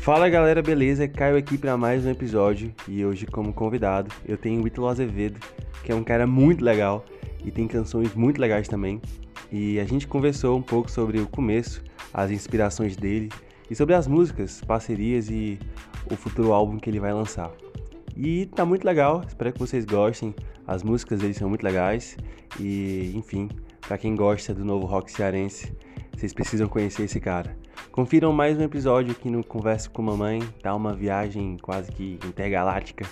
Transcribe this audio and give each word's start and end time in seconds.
Fala 0.00 0.30
galera, 0.30 0.62
beleza? 0.62 1.06
Caio 1.06 1.36
aqui 1.36 1.58
para 1.58 1.76
mais 1.76 2.06
um 2.06 2.10
episódio 2.10 2.74
e 2.88 3.04
hoje, 3.04 3.26
como 3.26 3.52
convidado, 3.52 4.10
eu 4.26 4.38
tenho 4.38 4.62
o 4.62 4.66
Ítalo 4.66 4.88
Azevedo, 4.88 5.38
que 5.84 5.92
é 5.92 5.94
um 5.94 6.02
cara 6.02 6.26
muito 6.26 6.64
legal 6.64 7.04
e 7.44 7.50
tem 7.50 7.68
canções 7.68 8.14
muito 8.14 8.40
legais 8.40 8.66
também. 8.66 8.98
E 9.52 9.78
a 9.78 9.84
gente 9.84 10.08
conversou 10.08 10.56
um 10.56 10.62
pouco 10.62 10.90
sobre 10.90 11.20
o 11.20 11.26
começo, 11.26 11.84
as 12.14 12.30
inspirações 12.30 12.96
dele 12.96 13.28
e 13.70 13.74
sobre 13.74 13.94
as 13.94 14.06
músicas, 14.06 14.62
parcerias 14.62 15.28
e 15.28 15.58
o 16.10 16.16
futuro 16.16 16.54
álbum 16.54 16.78
que 16.78 16.88
ele 16.88 16.98
vai 16.98 17.12
lançar. 17.12 17.50
E 18.16 18.46
tá 18.46 18.64
muito 18.64 18.86
legal, 18.86 19.22
espero 19.28 19.52
que 19.52 19.58
vocês 19.58 19.84
gostem. 19.84 20.34
As 20.66 20.82
músicas 20.82 21.20
dele 21.20 21.34
são 21.34 21.50
muito 21.50 21.62
legais 21.62 22.16
e, 22.58 23.12
enfim, 23.14 23.50
para 23.86 23.98
quem 23.98 24.16
gosta 24.16 24.54
do 24.54 24.64
novo 24.64 24.86
rock 24.86 25.12
cearense, 25.12 25.70
vocês 26.20 26.34
precisam 26.34 26.68
conhecer 26.68 27.04
esse 27.04 27.18
cara. 27.18 27.56
Confiram 27.90 28.30
mais 28.30 28.58
um 28.58 28.62
episódio 28.62 29.12
aqui 29.12 29.30
no 29.30 29.42
Conversa 29.42 29.88
com 29.88 30.02
Mamãe, 30.02 30.42
tá 30.62 30.74
uma 30.74 30.94
viagem 30.94 31.56
quase 31.56 31.90
que 31.90 32.18
intergaláctica. 32.26 33.06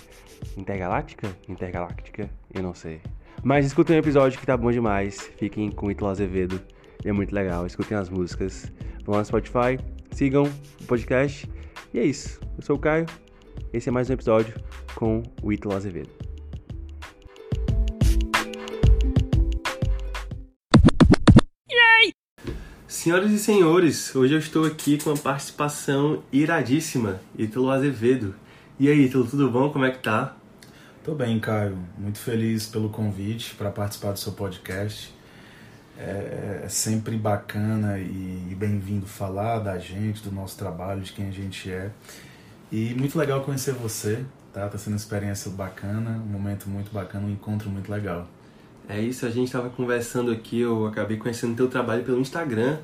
Intergaláctica? 0.55 1.35
Intergaláctica? 1.47 2.29
Eu 2.53 2.61
não 2.61 2.75
sei. 2.75 3.01
Mas 3.43 3.65
escutem 3.65 3.95
o 3.95 3.99
episódio 3.99 4.39
que 4.39 4.45
tá 4.45 4.55
bom 4.55 4.71
demais. 4.71 5.21
Fiquem 5.37 5.71
com 5.71 5.87
o 5.87 5.91
Ítalo 5.91 6.11
Azevedo. 6.11 6.61
é 7.03 7.11
muito 7.11 7.33
legal. 7.33 7.65
Escutem 7.65 7.97
as 7.97 8.11
músicas. 8.11 8.71
Vão 9.03 9.15
lá 9.15 9.21
no 9.21 9.25
Spotify, 9.25 9.79
sigam 10.11 10.43
o 10.43 10.83
podcast. 10.85 11.49
E 11.91 11.97
é 11.97 12.03
isso. 12.03 12.39
Eu 12.57 12.63
sou 12.63 12.75
o 12.75 12.79
Caio. 12.79 13.07
Esse 13.73 13.89
é 13.89 13.91
mais 13.91 14.07
um 14.11 14.13
episódio 14.13 14.53
com 14.93 15.23
o 15.41 15.51
Ítalo 15.51 15.75
Azevedo. 15.75 16.11
Senhoras 22.89 23.29
e 23.29 23.37
senhores, 23.37 24.15
hoje 24.15 24.33
eu 24.33 24.39
estou 24.39 24.65
aqui 24.65 24.97
com 24.97 25.11
a 25.11 25.15
participação 25.15 26.23
iradíssima, 26.31 27.21
Ítalo 27.37 27.69
Azevedo. 27.69 28.33
E 28.79 28.89
aí, 28.89 29.05
Ítalo, 29.05 29.27
tudo 29.27 29.47
bom? 29.47 29.69
Como 29.71 29.85
é 29.85 29.91
que 29.91 29.99
tá? 29.99 30.35
Tô 31.03 31.13
bem, 31.13 31.39
Caio. 31.39 31.77
Muito 31.99 32.17
feliz 32.17 32.65
pelo 32.65 32.89
convite 32.89 33.53
para 33.53 33.69
participar 33.69 34.13
do 34.13 34.17
seu 34.17 34.31
podcast. 34.31 35.13
É, 35.99 36.61
é 36.63 36.67
sempre 36.67 37.15
bacana 37.15 37.99
e 37.99 38.55
bem-vindo 38.57 39.05
falar 39.05 39.59
da 39.59 39.77
gente, 39.77 40.23
do 40.23 40.31
nosso 40.31 40.57
trabalho, 40.57 41.01
de 41.01 41.13
quem 41.13 41.27
a 41.27 41.31
gente 41.31 41.71
é. 41.71 41.91
E 42.71 42.95
muito 42.95 43.19
legal 43.19 43.43
conhecer 43.43 43.75
você, 43.75 44.25
tá? 44.51 44.67
Tá 44.67 44.79
sendo 44.79 44.93
uma 44.93 44.97
experiência 44.97 45.51
bacana, 45.51 46.19
um 46.25 46.31
momento 46.31 46.67
muito 46.67 46.91
bacana, 46.91 47.27
um 47.27 47.31
encontro 47.31 47.69
muito 47.69 47.91
legal. 47.91 48.27
É 48.89 48.99
isso, 48.99 49.23
a 49.27 49.29
gente 49.29 49.45
estava 49.45 49.69
conversando 49.69 50.31
aqui, 50.31 50.61
eu 50.61 50.87
acabei 50.87 51.15
conhecendo 51.15 51.55
teu 51.55 51.67
trabalho 51.67 52.03
pelo 52.03 52.19
Instagram, 52.19 52.79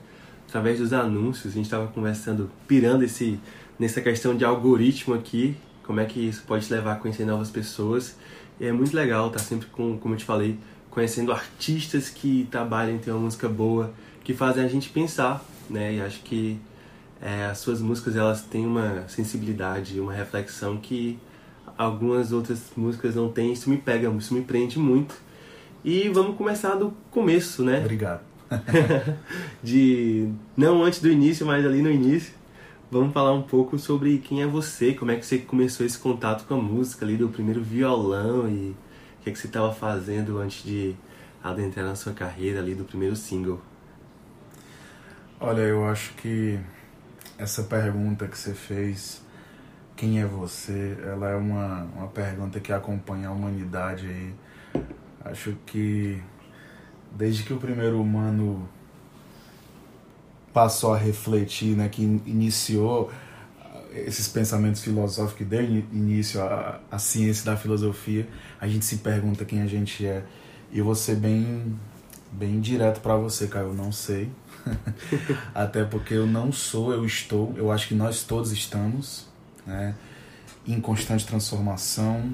através 0.48 0.78
dos 0.78 0.94
anúncios, 0.94 1.54
a 1.54 1.56
gente 1.56 1.66
estava 1.66 1.88
conversando, 1.88 2.48
pirando 2.68 3.02
esse, 3.02 3.40
nessa 3.80 4.00
questão 4.02 4.38
de 4.38 4.46
algoritmo 4.46 5.16
aqui, 5.16 5.58
como 5.82 6.00
é 6.00 6.06
que 6.06 6.20
isso 6.20 6.44
pode 6.46 6.68
te 6.68 6.72
levar 6.72 6.94
a 6.94 6.96
conhecer 6.98 7.26
novas 7.26 7.50
pessoas. 7.50 8.16
E 8.60 8.66
é 8.68 8.72
muito 8.72 8.96
legal 8.96 9.28
estar 9.28 9.40
tá 9.40 9.44
sempre, 9.44 9.66
com, 9.70 9.98
como 9.98 10.14
eu 10.14 10.18
te 10.20 10.26
falei, 10.26 10.60
conhecendo 10.92 11.32
artistas 11.32 12.08
que 12.08 12.48
trabalham, 12.52 13.00
têm 13.00 13.12
uma 13.12 13.24
música 13.24 13.50
boa, 13.50 13.92
que 14.24 14.36
fazem 14.36 14.64
a 14.64 14.68
gente 14.68 14.90
pensar, 14.90 15.44
né? 15.68 15.96
E 15.96 16.02
acho 16.02 16.22
que 16.22 16.60
é, 17.20 17.46
as 17.46 17.58
suas 17.58 17.82
músicas 17.82 18.16
elas 18.16 18.44
têm 18.44 18.64
uma 18.64 19.08
sensibilidade, 19.08 20.00
uma 20.00 20.14
reflexão 20.14 20.78
que 20.78 21.18
algumas 21.76 22.32
outras 22.32 22.72
músicas 22.78 23.16
não 23.16 23.32
têm. 23.32 23.54
Isso 23.54 23.72
me 23.72 23.78
pega, 23.78 24.08
isso 24.10 24.36
me 24.36 24.42
prende 24.42 24.78
muito. 24.78 25.25
E 25.86 26.10
vamos 26.10 26.36
começar 26.36 26.74
do 26.74 26.92
começo, 27.12 27.64
né? 27.64 27.78
Obrigado. 27.78 28.22
de 29.62 30.28
não 30.58 30.84
antes 30.84 31.00
do 31.00 31.12
início, 31.12 31.46
mas 31.46 31.64
ali 31.64 31.80
no 31.80 31.92
início. 31.92 32.34
Vamos 32.90 33.14
falar 33.14 33.34
um 33.34 33.44
pouco 33.44 33.78
sobre 33.78 34.18
quem 34.18 34.42
é 34.42 34.48
você, 34.48 34.96
como 34.96 35.12
é 35.12 35.16
que 35.16 35.24
você 35.24 35.38
começou 35.38 35.86
esse 35.86 36.00
contato 36.00 36.48
com 36.48 36.56
a 36.56 36.58
música 36.58 37.06
ali 37.06 37.16
do 37.16 37.30
primeiro 37.30 37.62
violão 37.62 38.50
e 38.50 38.72
o 38.72 39.24
que, 39.24 39.30
é 39.30 39.32
que 39.32 39.38
você 39.38 39.46
estava 39.46 39.72
fazendo 39.72 40.40
antes 40.40 40.64
de 40.64 40.96
adentrar 41.44 41.86
na 41.86 41.94
sua 41.94 42.14
carreira 42.14 42.62
ali 42.62 42.74
do 42.74 42.84
primeiro 42.84 43.16
single. 43.16 43.62
Olha, 45.40 45.62
eu 45.62 45.86
acho 45.86 46.16
que 46.16 46.60
essa 47.38 47.62
pergunta 47.62 48.28
que 48.28 48.36
você 48.36 48.56
fez, 48.56 49.24
quem 49.96 50.20
é 50.20 50.26
você, 50.26 50.98
ela 51.04 51.30
é 51.30 51.36
uma, 51.36 51.84
uma 51.96 52.08
pergunta 52.08 52.60
que 52.60 52.74
acompanha 52.74 53.28
a 53.28 53.32
humanidade 53.32 54.08
aí 54.08 54.34
Acho 55.26 55.56
que 55.66 56.22
desde 57.12 57.44
que 57.44 57.54
o 57.54 57.58
primeiro 57.58 58.00
humano 58.00 58.70
passou 60.54 60.94
a 60.94 60.98
refletir, 60.98 61.76
né, 61.76 61.90
que 61.90 62.02
iniciou 62.02 63.12
esses 63.92 64.28
pensamentos 64.28 64.84
filosóficos 64.84 65.38
que 65.38 65.44
deu 65.44 65.64
início 65.64 66.42
à, 66.42 66.80
à 66.92 67.00
ciência 67.00 67.46
da 67.46 67.58
filosofia, 67.58 68.28
a 68.60 68.68
gente 68.68 68.86
se 68.86 68.98
pergunta 68.98 69.44
quem 69.46 69.62
a 69.62 69.68
gente 69.68 70.06
é. 70.06 70.24
E 70.72 70.80
eu 70.80 70.86
vou 70.86 70.96
ser 70.96 71.16
bem, 71.16 71.78
bem 72.32 72.60
direto 72.60 73.00
para 73.02 73.16
você, 73.16 73.48
cara, 73.48 73.66
eu 73.66 73.74
não 73.74 73.92
sei. 73.92 74.30
Até 75.56 75.84
porque 75.86 76.14
eu 76.14 76.28
não 76.28 76.52
sou, 76.52 76.92
eu 76.92 77.06
estou, 77.06 77.54
eu 77.58 77.72
acho 77.72 77.88
que 77.88 77.96
nós 77.96 78.24
todos 78.24 78.52
estamos, 78.52 79.28
né, 79.66 79.96
em 80.68 80.80
constante 80.80 81.26
transformação, 81.26 82.32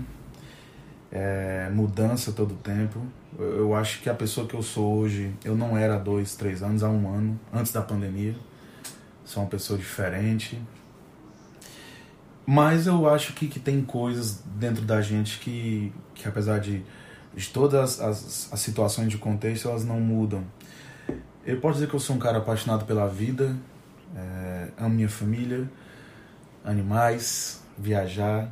é, 1.11 1.69
mudança 1.71 2.31
todo 2.31 2.53
tempo. 2.55 3.01
Eu, 3.37 3.57
eu, 3.57 3.75
acho 3.75 4.01
que 4.01 4.09
a 4.09 4.13
pessoa 4.13 4.47
que 4.47 4.53
eu 4.53 4.63
sou 4.63 4.99
hoje, 4.99 5.33
eu 5.43 5.55
não 5.55 5.77
era 5.77 5.95
há 5.95 5.99
dois, 5.99 6.35
três 6.35 6.63
anos, 6.63 6.83
há 6.83 6.89
um 6.89 7.13
ano, 7.13 7.39
antes 7.53 7.71
da 7.71 7.81
pandemia. 7.81 8.35
Sou 9.25 9.43
uma 9.43 9.49
pessoa 9.49 9.77
diferente. 9.77 10.61
Mas 12.45 12.87
eu 12.87 13.07
acho 13.09 13.33
que, 13.33 13.47
que 13.47 13.59
tem 13.59 13.81
coisas 13.81 14.41
dentro 14.55 14.83
da 14.83 15.01
gente 15.01 15.39
que, 15.39 15.93
que 16.15 16.27
apesar 16.27 16.59
de, 16.59 16.83
de 17.35 17.49
todas 17.49 18.01
as, 18.01 18.51
as 18.51 18.59
situações 18.59 19.09
de 19.09 19.17
contexto, 19.17 19.69
elas 19.69 19.85
não 19.85 19.99
mudam. 19.99 20.43
Eu 21.45 21.59
posso 21.59 21.75
dizer 21.75 21.87
que 21.87 21.95
eu 21.95 21.99
sou 21.99 22.15
um 22.15 22.19
cara 22.19 22.37
apaixonado 22.37 22.85
pela 22.85 23.07
vida, 23.07 23.55
é, 24.15 24.67
amo 24.77 24.95
minha 24.95 25.09
família, 25.09 25.69
animais, 26.63 27.61
viajar, 27.77 28.51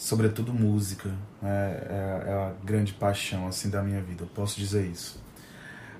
sobretudo 0.00 0.52
música, 0.52 1.10
né? 1.42 1.76
é, 1.88 2.22
é, 2.26 2.32
a 2.32 2.52
grande 2.64 2.94
paixão 2.94 3.46
assim 3.46 3.68
da 3.68 3.82
minha 3.82 4.00
vida, 4.00 4.24
eu 4.24 4.28
posso 4.28 4.58
dizer 4.58 4.86
isso. 4.86 5.22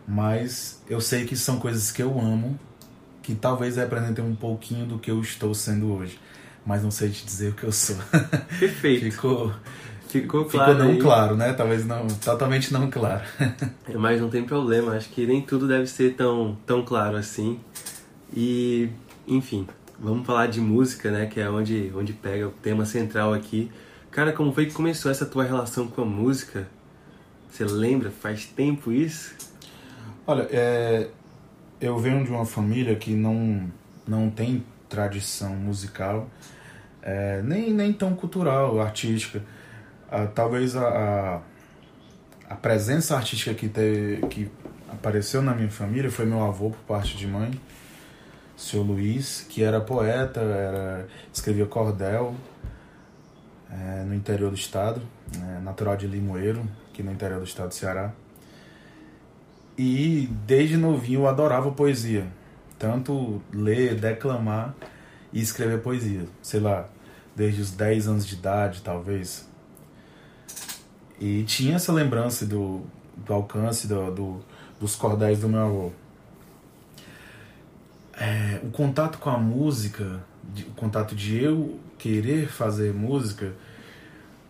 Mas 0.08 0.82
eu 0.88 1.02
sei 1.02 1.26
que 1.26 1.36
são 1.36 1.60
coisas 1.60 1.92
que 1.92 2.02
eu 2.02 2.18
amo, 2.18 2.58
que 3.22 3.34
talvez 3.34 3.76
representem 3.76 4.24
um 4.24 4.34
pouquinho 4.34 4.86
do 4.86 4.98
que 4.98 5.10
eu 5.10 5.20
estou 5.20 5.54
sendo 5.54 5.92
hoje, 5.92 6.18
mas 6.64 6.82
não 6.82 6.90
sei 6.90 7.10
te 7.10 7.24
dizer 7.26 7.50
o 7.50 7.52
que 7.52 7.64
eu 7.64 7.70
sou. 7.70 7.96
Perfeito. 8.58 9.04
ficou 9.04 9.52
ficou 10.08 10.46
claro. 10.46 10.72
Ficou 10.72 10.86
não 10.86 10.92
aí. 10.92 10.98
claro, 10.98 11.36
né? 11.36 11.52
Talvez 11.52 11.86
não, 11.86 12.06
totalmente 12.06 12.72
não 12.72 12.90
claro. 12.90 13.22
mas 13.96 14.18
não 14.18 14.30
tem 14.30 14.42
problema, 14.42 14.96
acho 14.96 15.10
que 15.10 15.26
nem 15.26 15.42
tudo 15.42 15.68
deve 15.68 15.86
ser 15.86 16.14
tão 16.14 16.56
tão 16.66 16.82
claro 16.82 17.18
assim. 17.18 17.60
E, 18.34 18.88
enfim, 19.28 19.68
vamos 19.98 20.26
falar 20.26 20.46
de 20.46 20.60
música, 20.60 21.10
né, 21.10 21.26
que 21.26 21.38
é 21.38 21.50
onde 21.50 21.92
onde 21.94 22.14
pega 22.14 22.48
o 22.48 22.50
tema 22.50 22.86
central 22.86 23.34
aqui. 23.34 23.70
Cara, 24.10 24.32
como 24.32 24.52
foi 24.52 24.66
que 24.66 24.72
começou 24.72 25.08
essa 25.08 25.24
tua 25.24 25.44
relação 25.44 25.86
com 25.86 26.02
a 26.02 26.04
música? 26.04 26.66
Você 27.48 27.64
lembra? 27.64 28.10
Faz 28.10 28.44
tempo 28.44 28.90
isso? 28.90 29.36
Olha, 30.26 30.48
é, 30.50 31.08
eu 31.80 31.96
venho 31.96 32.24
de 32.24 32.30
uma 32.30 32.44
família 32.44 32.96
que 32.96 33.12
não, 33.12 33.70
não 34.06 34.28
tem 34.28 34.64
tradição 34.88 35.54
musical, 35.54 36.28
é, 37.00 37.40
nem, 37.42 37.72
nem 37.72 37.92
tão 37.92 38.12
cultural, 38.16 38.80
artística. 38.80 39.44
Ah, 40.10 40.26
talvez 40.26 40.74
a, 40.74 40.88
a, 40.88 41.40
a, 42.52 42.56
presença 42.56 43.16
artística 43.16 43.54
que, 43.54 43.68
te, 43.68 44.26
que 44.28 44.50
apareceu 44.88 45.40
na 45.40 45.54
minha 45.54 45.70
família 45.70 46.10
foi 46.10 46.26
meu 46.26 46.42
avô, 46.42 46.70
por 46.70 46.80
parte 46.80 47.16
de 47.16 47.28
mãe, 47.28 47.52
seu 48.56 48.82
Luiz, 48.82 49.46
que 49.48 49.62
era 49.62 49.80
poeta, 49.80 50.40
era, 50.40 51.08
escrevia 51.32 51.64
cordel, 51.64 52.34
é, 53.72 54.02
no 54.02 54.14
interior 54.14 54.50
do 54.50 54.56
estado, 54.56 55.00
é, 55.36 55.60
natural 55.60 55.96
de 55.96 56.06
Limoeiro, 56.06 56.68
aqui 56.90 57.02
no 57.02 57.12
interior 57.12 57.38
do 57.38 57.46
estado 57.46 57.68
do 57.68 57.74
Ceará. 57.74 58.12
E 59.78 60.28
desde 60.46 60.76
novinho 60.76 61.20
eu 61.20 61.28
adorava 61.28 61.70
poesia, 61.70 62.26
tanto 62.78 63.40
ler, 63.52 63.94
declamar 63.94 64.74
e 65.32 65.40
escrever 65.40 65.80
poesia, 65.80 66.26
sei 66.42 66.60
lá, 66.60 66.88
desde 67.34 67.62
os 67.62 67.70
10 67.70 68.08
anos 68.08 68.26
de 68.26 68.34
idade, 68.34 68.82
talvez. 68.82 69.48
E 71.20 71.44
tinha 71.44 71.76
essa 71.76 71.92
lembrança 71.92 72.44
do, 72.44 72.82
do 73.16 73.32
alcance 73.32 73.86
do, 73.86 74.10
do, 74.10 74.40
dos 74.80 74.96
cordéis 74.96 75.40
do 75.40 75.48
meu 75.48 75.60
avô. 75.60 75.92
É, 78.14 78.60
o 78.62 78.70
contato 78.70 79.18
com 79.18 79.30
a 79.30 79.38
música, 79.38 80.22
o 80.68 80.72
contato 80.72 81.14
de 81.14 81.42
eu 81.42 81.78
querer 82.00 82.48
fazer 82.48 82.94
música 82.94 83.52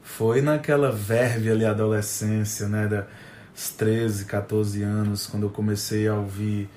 foi 0.03 0.41
naquela 0.41 0.91
verve 0.91 1.51
ali, 1.51 1.65
adolescência, 1.65 2.69
né, 2.69 2.87
dos 2.87 3.71
13, 3.71 4.25
14 4.25 4.83
anos, 4.83 5.27
quando 5.27 5.45
eu 5.45 5.51
comecei 5.51 6.07
a 6.07 6.15
ouvir 6.15 6.69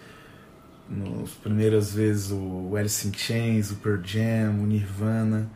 nas 0.90 1.30
primeiras 1.32 1.94
vezes 1.94 2.32
o 2.32 2.76
Alice 2.76 3.08
in 3.08 3.14
Chains, 3.14 3.72
o 3.72 3.76
Pearl 3.76 4.02
Jam, 4.04 4.60
o 4.62 4.66
Nirvana. 4.66 5.50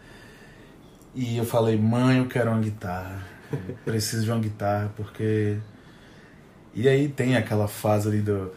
E 1.14 1.38
eu 1.38 1.46
falei, 1.46 1.78
mãe, 1.78 2.20
eu 2.20 2.28
quero 2.28 2.52
uma 2.52 2.62
guitarra. 2.62 3.26
Eu 3.52 3.76
preciso 3.86 4.24
de 4.24 4.32
uma 4.32 4.40
guitarra 4.40 4.92
porque. 4.96 5.58
E 6.74 6.88
aí 6.88 7.08
tem 7.10 7.36
aquela 7.36 7.68
fase 7.68 8.08
ali 8.08 8.22
do, 8.22 8.52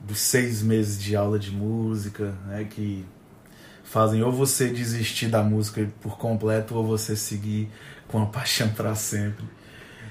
dos 0.00 0.18
seis 0.18 0.62
meses 0.62 1.00
de 1.00 1.14
aula 1.14 1.38
de 1.38 1.50
música, 1.50 2.34
né? 2.46 2.64
Que 2.64 3.04
fazem 3.94 4.24
ou 4.24 4.32
você 4.32 4.68
desistir 4.70 5.28
da 5.28 5.40
música 5.40 5.88
por 6.00 6.18
completo 6.18 6.74
ou 6.74 6.84
você 6.84 7.14
seguir 7.14 7.70
com 8.08 8.20
a 8.20 8.26
paixão 8.26 8.68
para 8.70 8.92
sempre. 8.96 9.44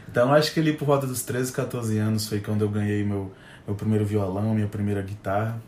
Então 0.09 0.31
acho 0.31 0.53
que 0.53 0.62
ali 0.62 0.71
por 0.71 0.85
volta 0.85 1.06
dos 1.06 1.24
13, 1.24 1.51
14 1.51 1.97
anos 1.97 2.25
foi 2.25 2.39
quando 2.39 2.62
eu 2.62 2.69
ganhei 2.69 3.03
meu, 3.03 3.33
meu 3.68 3.75
primeiro 3.75 4.06
violão, 4.06 4.56
minha 4.56 4.69
primeira 4.69 5.01
guitarra. 5.01 5.62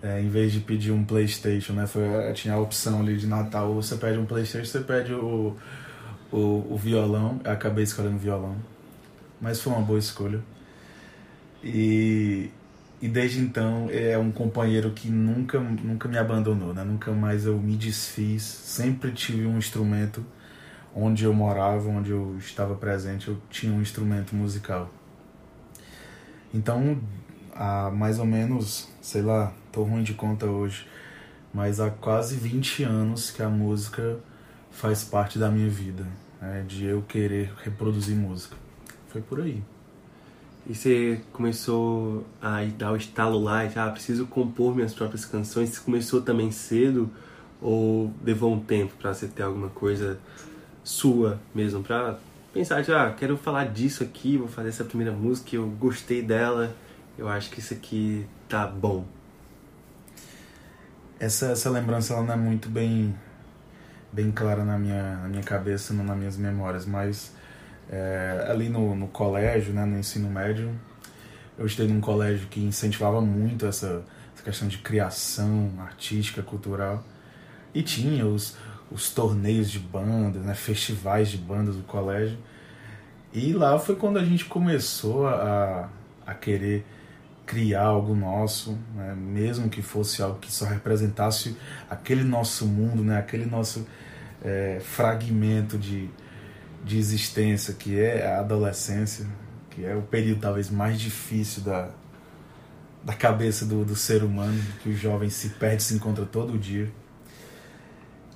É, 0.00 0.20
em 0.20 0.28
vez 0.28 0.52
de 0.52 0.60
pedir 0.60 0.92
um 0.92 1.04
Playstation, 1.04 1.72
né? 1.72 1.88
Foi, 1.88 2.04
tinha 2.34 2.54
a 2.54 2.60
opção 2.60 3.00
ali 3.00 3.16
de 3.16 3.26
Natal, 3.26 3.74
você 3.74 3.96
pede 3.96 4.18
um 4.18 4.24
Playstation, 4.24 4.70
você 4.70 4.80
pede 4.80 5.12
o, 5.12 5.56
o, 6.30 6.38
o 6.70 6.76
violão. 6.76 7.40
Eu 7.42 7.50
acabei 7.50 7.82
escolhendo 7.82 8.14
o 8.14 8.20
violão. 8.20 8.54
Mas 9.40 9.60
foi 9.60 9.72
uma 9.72 9.82
boa 9.82 9.98
escolha. 9.98 10.40
E, 11.64 12.50
e 13.00 13.08
desde 13.08 13.40
então 13.40 13.88
é 13.90 14.16
um 14.16 14.30
companheiro 14.30 14.90
que 14.92 15.08
nunca, 15.08 15.60
nunca 15.60 16.08
me 16.08 16.16
abandonou, 16.16 16.72
né? 16.72 16.84
Nunca 16.84 17.12
mais 17.12 17.44
eu 17.44 17.58
me 17.58 17.76
desfiz. 17.76 18.42
Sempre 18.42 19.12
tive 19.12 19.46
um 19.46 19.58
instrumento 19.58 20.24
onde 20.94 21.24
eu 21.24 21.34
morava, 21.34 21.88
onde 21.88 22.10
eu 22.10 22.36
estava 22.38 22.74
presente, 22.74 23.28
eu 23.28 23.38
tinha 23.50 23.72
um 23.72 23.82
instrumento 23.82 24.34
musical. 24.34 24.90
Então, 26.52 27.00
há 27.52 27.90
mais 27.90 28.18
ou 28.18 28.24
menos, 28.24 28.88
sei 29.02 29.22
lá, 29.22 29.52
tô 29.72 29.82
ruim 29.82 30.04
de 30.04 30.14
conta 30.14 30.46
hoje, 30.46 30.86
mas 31.52 31.80
há 31.80 31.90
quase 31.90 32.36
20 32.36 32.84
anos 32.84 33.30
que 33.30 33.42
a 33.42 33.48
música 33.48 34.18
faz 34.70 35.04
parte 35.04 35.38
da 35.38 35.50
minha 35.50 35.68
vida, 35.68 36.06
né? 36.40 36.64
de 36.66 36.84
eu 36.84 37.02
querer 37.02 37.52
reproduzir 37.62 38.16
música. 38.16 38.56
Foi 39.08 39.20
por 39.20 39.40
aí. 39.40 39.62
E 40.66 40.74
você 40.74 41.20
começou 41.32 42.24
a 42.40 42.64
dar 42.76 42.92
o 42.92 42.96
estalo 42.96 43.38
lá, 43.38 43.66
já 43.66 43.86
ah, 43.86 43.90
preciso 43.90 44.26
compor 44.26 44.74
minhas 44.74 44.94
próprias 44.94 45.24
canções. 45.24 45.70
Você 45.70 45.80
começou 45.80 46.22
também 46.22 46.50
cedo 46.50 47.10
ou 47.60 48.12
levou 48.24 48.52
um 48.52 48.60
tempo 48.60 48.94
para 48.98 49.12
você 49.12 49.26
ter 49.26 49.42
alguma 49.42 49.68
coisa 49.68 50.18
sua 50.82 51.40
mesmo 51.54 51.82
para 51.82 52.18
pensar, 52.52 52.82
já 52.82 53.08
ah, 53.08 53.10
quero 53.12 53.36
falar 53.36 53.66
disso 53.66 54.02
aqui, 54.02 54.36
vou 54.36 54.48
fazer 54.48 54.68
essa 54.68 54.84
primeira 54.84 55.12
música, 55.12 55.56
eu 55.56 55.66
gostei 55.66 56.22
dela, 56.22 56.74
eu 57.16 57.28
acho 57.28 57.50
que 57.50 57.58
isso 57.58 57.74
aqui 57.74 58.26
tá 58.48 58.66
bom 58.66 59.04
essa, 61.18 61.46
essa 61.46 61.70
lembrança 61.70 62.14
ela 62.14 62.22
não 62.22 62.34
é 62.34 62.36
muito 62.36 62.68
bem 62.68 63.14
bem 64.12 64.30
clara 64.30 64.64
na 64.64 64.78
minha, 64.78 65.16
na 65.16 65.28
minha 65.28 65.42
cabeça, 65.42 65.92
não 65.92 66.04
nas 66.04 66.16
minhas 66.16 66.36
memórias, 66.36 66.86
mas 66.86 67.33
é, 67.90 68.46
ali 68.48 68.68
no, 68.68 68.94
no 68.94 69.08
colégio, 69.08 69.72
né, 69.72 69.84
no 69.84 69.98
ensino 69.98 70.28
médio, 70.28 70.70
eu 71.58 71.66
estudei 71.66 71.92
num 71.92 72.00
colégio 72.00 72.48
que 72.48 72.60
incentivava 72.60 73.20
muito 73.20 73.66
essa, 73.66 74.02
essa 74.34 74.42
questão 74.42 74.68
de 74.68 74.78
criação 74.78 75.70
artística, 75.78 76.42
cultural, 76.42 77.04
e 77.72 77.82
tinha 77.82 78.26
os, 78.26 78.56
os 78.90 79.10
torneios 79.10 79.70
de 79.70 79.78
bandas, 79.78 80.42
né, 80.42 80.54
festivais 80.54 81.28
de 81.28 81.38
bandas 81.38 81.76
do 81.76 81.82
colégio, 81.82 82.38
e 83.32 83.52
lá 83.52 83.78
foi 83.78 83.96
quando 83.96 84.18
a 84.18 84.24
gente 84.24 84.44
começou 84.44 85.26
a, 85.26 85.88
a 86.24 86.34
querer 86.34 86.84
criar 87.44 87.82
algo 87.82 88.14
nosso, 88.14 88.78
né? 88.94 89.14
mesmo 89.14 89.68
que 89.68 89.82
fosse 89.82 90.22
algo 90.22 90.38
que 90.38 90.50
só 90.50 90.64
representasse 90.64 91.56
aquele 91.90 92.22
nosso 92.22 92.66
mundo, 92.66 93.02
né? 93.02 93.18
aquele 93.18 93.44
nosso 93.44 93.86
é, 94.42 94.80
fragmento 94.80 95.76
de, 95.76 96.08
de 96.84 96.98
existência 96.98 97.74
que 97.74 97.98
é 97.98 98.26
a 98.26 98.40
adolescência, 98.40 99.26
que 99.70 99.84
é 99.84 99.96
o 99.96 100.02
período 100.02 100.40
talvez 100.40 100.70
mais 100.70 101.00
difícil 101.00 101.62
da, 101.62 101.88
da 103.02 103.14
cabeça 103.14 103.64
do, 103.64 103.84
do 103.84 103.96
ser 103.96 104.22
humano, 104.22 104.60
que 104.82 104.90
o 104.90 104.96
jovem 104.96 105.30
se 105.30 105.50
perde, 105.50 105.82
se 105.82 105.94
encontra 105.94 106.24
todo 106.24 106.58
dia. 106.58 106.90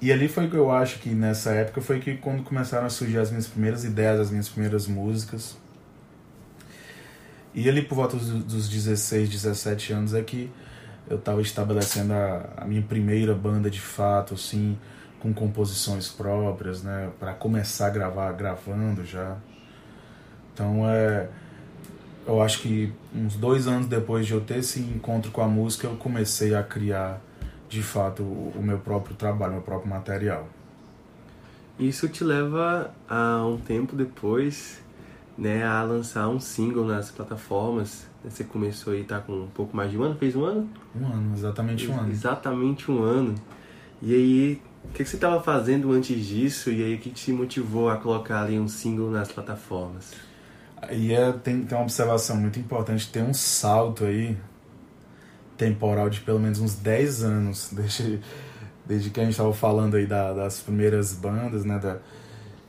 E 0.00 0.12
ali 0.12 0.28
foi 0.28 0.48
que 0.48 0.56
eu 0.56 0.70
acho 0.70 0.98
que 1.00 1.10
nessa 1.10 1.50
época 1.50 1.80
foi 1.80 2.00
que 2.00 2.16
quando 2.16 2.42
começaram 2.42 2.86
a 2.86 2.90
surgir 2.90 3.18
as 3.18 3.30
minhas 3.30 3.46
primeiras 3.46 3.84
ideias, 3.84 4.20
as 4.20 4.30
minhas 4.30 4.48
primeiras 4.48 4.86
músicas, 4.86 5.56
e 7.54 7.68
ali 7.68 7.82
por 7.82 7.96
volta 7.96 8.16
dos 8.16 8.68
16, 8.68 9.28
17 9.28 9.92
anos 9.92 10.14
é 10.14 10.22
que 10.22 10.50
eu 11.08 11.16
estava 11.16 11.40
estabelecendo 11.40 12.12
a, 12.12 12.52
a, 12.58 12.64
minha 12.64 12.82
primeira 12.82 13.34
banda 13.34 13.70
de 13.70 13.80
fato, 13.80 14.34
assim, 14.34 14.78
com 15.20 15.32
composições 15.32 16.08
próprias, 16.08 16.82
né, 16.82 17.10
para 17.18 17.34
começar 17.34 17.86
a 17.86 17.90
gravar, 17.90 18.32
gravando 18.32 19.04
já. 19.04 19.36
Então 20.54 20.88
é, 20.88 21.28
eu 22.26 22.42
acho 22.42 22.60
que 22.60 22.92
uns 23.14 23.36
dois 23.36 23.66
anos 23.66 23.86
depois 23.86 24.26
de 24.26 24.32
eu 24.32 24.40
ter 24.40 24.58
esse 24.58 24.80
encontro 24.80 25.30
com 25.30 25.40
a 25.40 25.48
música, 25.48 25.86
eu 25.86 25.96
comecei 25.96 26.54
a 26.54 26.62
criar 26.62 27.20
de 27.68 27.82
fato 27.82 28.22
o, 28.22 28.60
meu 28.62 28.78
próprio 28.78 29.14
trabalho, 29.14 29.52
o 29.52 29.54
meu 29.56 29.62
próprio 29.62 29.90
material. 29.90 30.48
Isso 31.78 32.08
te 32.08 32.24
leva 32.24 32.92
a 33.08 33.44
um 33.46 33.58
tempo 33.58 33.94
depois 33.94 34.82
né, 35.38 35.64
a 35.64 35.82
lançar 35.82 36.28
um 36.28 36.40
single 36.40 36.84
nas 36.84 37.10
plataformas. 37.10 38.06
Você 38.24 38.42
começou 38.42 38.92
aí, 38.92 39.04
tá 39.04 39.20
com 39.20 39.44
um 39.44 39.46
pouco 39.46 39.76
mais 39.76 39.90
de 39.90 39.96
um 39.96 40.02
ano? 40.02 40.16
Fez 40.16 40.34
um 40.34 40.44
ano? 40.44 40.68
Um 41.00 41.06
ano, 41.06 41.32
exatamente 41.34 41.88
um 41.88 41.98
ano. 41.98 42.10
Exatamente 42.10 42.90
um 42.90 43.02
ano. 43.02 43.34
E 44.02 44.12
aí, 44.12 44.62
o 44.84 44.88
que, 44.92 45.04
você 45.04 45.16
estava 45.16 45.42
fazendo 45.42 45.92
antes 45.92 46.25
disso? 46.25 46.70
E 46.70 46.82
aí, 46.82 46.94
o 46.94 46.98
que 46.98 47.10
te 47.10 47.32
motivou 47.32 47.90
a 47.90 47.96
colocar 47.96 48.42
ali 48.42 48.58
um 48.58 48.69
single 48.69 49.10
nas 49.10 49.30
plataformas? 49.30 50.12
Aí 50.80 51.12
é, 51.12 51.32
tem, 51.32 51.64
tem 51.64 51.76
uma 51.76 51.84
observação 51.84 52.36
muito 52.36 52.58
importante, 52.58 53.10
tem 53.10 53.22
um 53.22 53.34
salto 53.34 54.04
aí 54.04 54.36
temporal 55.56 56.08
de 56.08 56.20
pelo 56.20 56.38
menos 56.38 56.60
uns 56.60 56.75
10 56.76 57.25
anos, 57.25 57.70
desde, 57.75 58.20
desde 58.86 59.10
que 59.10 59.20
a 59.20 59.25
gente 59.25 59.32
estava 59.32 59.52
falando 59.52 59.96
aí 59.96 60.06
da, 60.06 60.32
das 60.32 60.60
primeiras 60.60 61.12
bandas, 61.12 61.64
né, 61.64 61.78
da, 61.78 61.98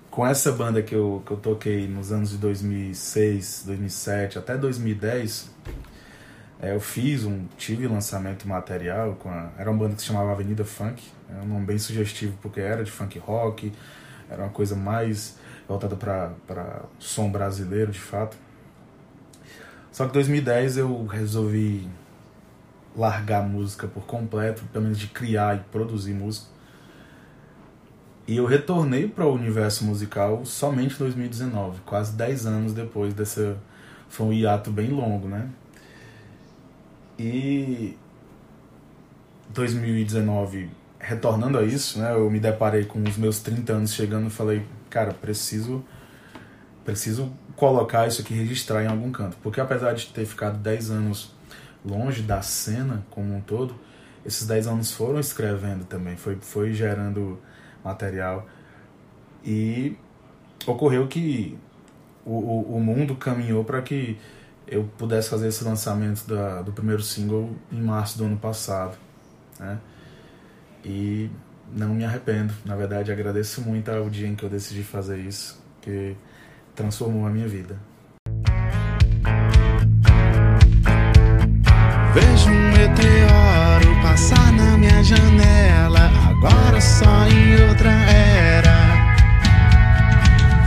com 0.09 0.25
essa 0.25 0.51
banda 0.51 0.81
que 0.81 0.95
eu, 0.95 1.21
que 1.25 1.31
eu 1.31 1.37
toquei 1.37 1.87
nos 1.87 2.11
anos 2.11 2.31
de 2.31 2.37
2006, 2.37 3.63
2007 3.67 4.39
até 4.39 4.57
2010, 4.57 5.51
é, 6.61 6.75
eu 6.75 6.79
fiz 6.79 7.23
um. 7.23 7.45
tive 7.57 7.87
lançamento 7.87 8.47
material 8.47 9.15
com 9.15 9.29
a, 9.29 9.51
Era 9.57 9.69
uma 9.71 9.79
banda 9.79 9.95
que 9.95 10.01
se 10.01 10.07
chamava 10.07 10.31
Avenida 10.31 10.65
Funk, 10.65 11.01
é 11.29 11.41
um 11.43 11.47
nome 11.47 11.65
bem 11.65 11.77
sugestivo 11.77 12.37
porque 12.41 12.59
era 12.59 12.83
de 12.83 12.91
funk 12.91 13.19
rock, 13.19 13.71
era 14.29 14.43
uma 14.43 14.51
coisa 14.51 14.75
mais 14.75 15.37
voltada 15.67 15.95
para 15.95 16.83
som 16.97 17.29
brasileiro 17.31 17.91
de 17.91 17.99
fato. 17.99 18.37
Só 19.91 20.05
que 20.05 20.11
em 20.11 20.13
2010 20.13 20.77
eu 20.77 21.05
resolvi 21.05 21.87
largar 22.95 23.43
a 23.43 23.47
música 23.47 23.87
por 23.87 24.05
completo, 24.05 24.63
pelo 24.71 24.83
menos 24.83 24.99
de 24.99 25.07
criar 25.07 25.55
e 25.55 25.59
produzir 25.71 26.13
música 26.13 26.59
e 28.29 28.37
eu 28.37 28.45
retornei 28.45 29.07
para 29.07 29.25
o 29.25 29.33
universo 29.33 29.83
musical 29.83 30.45
somente 30.45 30.93
em 30.93 30.97
2019, 30.99 31.79
quase 31.83 32.11
10 32.15 32.45
anos 32.45 32.73
depois 32.73 33.11
dessa. 33.11 33.57
Foi 34.07 34.27
um 34.27 34.31
hiato 34.31 34.69
bem 34.69 34.89
longo, 34.89 35.27
né? 35.27 35.49
E 37.17 37.97
2019, 39.49 40.69
retornando 41.09 41.57
a 41.57 41.63
isso, 41.63 41.97
né? 41.97 42.13
Eu 42.13 42.29
me 42.29 42.39
deparei 42.39 42.85
com 42.85 43.01
os 43.01 43.17
meus 43.17 43.39
30 43.39 43.73
anos 43.73 43.93
chegando 43.93 44.27
e 44.27 44.29
falei, 44.29 44.63
cara, 44.91 45.11
preciso 45.11 45.83
preciso 46.85 47.31
colocar 47.55 48.07
isso 48.07 48.21
aqui, 48.21 48.33
registrar 48.33 48.83
em 48.83 48.87
algum 48.87 49.11
canto. 49.11 49.35
Porque 49.41 49.59
apesar 49.59 49.93
de 49.93 50.07
ter 50.07 50.25
ficado 50.25 50.57
10 50.59 50.91
anos 50.91 51.35
longe 51.83 52.21
da 52.21 52.41
cena 52.41 53.03
como 53.09 53.35
um 53.35 53.41
todo, 53.41 53.75
esses 54.25 54.45
10 54.45 54.67
anos 54.67 54.91
foram 54.91 55.19
escrevendo 55.19 55.83
também, 55.85 56.15
foi, 56.15 56.37
foi 56.39 56.73
gerando 56.73 57.39
material. 57.83 58.47
E 59.43 59.97
ocorreu 60.67 61.07
que 61.07 61.57
o, 62.23 62.33
o, 62.33 62.75
o 62.77 62.79
mundo 62.79 63.15
caminhou 63.15 63.63
para 63.63 63.81
que 63.81 64.17
eu 64.67 64.87
pudesse 64.97 65.29
fazer 65.29 65.47
esse 65.47 65.63
lançamento 65.63 66.27
da, 66.27 66.61
do 66.61 66.71
primeiro 66.71 67.01
single 67.01 67.49
em 67.71 67.81
março 67.81 68.17
do 68.17 68.25
ano 68.25 68.37
passado. 68.37 68.97
Né? 69.59 69.79
E 70.83 71.29
não 71.75 71.89
me 71.89 72.05
arrependo. 72.05 72.53
Na 72.65 72.75
verdade, 72.75 73.11
agradeço 73.11 73.61
muito 73.61 73.89
ao 73.89 74.09
dia 74.09 74.27
em 74.27 74.35
que 74.35 74.43
eu 74.43 74.49
decidi 74.49 74.83
fazer 74.83 75.19
isso, 75.19 75.61
que 75.81 76.15
transformou 76.75 77.25
a 77.25 77.29
minha 77.29 77.47
vida. 77.47 77.77
Vejo 82.13 82.49
um 82.49 82.71
meteoro 82.71 84.01
passar 84.01 84.51
na 84.53 84.77
minha 84.77 85.03
janela, 85.03 86.09
agora 86.27 86.81
só 86.81 87.27
em 87.27 87.69
outra 87.69 87.91
era. 87.91 88.69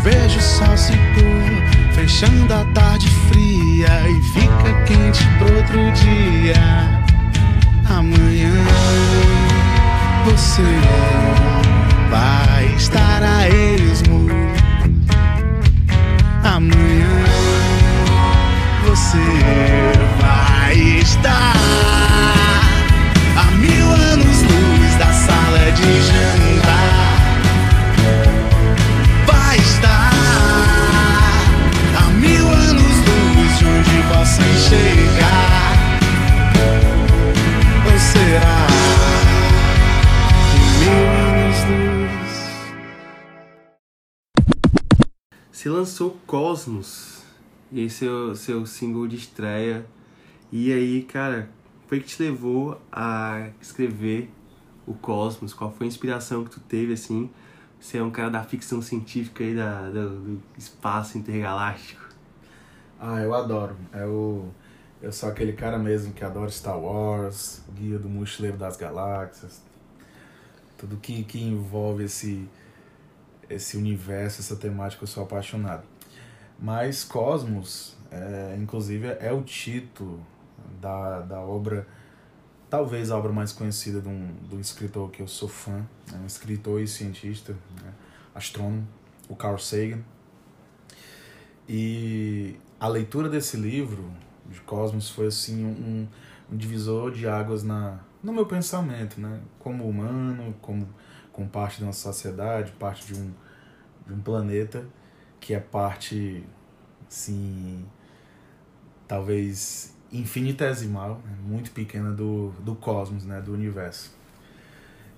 Vejo 0.03 0.39
o 0.39 0.43
sol 0.43 0.77
se 0.77 0.93
pôr, 0.93 1.93
fechando 1.95 2.55
a 2.55 2.65
tarde 2.73 3.09
fria 3.29 4.09
e 4.09 4.23
fica 4.33 4.85
quente 4.87 5.25
pro 5.39 5.57
outro 5.57 5.93
dia. 5.93 7.03
Você 10.25 10.63
vai 12.09 12.67
estar 12.77 13.23
a 13.23 13.49
esmo. 13.49 14.29
Amanhã 16.45 17.25
você 18.85 19.19
vai 20.21 20.75
estar 21.01 21.92
lançou 46.03 46.19
Cosmos, 46.27 47.23
esse 47.73 48.05
é 48.05 48.11
o 48.11 48.35
seu 48.35 48.67
single 48.67 49.07
de 49.07 49.15
estreia. 49.15 49.87
E 50.51 50.73
aí, 50.73 51.05
cara, 51.05 51.49
foi 51.87 52.01
que 52.01 52.07
te 52.07 52.21
levou 52.21 52.81
a 52.91 53.51
escrever 53.61 54.29
o 54.85 54.95
Cosmos? 54.95 55.55
Qual 55.55 55.71
foi 55.71 55.87
a 55.87 55.89
inspiração 55.89 56.45
que 56.45 56.51
tu 56.51 56.61
teve, 56.61 56.95
assim? 56.95 57.31
Você 57.79 57.99
é 57.99 58.03
um 58.03 58.11
cara 58.11 58.31
da 58.31 58.43
ficção 58.43 58.83
científica 58.83 59.45
aí, 59.45 59.55
da, 59.55 59.89
do, 59.91 60.21
do 60.21 60.43
espaço 60.59 61.19
intergaláctico. 61.19 62.09
Ah, 62.99 63.21
eu 63.21 63.33
adoro. 63.33 63.77
Eu, 63.93 64.53
eu 65.01 65.13
sou 65.13 65.29
aquele 65.29 65.53
cara 65.53 65.79
mesmo 65.79 66.13
que 66.13 66.25
adora 66.25 66.51
Star 66.51 66.79
Wars, 66.79 67.63
Guia 67.77 67.99
do 67.99 68.09
Mochileiro 68.09 68.57
das 68.57 68.77
Galáxias. 68.77 69.63
Tudo 70.77 70.97
que, 70.97 71.23
que 71.23 71.41
envolve 71.41 72.05
esse, 72.05 72.49
esse 73.49 73.77
universo, 73.77 74.41
essa 74.41 74.57
temática, 74.57 75.05
eu 75.05 75.09
sou 75.09 75.23
apaixonado. 75.23 75.92
Mas 76.63 77.03
Cosmos, 77.03 77.97
é, 78.09 78.57
inclusive, 78.57 79.09
é 79.19 79.33
o 79.33 79.43
título 79.43 80.25
da, 80.81 81.19
da 81.23 81.41
obra, 81.41 81.89
talvez 82.71 83.11
a 83.11 83.19
obra 83.19 83.33
mais 83.33 83.53
conhecida 83.53 84.01
de 84.01 84.07
um, 84.07 84.33
de 84.49 84.55
um 84.55 84.61
escritor 84.61 85.11
que 85.11 85.21
eu 85.21 85.27
sou 85.27 85.49
fã, 85.49 85.85
é 86.15 86.17
um 86.17 86.25
escritor 86.25 86.81
e 86.81 86.87
cientista, 86.87 87.53
né, 87.83 87.93
astrônomo, 88.33 88.87
o 89.29 89.35
Carl 89.35 89.59
Sagan. 89.59 90.05
E 91.69 92.55
a 92.79 92.87
leitura 92.87 93.29
desse 93.29 93.57
livro, 93.57 94.13
de 94.49 94.61
Cosmos, 94.61 95.11
foi 95.11 95.27
assim 95.27 95.65
um, 95.65 96.07
um 96.49 96.57
divisor 96.57 97.11
de 97.11 97.27
águas 97.27 97.65
na, 97.65 97.99
no 98.23 98.33
meu 98.33 98.47
pensamento, 98.47 99.21
né? 99.21 99.41
Como 99.59 99.89
humano, 99.89 100.55
como, 100.63 100.89
como 101.33 101.49
parte 101.49 101.79
de 101.79 101.83
uma 101.83 101.93
sociedade, 101.93 102.71
parte 102.73 103.13
de 103.13 103.21
um, 103.21 103.33
de 104.07 104.13
um 104.13 104.21
planeta 104.21 104.87
que 105.43 105.53
é 105.53 105.59
parte, 105.59 106.45
assim, 107.09 107.85
talvez 109.09 109.93
infinitesimal, 110.13 111.21
né? 111.25 111.37
muito 111.43 111.73
pequena 111.73 112.13
do, 112.13 112.51
do 112.61 112.77
cosmos, 112.77 113.25
né? 113.25 113.41
Do 113.41 113.53
universo. 113.53 114.15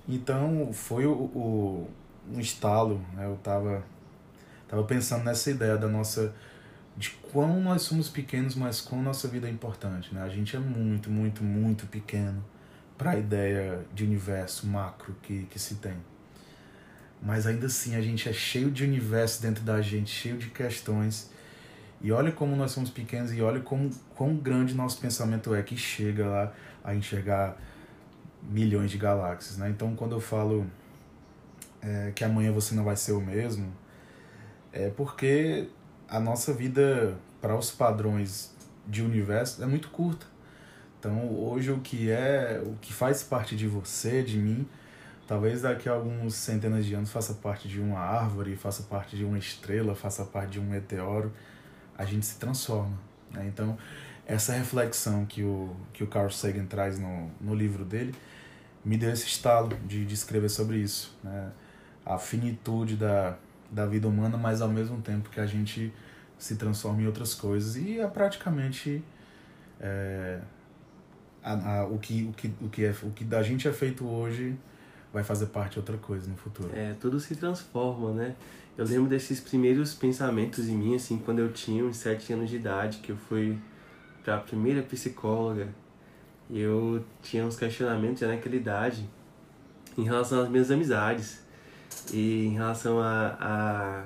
Então, 0.08 0.72
foi 0.72 1.04
o, 1.04 1.12
o 1.12 1.90
um 2.32 2.40
estalo, 2.40 3.04
né? 3.12 3.26
Eu 3.26 3.36
tava, 3.36 3.84
tava 4.66 4.82
pensando 4.84 5.24
nessa 5.24 5.50
ideia 5.50 5.76
da 5.76 5.88
nossa 5.88 6.34
de 6.96 7.10
quão 7.10 7.60
nós 7.60 7.82
somos 7.82 8.08
pequenos, 8.08 8.54
mas 8.54 8.80
quão 8.80 9.02
nossa 9.02 9.28
vida 9.28 9.46
é 9.46 9.50
importante, 9.50 10.14
né? 10.14 10.22
A 10.22 10.28
gente 10.30 10.56
é 10.56 10.58
muito, 10.58 11.10
muito, 11.10 11.44
muito 11.44 11.86
pequeno 11.86 12.42
para 12.96 13.10
a 13.10 13.18
ideia 13.18 13.84
de 13.92 14.04
universo 14.04 14.66
macro 14.66 15.14
que, 15.20 15.44
que 15.50 15.58
se 15.58 15.74
tem. 15.74 15.96
Mas 17.24 17.46
ainda 17.46 17.66
assim 17.66 17.96
a 17.96 18.02
gente 18.02 18.28
é 18.28 18.32
cheio 18.32 18.70
de 18.70 18.84
universo 18.84 19.40
dentro 19.40 19.64
da 19.64 19.80
gente, 19.80 20.10
cheio 20.10 20.36
de 20.36 20.50
questões. 20.50 21.30
E 22.02 22.12
olha 22.12 22.30
como 22.30 22.54
nós 22.54 22.72
somos 22.72 22.90
pequenos 22.90 23.32
e 23.32 23.40
olha 23.40 23.60
como 23.60 23.90
quão 24.14 24.36
grande 24.36 24.74
nosso 24.74 25.00
pensamento 25.00 25.54
é 25.54 25.62
que 25.62 25.76
chega 25.76 26.26
lá 26.26 26.52
a 26.84 26.94
enxergar 26.94 27.56
milhões 28.42 28.90
de 28.90 28.98
galáxias, 28.98 29.56
né? 29.56 29.70
Então 29.70 29.96
quando 29.96 30.12
eu 30.12 30.20
falo 30.20 30.66
é, 31.80 32.12
que 32.14 32.22
amanhã 32.22 32.52
você 32.52 32.74
não 32.74 32.84
vai 32.84 32.96
ser 32.96 33.12
o 33.12 33.20
mesmo, 33.20 33.72
é 34.70 34.90
porque 34.90 35.68
a 36.08 36.20
nossa 36.20 36.52
vida 36.52 37.16
para 37.40 37.56
os 37.56 37.70
padrões 37.70 38.54
de 38.86 39.02
universo 39.02 39.62
é 39.62 39.66
muito 39.66 39.88
curta. 39.88 40.26
Então, 40.98 41.30
hoje 41.34 41.70
o 41.70 41.80
que 41.80 42.10
é, 42.10 42.62
o 42.64 42.76
que 42.80 42.92
faz 42.92 43.22
parte 43.22 43.54
de 43.54 43.66
você, 43.66 44.22
de 44.22 44.38
mim, 44.38 44.66
talvez 45.26 45.62
daqui 45.62 45.88
a 45.88 45.92
alguns 45.92 46.34
centenas 46.34 46.84
de 46.84 46.94
anos 46.94 47.10
faça 47.10 47.34
parte 47.34 47.68
de 47.68 47.80
uma 47.80 47.98
árvore, 47.98 48.56
faça 48.56 48.82
parte 48.82 49.16
de 49.16 49.24
uma 49.24 49.38
estrela, 49.38 49.94
faça 49.94 50.24
parte 50.24 50.52
de 50.52 50.60
um 50.60 50.64
meteoro, 50.64 51.32
a 51.96 52.04
gente 52.04 52.26
se 52.26 52.38
transforma. 52.38 52.98
Né? 53.30 53.46
Então, 53.46 53.76
essa 54.26 54.52
reflexão 54.52 55.24
que 55.26 55.42
o, 55.42 55.74
que 55.92 56.02
o 56.02 56.06
Carl 56.06 56.30
Sagan 56.30 56.66
traz 56.66 56.98
no, 56.98 57.30
no 57.40 57.54
livro 57.54 57.84
dele 57.84 58.14
me 58.84 58.98
deu 58.98 59.10
esse 59.10 59.26
estalo 59.26 59.76
de, 59.86 60.04
de 60.04 60.14
escrever 60.14 60.48
sobre 60.48 60.78
isso. 60.78 61.16
Né? 61.22 61.50
A 62.04 62.18
finitude 62.18 62.96
da, 62.96 63.36
da 63.70 63.86
vida 63.86 64.06
humana, 64.06 64.36
mas 64.36 64.60
ao 64.60 64.68
mesmo 64.68 65.00
tempo 65.00 65.30
que 65.30 65.40
a 65.40 65.46
gente 65.46 65.92
se 66.38 66.56
transforma 66.56 67.00
em 67.00 67.06
outras 67.06 67.34
coisas 67.34 67.76
e 67.76 68.00
é 68.00 68.06
praticamente 68.06 69.02
é, 69.80 70.40
a, 71.42 71.78
a, 71.78 71.86
o, 71.86 71.98
que, 71.98 72.24
o, 72.24 72.32
que, 72.32 72.52
o, 72.60 72.68
que 72.68 72.84
é, 72.84 72.94
o 73.02 73.10
que 73.10 73.24
da 73.24 73.42
gente 73.42 73.66
é 73.66 73.72
feito 73.72 74.06
hoje 74.06 74.56
vai 75.14 75.22
fazer 75.22 75.46
parte 75.46 75.74
de 75.74 75.78
outra 75.78 75.96
coisa 75.96 76.28
no 76.28 76.36
futuro. 76.36 76.68
É, 76.74 76.94
tudo 77.00 77.20
se 77.20 77.36
transforma, 77.36 78.12
né? 78.12 78.34
Eu 78.76 78.84
lembro 78.84 79.08
desses 79.08 79.38
primeiros 79.38 79.94
pensamentos 79.94 80.68
em 80.68 80.76
mim, 80.76 80.96
assim, 80.96 81.18
quando 81.18 81.38
eu 81.38 81.52
tinha 81.52 81.84
uns 81.84 81.96
sete 81.96 82.32
anos 82.32 82.50
de 82.50 82.56
idade, 82.56 82.98
que 82.98 83.12
eu 83.12 83.16
fui 83.16 83.56
para 84.24 84.34
a 84.34 84.40
primeira 84.40 84.82
psicóloga, 84.82 85.68
e 86.50 86.58
eu 86.58 87.04
tinha 87.22 87.46
uns 87.46 87.56
questionamentos 87.56 88.20
já 88.20 88.26
naquela 88.26 88.56
idade 88.56 89.08
em 89.96 90.02
relação 90.02 90.42
às 90.42 90.48
minhas 90.48 90.70
amizades 90.70 91.40
e 92.12 92.46
em 92.46 92.54
relação 92.54 93.00
a, 93.00 93.36
a 93.40 94.04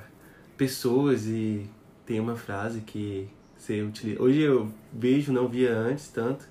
pessoas 0.57 1.27
e 1.27 1.69
tem 2.05 2.21
uma 2.21 2.37
frase 2.37 2.83
que 2.83 3.29
você 3.57 3.81
utiliza. 3.81 4.23
Hoje 4.23 4.41
eu 4.41 4.71
vejo, 4.93 5.33
não 5.33 5.49
via 5.49 5.75
antes 5.75 6.09
tanto, 6.09 6.47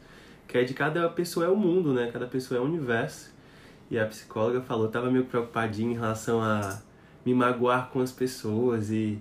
que 0.47 0.57
é 0.57 0.63
de 0.63 0.73
cada 0.73 1.07
pessoa 1.09 1.45
é 1.45 1.49
o 1.49 1.55
mundo, 1.55 1.93
né? 1.93 2.09
Cada 2.11 2.25
pessoa 2.25 2.57
é 2.57 2.61
o 2.61 2.65
universo. 2.65 3.37
E 3.89 3.98
a 3.98 4.06
psicóloga 4.06 4.62
falou, 4.62 4.89
tava 4.89 5.10
meio 5.10 5.25
preocupadinho 5.25 5.91
em 5.91 5.96
relação 5.96 6.41
a 6.41 6.82
me 7.25 7.34
magoar 7.34 7.89
com 7.89 8.00
as 8.01 8.12
pessoas 8.12 8.89
e 8.89 9.20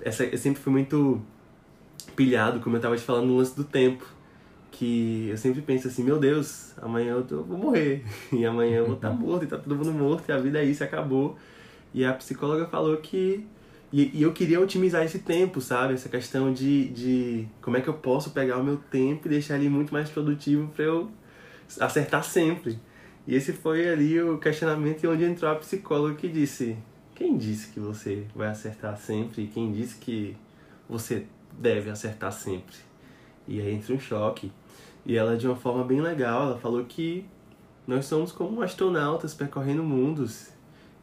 essa 0.00 0.24
eu 0.24 0.38
sempre 0.38 0.60
fui 0.60 0.72
muito 0.72 1.20
pilhado, 2.14 2.60
como 2.60 2.76
eu 2.76 2.80
tava 2.80 2.96
te 2.96 3.02
falando 3.02 3.26
no 3.26 3.36
lance 3.36 3.54
do 3.56 3.64
tempo, 3.64 4.06
que 4.70 5.28
eu 5.30 5.36
sempre 5.36 5.60
penso 5.62 5.88
assim, 5.88 6.04
meu 6.04 6.18
Deus, 6.18 6.72
amanhã 6.80 7.12
eu, 7.12 7.24
tô, 7.24 7.36
eu 7.36 7.44
vou 7.44 7.58
morrer 7.58 8.04
e 8.32 8.44
amanhã 8.44 8.78
eu 8.78 8.86
vou 8.86 8.96
estar 8.96 9.10
tá 9.10 9.14
morto 9.14 9.44
e 9.44 9.46
tá 9.48 9.56
todo 9.56 9.74
mundo 9.74 9.92
morto 9.92 10.28
e 10.28 10.32
a 10.32 10.38
vida 10.38 10.60
é 10.60 10.64
isso, 10.64 10.84
acabou. 10.84 11.36
E 11.94 12.04
a 12.04 12.12
psicóloga 12.12 12.66
falou 12.66 12.96
que 12.98 13.46
e, 13.92 14.10
e, 14.18 14.22
eu 14.22 14.32
queria 14.32 14.60
otimizar 14.60 15.04
esse 15.04 15.20
tempo, 15.20 15.60
sabe? 15.60 15.94
Essa 15.94 16.08
questão 16.08 16.52
de, 16.52 16.88
de 16.88 17.48
como 17.62 17.76
é 17.76 17.80
que 17.80 17.88
eu 17.88 17.94
posso 17.94 18.30
pegar 18.30 18.58
o 18.58 18.64
meu 18.64 18.76
tempo 18.76 19.26
e 19.26 19.30
deixar 19.30 19.56
ele 19.56 19.68
muito 19.68 19.92
mais 19.92 20.10
produtivo 20.10 20.68
para 20.74 20.84
eu 20.84 21.10
acertar 21.80 22.24
sempre. 22.24 22.78
E 23.26 23.34
esse 23.34 23.52
foi 23.52 23.88
ali 23.88 24.20
o 24.20 24.38
questionamento 24.38 25.08
onde 25.08 25.24
entrou 25.24 25.50
a 25.50 25.56
psicóloga 25.56 26.14
que 26.14 26.28
disse: 26.28 26.76
Quem 27.14 27.36
disse 27.36 27.72
que 27.72 27.80
você 27.80 28.26
vai 28.34 28.48
acertar 28.48 28.96
sempre? 28.96 29.48
Quem 29.48 29.72
disse 29.72 29.96
que 29.96 30.36
você 30.88 31.26
deve 31.52 31.90
acertar 31.90 32.32
sempre? 32.32 32.76
E 33.48 33.60
aí 33.60 33.72
entra 33.72 33.94
um 33.94 34.00
choque. 34.00 34.52
E 35.04 35.16
ela, 35.16 35.36
de 35.36 35.46
uma 35.46 35.56
forma 35.56 35.84
bem 35.84 36.00
legal, 36.00 36.48
ela 36.48 36.58
falou 36.58 36.84
que 36.84 37.26
nós 37.86 38.04
somos 38.06 38.32
como 38.32 38.62
astronautas 38.62 39.32
percorrendo 39.34 39.82
mundos 39.82 40.50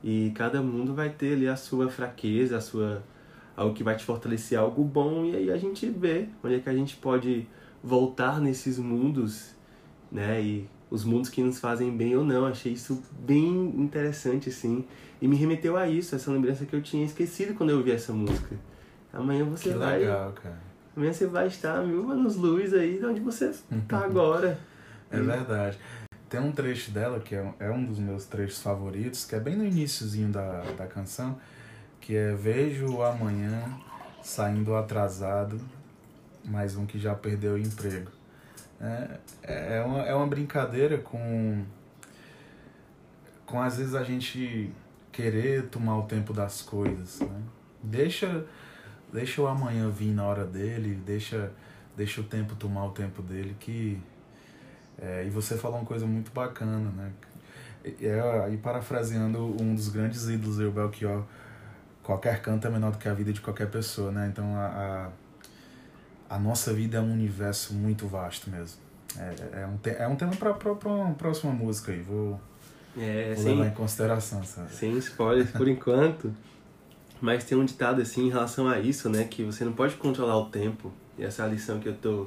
e 0.03 0.31
cada 0.35 0.61
mundo 0.61 0.93
vai 0.93 1.09
ter 1.09 1.33
ali 1.33 1.47
a 1.47 1.55
sua 1.55 1.89
fraqueza, 1.89 2.57
a 2.57 2.61
sua 2.61 3.01
algo 3.55 3.73
que 3.73 3.83
vai 3.83 3.95
te 3.95 4.03
fortalecer, 4.03 4.57
algo 4.57 4.83
bom, 4.83 5.25
e 5.25 5.35
aí 5.35 5.51
a 5.51 5.57
gente 5.57 5.87
vê 5.89 6.27
onde 6.43 6.55
é 6.55 6.59
que 6.59 6.69
a 6.69 6.73
gente 6.73 6.95
pode 6.97 7.47
voltar 7.83 8.41
nesses 8.41 8.79
mundos, 8.79 9.53
né? 10.11 10.41
E 10.41 10.69
os 10.93 11.03
mundos 11.03 11.27
que 11.27 11.41
nos 11.41 11.59
fazem 11.59 11.97
bem 11.97 12.15
ou 12.15 12.23
não. 12.23 12.45
Achei 12.45 12.73
isso 12.73 13.01
bem 13.19 13.49
interessante, 13.75 14.49
assim. 14.49 14.85
E 15.19 15.27
me 15.27 15.35
remeteu 15.35 15.75
a 15.75 15.89
isso, 15.89 16.15
essa 16.15 16.31
lembrança 16.31 16.67
que 16.67 16.75
eu 16.75 16.83
tinha 16.83 17.03
esquecido 17.03 17.55
quando 17.55 17.71
eu 17.71 17.77
ouvi 17.77 17.91
essa 17.91 18.13
música. 18.13 18.55
Amanhã 19.11 19.43
você 19.43 19.71
que 19.71 19.75
vai. 19.75 19.99
legal, 19.99 20.31
cara. 20.33 20.59
Amanhã 20.95 21.11
você 21.11 21.25
vai 21.25 21.47
estar 21.47 21.81
mil 21.81 22.11
anos 22.11 22.35
luz 22.35 22.75
aí 22.75 22.99
de 22.99 23.05
onde 23.07 23.19
você 23.21 23.51
tá 23.87 24.01
agora. 24.05 24.59
É 25.09 25.19
verdade. 25.19 25.79
Tem 26.29 26.39
um 26.39 26.51
trecho 26.51 26.91
dela 26.91 27.19
que 27.19 27.33
é, 27.33 27.53
é 27.59 27.71
um 27.71 27.83
dos 27.83 27.97
meus 27.97 28.25
trechos 28.25 28.61
favoritos, 28.61 29.25
que 29.25 29.33
é 29.33 29.39
bem 29.39 29.55
no 29.55 29.65
iníciozinho 29.65 30.29
da, 30.29 30.61
da 30.77 30.85
canção, 30.85 31.39
que 31.99 32.15
é 32.15 32.35
Vejo 32.35 32.97
o 32.97 33.03
amanhã 33.03 33.79
saindo 34.21 34.75
atrasado, 34.75 35.59
mais 36.45 36.75
um 36.75 36.85
que 36.85 36.99
já 36.99 37.15
perdeu 37.15 37.53
o 37.53 37.57
emprego. 37.57 38.11
É, 38.81 39.77
é, 39.77 39.81
uma, 39.81 40.01
é 40.01 40.13
uma 40.13 40.27
brincadeira 40.27 40.97
com, 40.97 41.63
com 43.45 43.61
às 43.61 43.77
vezes 43.77 43.95
a 43.95 44.03
gente 44.03 44.71
querer 45.11 45.67
tomar 45.67 45.97
o 45.99 46.03
tempo 46.03 46.33
das 46.33 46.61
coisas, 46.61 47.19
né? 47.19 47.41
Deixa, 47.81 48.45
deixa 49.11 49.41
o 49.41 49.47
amanhã 49.47 49.89
vir 49.89 50.13
na 50.13 50.25
hora 50.25 50.45
dele, 50.45 50.95
deixa, 51.05 51.51
deixa 51.95 52.21
o 52.21 52.23
tempo 52.23 52.55
tomar 52.55 52.85
o 52.85 52.91
tempo 52.91 53.21
dele, 53.21 53.55
que... 53.59 54.01
É, 55.01 55.25
e 55.25 55.29
você 55.29 55.57
falou 55.57 55.79
uma 55.79 55.85
coisa 55.85 56.05
muito 56.05 56.31
bacana, 56.31 56.89
né? 56.91 57.11
É, 57.83 58.49
e 58.51 58.57
parafraseando 58.57 59.61
um 59.61 59.75
dos 59.75 59.89
grandes 59.89 60.29
ídolos, 60.29 60.59
o 60.59 60.71
Belchior, 60.71 61.25
qualquer 62.01 62.41
canto 62.41 62.67
é 62.67 62.69
menor 62.69 62.91
do 62.91 62.97
que 62.97 63.09
a 63.09 63.13
vida 63.13 63.33
de 63.33 63.41
qualquer 63.41 63.69
pessoa, 63.69 64.11
né? 64.11 64.27
Então 64.31 64.55
a, 64.55 64.65
a, 64.65 65.09
a 66.33 66.39
nossa 66.39 66.73
vida 66.73 66.97
é 66.97 67.01
um 67.01 67.13
universo 67.13 67.75
muito 67.75 68.07
vasto 68.07 68.49
mesmo. 68.49 68.81
É, 69.15 69.61
é, 69.61 69.67
um, 69.67 69.77
te, 69.77 69.91
é 69.91 70.07
um 70.07 70.15
tema 70.15 70.31
para 70.35 70.71
uma 70.89 71.13
próxima 71.13 71.53
música 71.53 71.91
aí, 71.91 72.01
vou, 72.01 72.41
é, 72.97 73.33
vou 73.35 73.43
sem, 73.43 73.55
levar 73.55 73.67
em 73.67 73.73
consideração, 73.75 74.43
sabe? 74.43 74.73
Sem 74.73 74.97
spoilers 74.97 75.51
por 75.51 75.67
enquanto, 75.67 76.33
mas 77.21 77.43
tem 77.43 77.55
um 77.55 77.63
ditado 77.63 78.01
assim 78.01 78.25
em 78.25 78.29
relação 78.29 78.67
a 78.67 78.79
isso, 78.79 79.09
né? 79.09 79.25
Que 79.25 79.43
você 79.43 79.63
não 79.63 79.73
pode 79.73 79.95
controlar 79.95 80.35
o 80.39 80.45
tempo, 80.45 80.91
e 81.19 81.23
essa 81.23 81.43
é 81.43 81.45
a 81.45 81.49
lição 81.49 81.79
que 81.79 81.87
eu 81.87 81.95
tô... 81.95 82.25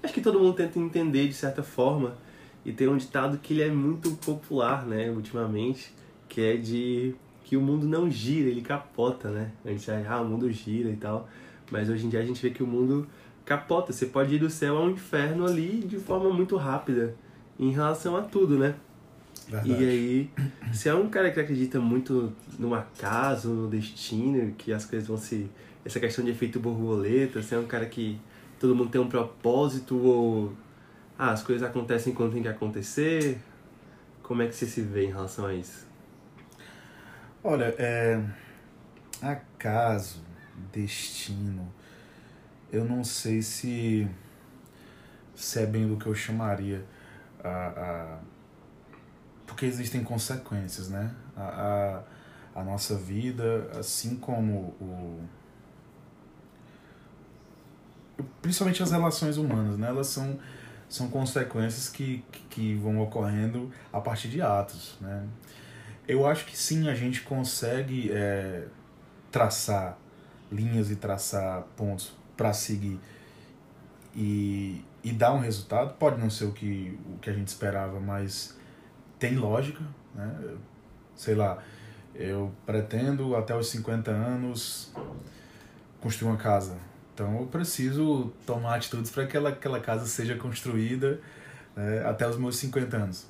Acho 0.00 0.14
que 0.14 0.20
todo 0.20 0.38
mundo 0.38 0.54
tenta 0.54 0.78
entender 0.78 1.26
de 1.26 1.34
certa 1.34 1.64
forma, 1.64 2.14
e 2.64 2.72
tem 2.72 2.86
um 2.86 2.96
ditado 2.96 3.38
que 3.38 3.54
ele 3.54 3.62
é 3.62 3.70
muito 3.70 4.12
popular, 4.18 4.86
né, 4.86 5.10
ultimamente, 5.10 5.92
que 6.28 6.40
é 6.40 6.56
de 6.56 7.16
que 7.42 7.56
o 7.56 7.60
mundo 7.60 7.88
não 7.88 8.08
gira, 8.08 8.48
ele 8.48 8.60
capota, 8.60 9.30
né? 9.30 9.50
A 9.64 9.70
gente 9.70 9.90
acha, 9.90 10.08
ah, 10.08 10.20
o 10.20 10.24
mundo 10.24 10.48
gira 10.52 10.90
e 10.90 10.96
tal, 10.96 11.28
mas 11.72 11.88
hoje 11.88 12.06
em 12.06 12.08
dia 12.08 12.20
a 12.20 12.24
gente 12.24 12.40
vê 12.40 12.50
que 12.50 12.62
o 12.62 12.66
mundo 12.66 13.08
capota. 13.48 13.92
Você 13.92 14.06
pode 14.06 14.34
ir 14.34 14.38
do 14.38 14.50
céu 14.50 14.76
ao 14.76 14.90
inferno 14.90 15.46
ali 15.46 15.80
de 15.80 15.98
forma 15.98 16.30
muito 16.30 16.56
rápida 16.56 17.14
em 17.58 17.70
relação 17.70 18.14
a 18.14 18.22
tudo, 18.22 18.58
né? 18.58 18.74
Verdade. 19.48 19.82
E 19.82 19.88
aí, 19.88 20.30
se 20.74 20.90
é 20.90 20.94
um 20.94 21.08
cara 21.08 21.30
que 21.30 21.40
acredita 21.40 21.80
muito 21.80 22.32
no 22.58 22.74
acaso, 22.74 23.48
no 23.48 23.68
destino, 23.68 24.52
que 24.52 24.72
as 24.72 24.84
coisas 24.84 25.08
vão 25.08 25.16
se. 25.16 25.48
Essa 25.84 25.98
questão 25.98 26.22
de 26.22 26.30
efeito 26.30 26.60
borboleta, 26.60 27.42
se 27.42 27.54
é 27.54 27.58
um 27.58 27.66
cara 27.66 27.86
que 27.86 28.20
todo 28.60 28.76
mundo 28.76 28.90
tem 28.90 29.00
um 29.00 29.08
propósito 29.08 29.96
ou 29.96 30.52
ah, 31.18 31.30
as 31.30 31.42
coisas 31.42 31.66
acontecem 31.66 32.12
quando 32.12 32.34
tem 32.34 32.42
que 32.42 32.48
acontecer. 32.48 33.38
Como 34.22 34.42
é 34.42 34.46
que 34.46 34.54
você 34.54 34.66
se 34.66 34.82
vê 34.82 35.06
em 35.06 35.08
relação 35.08 35.46
a 35.46 35.54
isso? 35.54 35.86
Olha, 37.42 37.74
é. 37.78 38.22
Acaso, 39.22 40.22
destino. 40.70 41.72
Eu 42.72 42.84
não 42.84 43.02
sei 43.04 43.42
se. 43.42 44.08
Se 45.34 45.60
é 45.60 45.66
bem 45.66 45.86
do 45.86 45.96
que 45.96 46.06
eu 46.06 46.14
chamaria. 46.14 46.84
A, 47.42 47.48
a, 47.48 48.18
porque 49.46 49.64
existem 49.64 50.02
consequências, 50.02 50.88
né? 50.88 51.14
A, 51.36 52.02
a, 52.54 52.60
a 52.60 52.64
nossa 52.64 52.96
vida, 52.96 53.70
assim 53.78 54.16
como 54.16 54.74
o. 54.80 55.20
Principalmente 58.42 58.82
as 58.82 58.90
relações 58.90 59.36
humanas, 59.36 59.78
né? 59.78 59.88
Elas 59.88 60.08
são 60.08 60.38
são 60.88 61.08
consequências 61.08 61.88
que, 61.88 62.24
que 62.48 62.74
vão 62.76 63.00
ocorrendo 63.00 63.70
a 63.92 64.00
partir 64.00 64.28
de 64.28 64.40
atos. 64.40 64.96
Né? 65.00 65.26
Eu 66.06 66.26
acho 66.26 66.46
que 66.46 66.56
sim, 66.56 66.88
a 66.88 66.94
gente 66.94 67.20
consegue 67.22 68.10
é, 68.10 68.66
traçar 69.30 69.98
linhas 70.50 70.90
e 70.90 70.96
traçar 70.96 71.62
pontos 71.76 72.12
para 72.38 72.54
seguir 72.54 72.98
e, 74.16 74.82
e 75.04 75.12
dar 75.12 75.34
um 75.34 75.40
resultado. 75.40 75.92
Pode 75.98 76.18
não 76.18 76.30
ser 76.30 76.46
o 76.46 76.52
que, 76.52 76.98
o 77.14 77.18
que 77.18 77.28
a 77.28 77.34
gente 77.34 77.48
esperava, 77.48 78.00
mas 78.00 78.56
tem 79.18 79.36
lógica. 79.36 79.84
Né? 80.14 80.56
Sei 81.14 81.34
lá, 81.34 81.62
eu 82.14 82.50
pretendo 82.64 83.36
até 83.36 83.54
os 83.54 83.68
50 83.68 84.10
anos 84.10 84.90
construir 86.00 86.30
uma 86.30 86.38
casa 86.38 86.88
então 87.18 87.40
eu 87.40 87.46
preciso 87.46 88.32
tomar 88.46 88.76
atitudes 88.76 89.10
para 89.10 89.24
que 89.24 89.30
aquela, 89.30 89.48
aquela 89.48 89.80
casa 89.80 90.06
seja 90.06 90.36
construída 90.36 91.20
né, 91.74 92.06
até 92.06 92.28
os 92.28 92.38
meus 92.38 92.56
50 92.58 92.96
anos. 92.96 93.26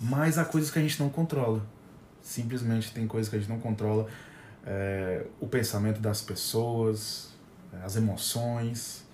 Mas 0.00 0.38
há 0.38 0.44
coisas 0.44 0.70
que 0.70 0.78
a 0.78 0.82
gente 0.82 1.00
não 1.00 1.10
controla. 1.10 1.60
Simplesmente 2.22 2.92
tem 2.92 3.08
coisas 3.08 3.28
que 3.28 3.34
a 3.34 3.38
gente 3.40 3.48
não 3.48 3.58
controla. 3.58 4.06
É, 4.64 5.26
o 5.40 5.48
pensamento 5.48 5.98
das 5.98 6.22
pessoas, 6.22 7.33
as 7.82 7.96
emoções, 7.96 9.04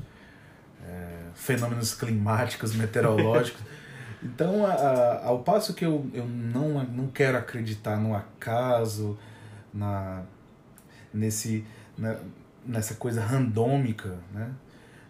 é, 0.86 1.28
fenômenos 1.34 1.94
climáticos, 1.94 2.74
meteorológicos. 2.76 3.62
Então, 4.22 4.66
a, 4.66 4.72
a, 4.72 5.26
ao 5.26 5.38
passo 5.40 5.72
que 5.72 5.84
eu, 5.84 6.08
eu 6.12 6.26
não, 6.26 6.84
não 6.84 7.06
quero 7.08 7.38
acreditar 7.38 7.96
no 7.96 8.14
acaso, 8.14 9.18
na, 9.72 10.22
nesse, 11.12 11.64
na, 11.96 12.16
nessa 12.66 12.94
coisa 12.94 13.20
randômica, 13.22 14.18
né? 14.32 14.50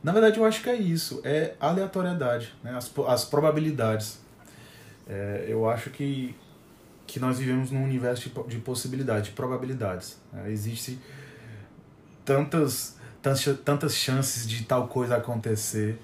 Na 0.02 0.12
verdade, 0.12 0.38
eu 0.38 0.46
acho 0.46 0.62
que 0.62 0.70
é 0.70 0.76
isso, 0.76 1.20
é 1.24 1.54
aleatoriedade, 1.60 2.54
né? 2.64 2.74
as, 2.74 2.90
as 3.06 3.24
probabilidades. 3.24 4.18
É, 5.06 5.44
eu 5.46 5.68
acho 5.68 5.90
que, 5.90 6.34
que 7.06 7.20
nós 7.20 7.38
vivemos 7.38 7.70
num 7.70 7.84
universo 7.84 8.30
de, 8.30 8.48
de 8.48 8.58
possibilidades, 8.58 9.28
de 9.28 9.32
probabilidades. 9.32 10.18
Né? 10.32 10.50
Existe 10.50 10.98
tantas, 12.24 12.96
tantas, 13.22 13.60
tantas 13.64 13.94
chances 13.94 14.48
de 14.48 14.64
tal 14.64 14.88
coisa 14.88 15.16
acontecer 15.16 15.98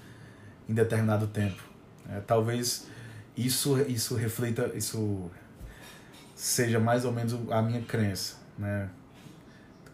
em 0.67 0.73
determinado 0.73 1.27
tempo. 1.27 1.61
É, 2.09 2.19
talvez 2.19 2.87
isso, 3.35 3.79
isso 3.81 4.15
reflita, 4.15 4.71
isso 4.75 5.29
seja 6.35 6.79
mais 6.79 7.05
ou 7.05 7.11
menos 7.11 7.33
a 7.51 7.61
minha 7.61 7.81
crença, 7.81 8.35
né? 8.57 8.89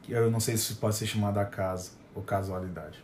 eu 0.07 0.29
não 0.29 0.39
sei 0.39 0.57
se 0.57 0.75
pode 0.75 0.95
ser 0.95 1.07
chamado 1.07 1.37
acaso 1.37 1.91
ou 2.13 2.21
casualidade. 2.21 3.01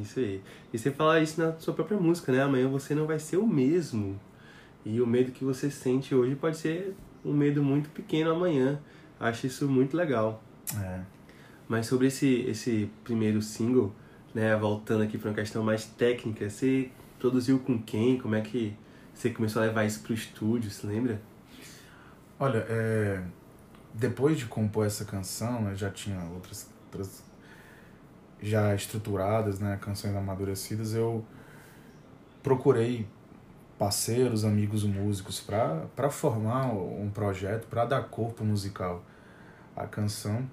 Isso 0.00 0.20
aí. 0.20 0.40
E 0.72 0.78
você 0.78 0.90
fala 0.92 1.20
isso 1.20 1.40
na 1.40 1.58
sua 1.58 1.74
própria 1.74 1.98
música, 1.98 2.30
né? 2.30 2.42
Amanhã 2.42 2.68
você 2.68 2.94
não 2.94 3.06
vai 3.06 3.18
ser 3.18 3.36
o 3.38 3.46
mesmo. 3.46 4.18
E 4.84 5.00
o 5.00 5.06
medo 5.06 5.32
que 5.32 5.44
você 5.44 5.70
sente 5.70 6.14
hoje 6.14 6.36
pode 6.36 6.56
ser 6.56 6.94
um 7.24 7.32
medo 7.32 7.62
muito 7.62 7.90
pequeno 7.90 8.30
amanhã. 8.30 8.78
Acho 9.18 9.48
isso 9.48 9.68
muito 9.68 9.96
legal. 9.96 10.40
É. 10.80 11.00
Mas 11.72 11.86
sobre 11.86 12.08
esse, 12.08 12.42
esse 12.42 12.90
primeiro 13.02 13.40
single, 13.40 13.94
né? 14.34 14.54
Voltando 14.54 15.04
aqui 15.04 15.16
para 15.16 15.30
uma 15.30 15.34
questão 15.34 15.64
mais 15.64 15.86
técnica, 15.86 16.50
você 16.50 16.90
produziu 17.18 17.58
com 17.60 17.82
quem? 17.82 18.18
Como 18.18 18.34
é 18.34 18.42
que 18.42 18.76
você 19.14 19.30
começou 19.30 19.62
a 19.62 19.64
levar 19.64 19.86
isso 19.86 20.00
pro 20.02 20.12
estúdio, 20.12 20.70
se 20.70 20.86
lembra? 20.86 21.18
Olha, 22.38 22.58
é 22.68 23.22
depois 23.94 24.38
de 24.38 24.44
compor 24.44 24.84
essa 24.86 25.06
canção, 25.06 25.70
eu 25.70 25.74
já 25.74 25.88
tinha 25.88 26.22
outras, 26.34 26.68
outras 26.84 27.24
já 28.38 28.74
estruturadas, 28.74 29.58
né, 29.58 29.78
canções 29.80 30.14
amadurecidas, 30.14 30.92
eu 30.92 31.24
procurei 32.42 33.08
parceiros, 33.78 34.44
amigos 34.44 34.84
músicos 34.84 35.40
para 35.40 36.10
formar 36.10 36.66
um 36.66 37.08
projeto, 37.08 37.66
para 37.66 37.86
dar 37.86 38.02
corpo 38.10 38.44
musical 38.44 39.02
à 39.74 39.86
canção. 39.86 40.46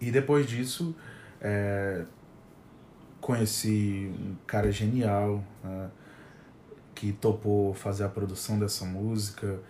E 0.00 0.10
depois 0.10 0.46
disso, 0.46 0.94
é, 1.40 2.04
conheci 3.20 4.12
um 4.18 4.36
cara 4.46 4.70
genial 4.70 5.42
né, 5.64 5.90
que 6.94 7.12
topou 7.12 7.72
fazer 7.74 8.04
a 8.04 8.08
produção 8.08 8.58
dessa 8.58 8.84
música 8.84 9.60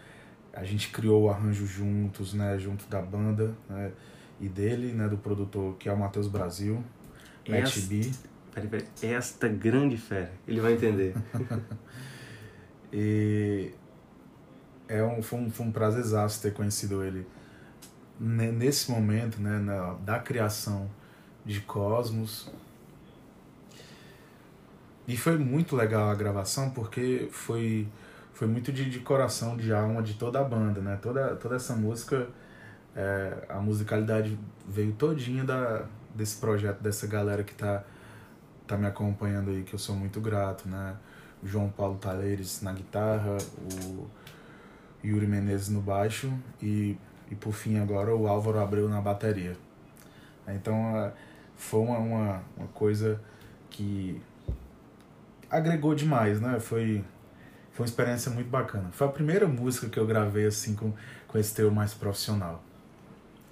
a 0.56 0.64
gente 0.64 0.88
criou 0.88 1.24
o 1.24 1.30
arranjo 1.30 1.66
juntos, 1.66 2.32
né, 2.32 2.58
junto 2.58 2.88
da 2.88 3.00
banda, 3.00 3.54
né, 3.68 3.92
e 4.40 4.48
dele, 4.48 4.92
né, 4.92 5.06
do 5.06 5.18
produtor 5.18 5.76
que 5.76 5.86
é 5.86 5.92
o 5.92 5.98
Matheus 5.98 6.28
Brasil, 6.28 6.82
Matt 7.46 7.78
B. 7.80 8.10
Peraí, 8.52 8.68
peraí. 8.68 8.86
Esta 9.02 9.48
grande 9.48 9.98
fera, 9.98 10.32
ele 10.48 10.60
vai 10.60 10.72
entender. 10.72 11.14
e 12.90 13.70
é 14.88 15.04
um, 15.04 15.22
foi, 15.22 15.40
um, 15.40 15.50
foi 15.50 15.66
um 15.66 15.70
prazer 15.70 16.00
exato 16.00 16.40
ter 16.40 16.54
conhecido 16.54 17.04
ele 17.04 17.26
nesse 18.18 18.90
momento, 18.90 19.40
né, 19.40 19.58
na, 19.58 19.94
da 19.94 20.18
criação 20.18 20.90
de 21.44 21.60
Cosmos. 21.60 22.50
E 25.06 25.16
foi 25.16 25.38
muito 25.38 25.76
legal 25.76 26.10
a 26.10 26.14
gravação 26.14 26.70
porque 26.70 27.28
foi 27.30 27.86
foi 28.36 28.46
muito 28.46 28.70
de, 28.70 28.90
de 28.90 28.98
coração, 28.98 29.56
de 29.56 29.72
alma 29.72 30.02
de 30.02 30.12
toda 30.12 30.38
a 30.38 30.44
banda, 30.44 30.82
né? 30.82 30.98
Toda, 31.00 31.34
toda 31.36 31.56
essa 31.56 31.74
música, 31.74 32.28
é, 32.94 33.46
a 33.48 33.58
musicalidade 33.60 34.38
veio 34.68 34.92
todinha 34.92 35.42
da, 35.42 35.86
desse 36.14 36.36
projeto, 36.36 36.82
dessa 36.82 37.06
galera 37.06 37.42
que 37.42 37.54
tá, 37.54 37.82
tá 38.66 38.76
me 38.76 38.86
acompanhando 38.86 39.48
aí, 39.48 39.62
que 39.62 39.72
eu 39.72 39.78
sou 39.78 39.96
muito 39.96 40.20
grato, 40.20 40.68
né? 40.68 40.96
O 41.42 41.46
João 41.46 41.70
Paulo 41.70 41.96
Taleres 41.96 42.60
na 42.60 42.74
guitarra, 42.74 43.38
o 43.86 44.06
Yuri 45.02 45.26
Menezes 45.26 45.70
no 45.70 45.80
baixo 45.80 46.30
e, 46.62 46.98
e 47.30 47.34
por 47.34 47.52
fim 47.52 47.78
agora 47.78 48.14
o 48.14 48.26
Álvaro 48.26 48.58
Abreu 48.58 48.88
na 48.88 49.00
bateria. 49.00 49.56
Então 50.48 50.96
é, 50.96 51.12
foi 51.56 51.80
uma, 51.80 51.98
uma, 51.98 52.42
uma 52.56 52.68
coisa 52.68 53.20
que 53.70 54.20
agregou 55.50 55.94
demais, 55.94 56.40
né? 56.40 56.58
Foi 56.60 57.04
foi 57.76 57.84
uma 57.84 57.90
experiência 57.90 58.32
muito 58.32 58.48
bacana. 58.48 58.88
Foi 58.90 59.06
a 59.06 59.10
primeira 59.10 59.46
música 59.46 59.86
que 59.86 59.98
eu 59.98 60.06
gravei 60.06 60.46
assim 60.46 60.74
com, 60.74 60.94
com 61.28 61.38
esse 61.38 61.54
teu 61.54 61.70
mais 61.70 61.92
profissional. 61.92 62.62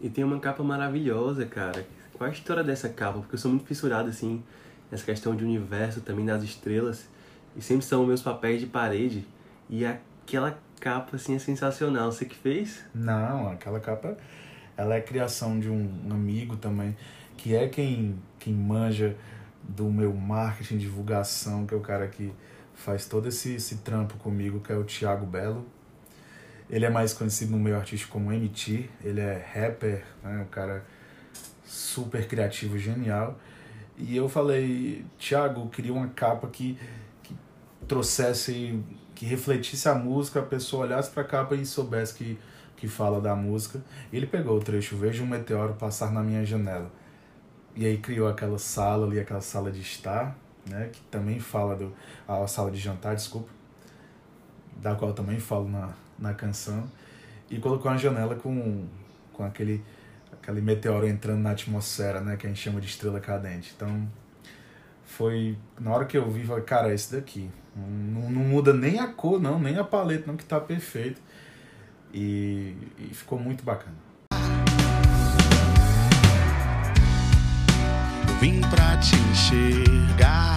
E 0.00 0.08
tem 0.08 0.24
uma 0.24 0.40
capa 0.40 0.62
maravilhosa, 0.62 1.44
cara. 1.44 1.87
Qual 2.14 2.28
a 2.28 2.32
história 2.32 2.64
dessa 2.64 2.88
capa? 2.88 3.18
Porque 3.18 3.34
eu 3.34 3.38
sou 3.38 3.50
muito 3.50 3.66
fissurado, 3.66 4.08
assim, 4.08 4.42
nessa 4.90 5.04
questão 5.04 5.37
de 5.37 5.44
universo, 5.44 6.00
também 6.00 6.24
das 6.24 6.42
estrelas. 6.42 7.06
E 7.54 7.60
sempre 7.60 7.84
são 7.84 8.06
meus 8.06 8.22
papéis 8.22 8.60
de 8.60 8.66
parede. 8.66 9.26
E 9.68 9.84
aquela 9.84 10.58
capa, 10.85 11.16
assim, 11.16 11.35
é 11.35 11.38
sensacional. 11.38 12.12
Você 12.12 12.27
que 12.27 12.37
fez? 12.37 12.85
Não, 12.94 13.49
aquela 13.49 13.81
capa, 13.81 14.18
ela 14.77 14.94
é 14.97 15.01
criação 15.01 15.59
de 15.59 15.70
um 15.70 15.88
amigo 16.11 16.57
também, 16.57 16.94
que 17.38 17.57
é 17.57 17.66
quem, 17.68 18.20
quem 18.38 18.53
manja 18.53 19.16
do 19.66 19.90
meu 19.90 20.12
marketing, 20.12 20.77
divulgação, 20.77 21.66
que 21.66 21.73
é 21.73 21.77
o 21.77 21.81
cara 21.81 22.07
que 22.07 22.31
faz 22.75 23.07
todo 23.07 23.29
esse, 23.29 23.55
esse 23.55 23.77
trampo 23.77 24.18
comigo, 24.18 24.61
que 24.61 24.70
é 24.70 24.77
o 24.77 24.85
Thiago 24.85 25.25
Belo. 25.25 25.64
Ele 26.68 26.85
é 26.85 26.90
mais 26.90 27.14
conhecido 27.14 27.53
no 27.53 27.59
meio 27.59 27.77
artístico 27.77 28.12
como 28.12 28.31
MT, 28.31 28.90
ele 29.03 29.20
é 29.20 29.42
rapper, 29.55 30.05
né, 30.23 30.42
um 30.42 30.51
cara 30.51 30.85
super 31.64 32.29
criativo, 32.29 32.79
genial. 32.79 33.38
E 33.97 34.14
eu 34.14 34.29
falei, 34.29 35.07
Thiago, 35.18 35.66
queria 35.70 35.94
uma 35.94 36.09
capa 36.09 36.47
que, 36.49 36.79
que 37.23 37.35
trouxesse, 37.88 38.83
que 39.14 39.24
refletisse 39.24 39.88
a 39.88 39.94
música, 39.94 40.40
a 40.40 40.42
pessoa 40.42 40.87
olhasse 40.87 41.11
para 41.11 41.22
a 41.22 41.27
capa 41.27 41.55
e 41.55 41.64
soubesse 41.64 42.14
que, 42.14 42.38
que 42.77 42.88
fala 42.88 43.20
da 43.20 43.35
música. 43.35 43.81
Ele 44.12 44.27
pegou 44.27 44.59
o 44.59 44.61
trecho, 44.61 44.96
vejo 44.96 45.22
um 45.22 45.27
meteoro 45.27 45.74
passar 45.74 46.12
na 46.12 46.22
minha 46.22 46.44
janela. 46.44 46.90
E 47.77 47.87
aí 47.87 47.98
criou 47.98 48.29
aquela 48.29 48.59
sala 48.59 49.07
ali, 49.07 49.18
aquela 49.18 49.40
sala 49.40 49.70
de 49.70 49.81
estar, 49.81 50.37
né, 50.68 50.90
que 50.92 51.00
também 51.03 51.40
fala 51.40 51.74
do 51.74 51.92
a 52.27 52.46
sala 52.46 52.70
de 52.70 52.79
jantar, 52.79 53.14
desculpa, 53.14 53.48
da 54.77 54.94
qual 54.94 55.12
também 55.12 55.38
falo 55.38 55.68
na, 55.68 55.90
na 56.18 56.35
canção, 56.35 56.85
e 57.50 57.59
colocou 57.59 57.90
uma 57.90 57.98
janela 57.98 58.37
com, 58.37 58.87
com 59.33 59.44
aquele 59.44 59.83
aquele 60.44 60.61
meteoro 60.61 61.07
entrando 61.07 61.40
na 61.40 61.53
atmosfera, 61.53 62.20
né, 62.20 62.37
que 62.37 62.46
a 62.46 62.48
gente 62.48 62.61
chama 62.61 62.81
de 62.81 62.87
estrela 62.87 63.18
cadente. 63.18 63.72
Então, 63.74 64.07
foi 65.05 65.57
na 65.81 65.90
hora 65.90 66.05
que 66.05 66.16
eu 66.16 66.31
vi, 66.31 66.44
falei, 66.44 66.64
cara, 66.64 66.90
é 66.90 66.94
esse 66.94 67.14
daqui. 67.14 67.50
Não, 67.76 68.30
não 68.30 68.42
muda 68.42 68.72
nem 68.72 68.98
a 68.98 69.08
cor, 69.08 69.40
não, 69.40 69.58
nem 69.58 69.76
a 69.76 69.84
paleta, 69.84 70.24
não, 70.26 70.37
que 70.37 70.44
tá 70.44 70.60
perfeito. 70.60 71.20
E, 72.12 72.74
e 72.98 73.14
ficou 73.14 73.38
muito 73.38 73.64
bacana. 73.64 74.04
vim 78.44 78.60
pra 78.60 78.98
te 78.98 79.16
enxergar. 79.16 80.54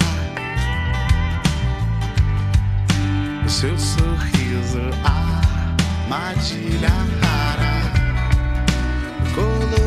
O 3.45 3.49
seu 3.49 3.77
sorriso, 3.79 4.81
armadilha 6.09 6.89
rara, 7.21 7.81
colorindo 9.33 9.86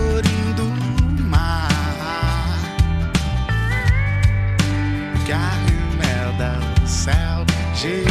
céu, 7.81 8.10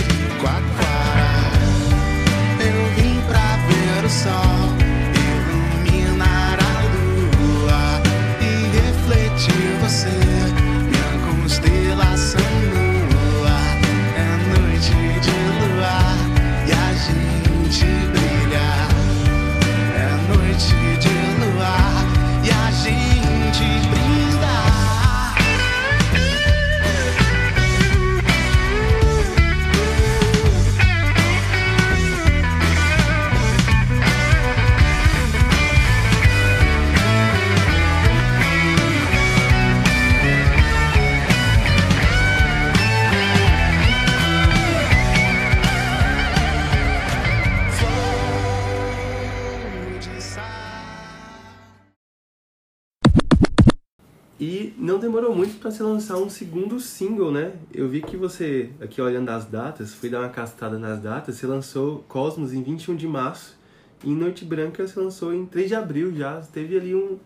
se 55.72 55.84
lançar 55.84 56.18
um 56.18 56.30
segundo 56.30 56.80
single, 56.80 57.32
né? 57.32 57.54
Eu 57.74 57.88
vi 57.88 58.02
que 58.02 58.18
você, 58.18 58.70
aqui 58.80 59.02
olhando 59.02 59.30
as 59.30 59.46
datas, 59.46 59.94
fui 59.94 60.10
dar 60.10 60.20
uma 60.20 60.30
castada 60.30 60.78
nas 60.78 61.00
datas, 61.02 61.36
você 61.36 61.48
lançou 61.48 62.04
Cosmos 62.08 62.54
em 62.54 62.62
21 62.62 62.96
de 62.96 63.08
março 63.08 63.58
e 64.04 64.10
Noite 64.10 64.46
Branca 64.46 64.88
você 64.88 65.00
lançou 65.00 65.34
em 65.34 65.46
3 65.46 65.68
de 65.68 65.76
abril 65.76 66.16
já. 66.16 66.42
Teve 66.42 66.78
ali 66.78 66.96
um 66.96 67.20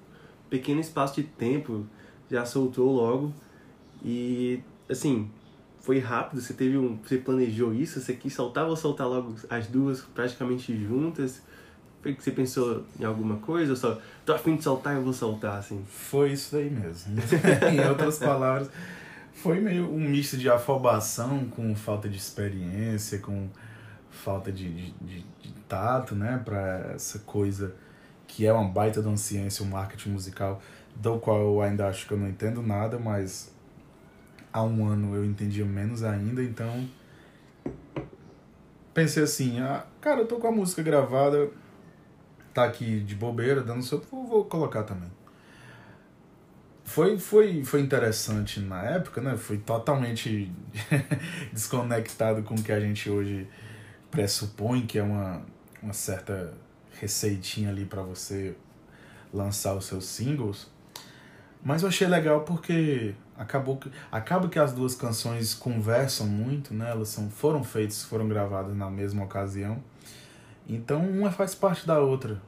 pequeno 0.49 0.79
espaço 0.79 1.15
de 1.15 1.23
tempo, 1.23 1.85
já 2.29 2.45
soltou 2.45 2.91
logo. 2.91 3.33
E 4.03 4.59
assim, 4.89 5.29
foi 5.81 5.99
rápido, 5.99 6.41
você 6.41 6.53
teve 6.53 6.77
um. 6.77 6.97
Você 7.03 7.17
planejou 7.17 7.73
isso, 7.73 7.99
você 7.99 8.13
quis 8.13 8.33
soltar 8.33 8.67
ou 8.67 8.75
soltar 8.75 9.07
logo 9.07 9.35
as 9.49 9.67
duas 9.67 10.01
praticamente 10.01 10.75
juntas? 10.77 11.41
Foi 12.03 12.13
que 12.13 12.21
você 12.21 12.31
pensou 12.31 12.85
em 12.99 13.05
alguma 13.05 13.37
coisa 13.37 13.71
ou 13.71 13.77
só 13.77 13.97
tô 14.25 14.33
afim 14.33 14.57
de 14.57 14.63
soltar 14.63 14.93
eu 14.93 15.01
vou 15.01 15.13
soltar, 15.13 15.57
assim? 15.57 15.83
Foi 15.87 16.33
isso 16.33 16.53
daí 16.53 16.69
mesmo. 16.69 17.15
em 17.71 17.89
outras 17.89 18.19
palavras, 18.19 18.69
foi 19.33 19.61
meio 19.61 19.89
um 19.89 19.99
misto 19.99 20.35
de 20.35 20.49
afobação 20.49 21.45
com 21.45 21.73
falta 21.73 22.09
de 22.09 22.17
experiência, 22.17 23.19
com 23.19 23.47
falta 24.11 24.51
de, 24.51 24.69
de, 24.69 24.91
de, 25.01 25.25
de 25.41 25.53
tato, 25.67 26.13
né, 26.13 26.41
para 26.43 26.91
essa 26.93 27.19
coisa 27.19 27.73
que 28.27 28.45
é 28.45 28.51
uma 28.51 28.67
baita 28.67 29.01
de 29.01 29.07
uma 29.07 29.17
ciência, 29.17 29.63
um 29.63 29.69
marketing 29.69 30.09
musical, 30.09 30.61
do 30.95 31.19
qual 31.19 31.39
eu 31.39 31.61
ainda 31.61 31.87
acho 31.87 32.07
que 32.07 32.13
eu 32.13 32.17
não 32.17 32.27
entendo 32.27 32.61
nada, 32.61 32.99
mas 32.99 33.53
há 34.51 34.61
um 34.61 34.85
ano 34.85 35.15
eu 35.15 35.23
entendia 35.23 35.65
menos 35.65 36.03
ainda, 36.03 36.43
então 36.43 36.87
pensei 38.93 39.23
assim, 39.23 39.59
ah, 39.59 39.85
cara, 40.01 40.21
eu 40.21 40.27
tô 40.27 40.37
com 40.37 40.47
a 40.47 40.51
música 40.51 40.83
gravada, 40.83 41.49
tá 42.53 42.65
aqui 42.65 42.99
de 43.01 43.15
bobeira, 43.15 43.61
dando 43.61 43.83
solto, 43.83 44.07
vou, 44.09 44.25
vou 44.25 44.45
colocar 44.45 44.83
também. 44.83 45.09
Foi, 46.83 47.17
foi, 47.17 47.63
foi 47.63 47.81
interessante 47.81 48.59
na 48.59 48.83
época, 48.83 49.21
né? 49.21 49.37
Foi 49.37 49.57
totalmente 49.57 50.51
desconectado 51.51 52.43
com 52.43 52.55
o 52.55 52.61
que 52.61 52.71
a 52.71 52.79
gente 52.79 53.09
hoje 53.09 53.47
pressupõe 54.11 54.85
que 54.85 54.99
é 54.99 55.03
uma, 55.03 55.41
uma 55.81 55.93
certa 55.93 56.53
receitinha 56.99 57.69
ali 57.69 57.85
para 57.85 58.03
você 58.03 58.55
lançar 59.33 59.73
os 59.75 59.85
seus 59.85 60.05
singles. 60.05 60.69
Mas 61.63 61.81
eu 61.81 61.87
achei 61.87 62.07
legal 62.07 62.41
porque 62.41 63.15
acabou 63.37 63.77
que, 63.77 63.89
acaba 64.11 64.47
que 64.47 64.59
as 64.59 64.73
duas 64.73 64.93
canções 64.93 65.53
conversam 65.53 66.27
muito, 66.27 66.73
né? 66.73 66.91
Elas 66.91 67.09
são, 67.09 67.29
foram 67.29 67.63
feitas, 67.63 68.03
foram 68.03 68.27
gravadas 68.27 68.75
na 68.75 68.89
mesma 68.89 69.23
ocasião. 69.23 69.81
Então 70.67 71.01
uma 71.01 71.31
faz 71.31 71.53
parte 71.53 71.85
da 71.85 71.99
outra. 71.99 72.41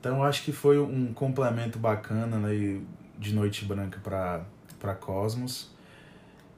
Então 0.00 0.18
eu 0.18 0.22
acho 0.24 0.42
que 0.42 0.52
foi 0.52 0.78
um 0.78 1.12
complemento 1.12 1.78
bacana 1.78 2.38
né, 2.38 2.80
de 3.18 3.34
Noite 3.34 3.64
Branca 3.64 4.00
para 4.02 4.42
para 4.80 4.94
Cosmos. 4.96 5.70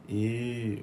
E 0.08 0.82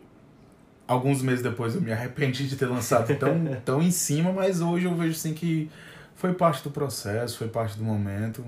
alguns 0.88 1.22
meses 1.24 1.42
depois 1.42 1.74
eu 1.74 1.82
me 1.82 1.92
arrependi 1.92 2.48
de 2.48 2.56
ter 2.56 2.68
lançado 2.68 3.16
tão, 3.18 3.34
tão 3.66 3.82
em 3.82 3.92
cima, 3.92 4.32
mas 4.32 4.62
hoje 4.62 4.86
eu 4.86 4.96
vejo 4.96 5.12
assim 5.12 5.34
que 5.34 5.70
foi 6.16 6.34
parte 6.34 6.64
do 6.64 6.70
processo, 6.70 7.38
foi 7.38 7.48
parte 7.48 7.78
do 7.78 7.84
momento 7.84 8.46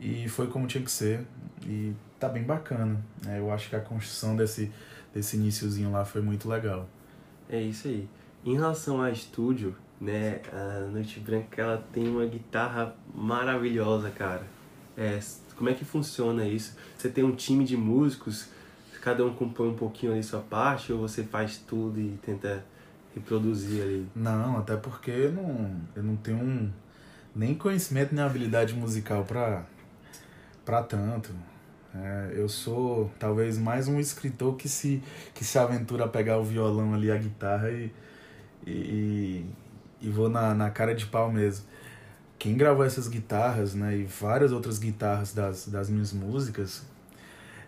e 0.00 0.28
foi 0.28 0.46
como 0.46 0.66
tinha 0.66 0.82
que 0.82 0.90
ser 0.90 1.26
e 1.66 1.92
tá 2.18 2.28
bem 2.28 2.42
bacana. 2.42 2.98
Né? 3.24 3.38
Eu 3.38 3.52
acho 3.52 3.68
que 3.68 3.76
a 3.76 3.80
construção 3.80 4.34
desse, 4.34 4.72
desse 5.12 5.36
iniciozinho 5.36 5.90
lá 5.90 6.04
foi 6.04 6.22
muito 6.22 6.48
legal. 6.48 6.88
É 7.48 7.60
isso 7.60 7.88
aí. 7.88 8.08
Em 8.44 8.54
relação 8.54 9.02
a 9.02 9.10
estúdio, 9.10 9.76
né, 10.00 10.40
a 10.52 10.88
Noite 10.92 11.20
Branca 11.20 11.60
ela 11.60 11.84
tem 11.92 12.08
uma 12.08 12.26
guitarra 12.26 12.94
maravilhosa, 13.14 14.10
cara. 14.10 14.42
É, 14.96 15.18
como 15.56 15.70
é 15.70 15.74
que 15.74 15.84
funciona 15.84 16.46
isso? 16.46 16.76
Você 16.96 17.08
tem 17.08 17.24
um 17.24 17.34
time 17.34 17.64
de 17.64 17.76
músicos, 17.76 18.48
cada 19.02 19.24
um 19.24 19.32
compõe 19.32 19.68
um 19.68 19.74
pouquinho 19.74 20.12
ali 20.12 20.22
sua 20.22 20.40
parte 20.40 20.92
ou 20.92 21.00
você 21.00 21.22
faz 21.22 21.58
tudo 21.58 22.00
e 22.00 22.18
tenta 22.22 22.64
reproduzir 23.14 23.82
ali? 23.82 24.06
Não, 24.14 24.58
até 24.58 24.76
porque 24.76 25.10
eu 25.10 25.32
não, 25.32 25.70
eu 25.96 26.02
não 26.02 26.16
tenho 26.16 26.38
um, 26.38 26.70
nem 27.34 27.54
conhecimento 27.54 28.14
nem 28.14 28.24
habilidade 28.24 28.74
musical 28.74 29.24
para 29.24 29.64
para 30.64 30.82
tanto. 30.82 31.32
É, 31.94 32.32
eu 32.34 32.48
sou 32.48 33.10
talvez 33.18 33.58
mais 33.58 33.88
um 33.88 33.98
escritor 33.98 34.56
que 34.56 34.68
se, 34.68 35.02
que 35.34 35.42
se 35.42 35.58
aventura 35.58 36.04
a 36.04 36.08
pegar 36.08 36.36
o 36.38 36.44
violão 36.44 36.92
ali, 36.92 37.10
a 37.10 37.16
guitarra 37.16 37.70
e, 37.70 37.90
E, 38.66 39.46
e 40.00 40.08
vou 40.08 40.28
na, 40.28 40.54
na 40.54 40.70
cara 40.70 40.94
de 40.94 41.06
pau 41.06 41.30
mesmo. 41.30 41.66
Quem 42.38 42.56
gravou 42.56 42.84
essas 42.84 43.08
guitarras, 43.08 43.74
né, 43.74 43.96
e 43.96 44.04
várias 44.04 44.52
outras 44.52 44.78
guitarras 44.78 45.32
das, 45.32 45.66
das 45.66 45.90
minhas 45.90 46.12
músicas, 46.12 46.86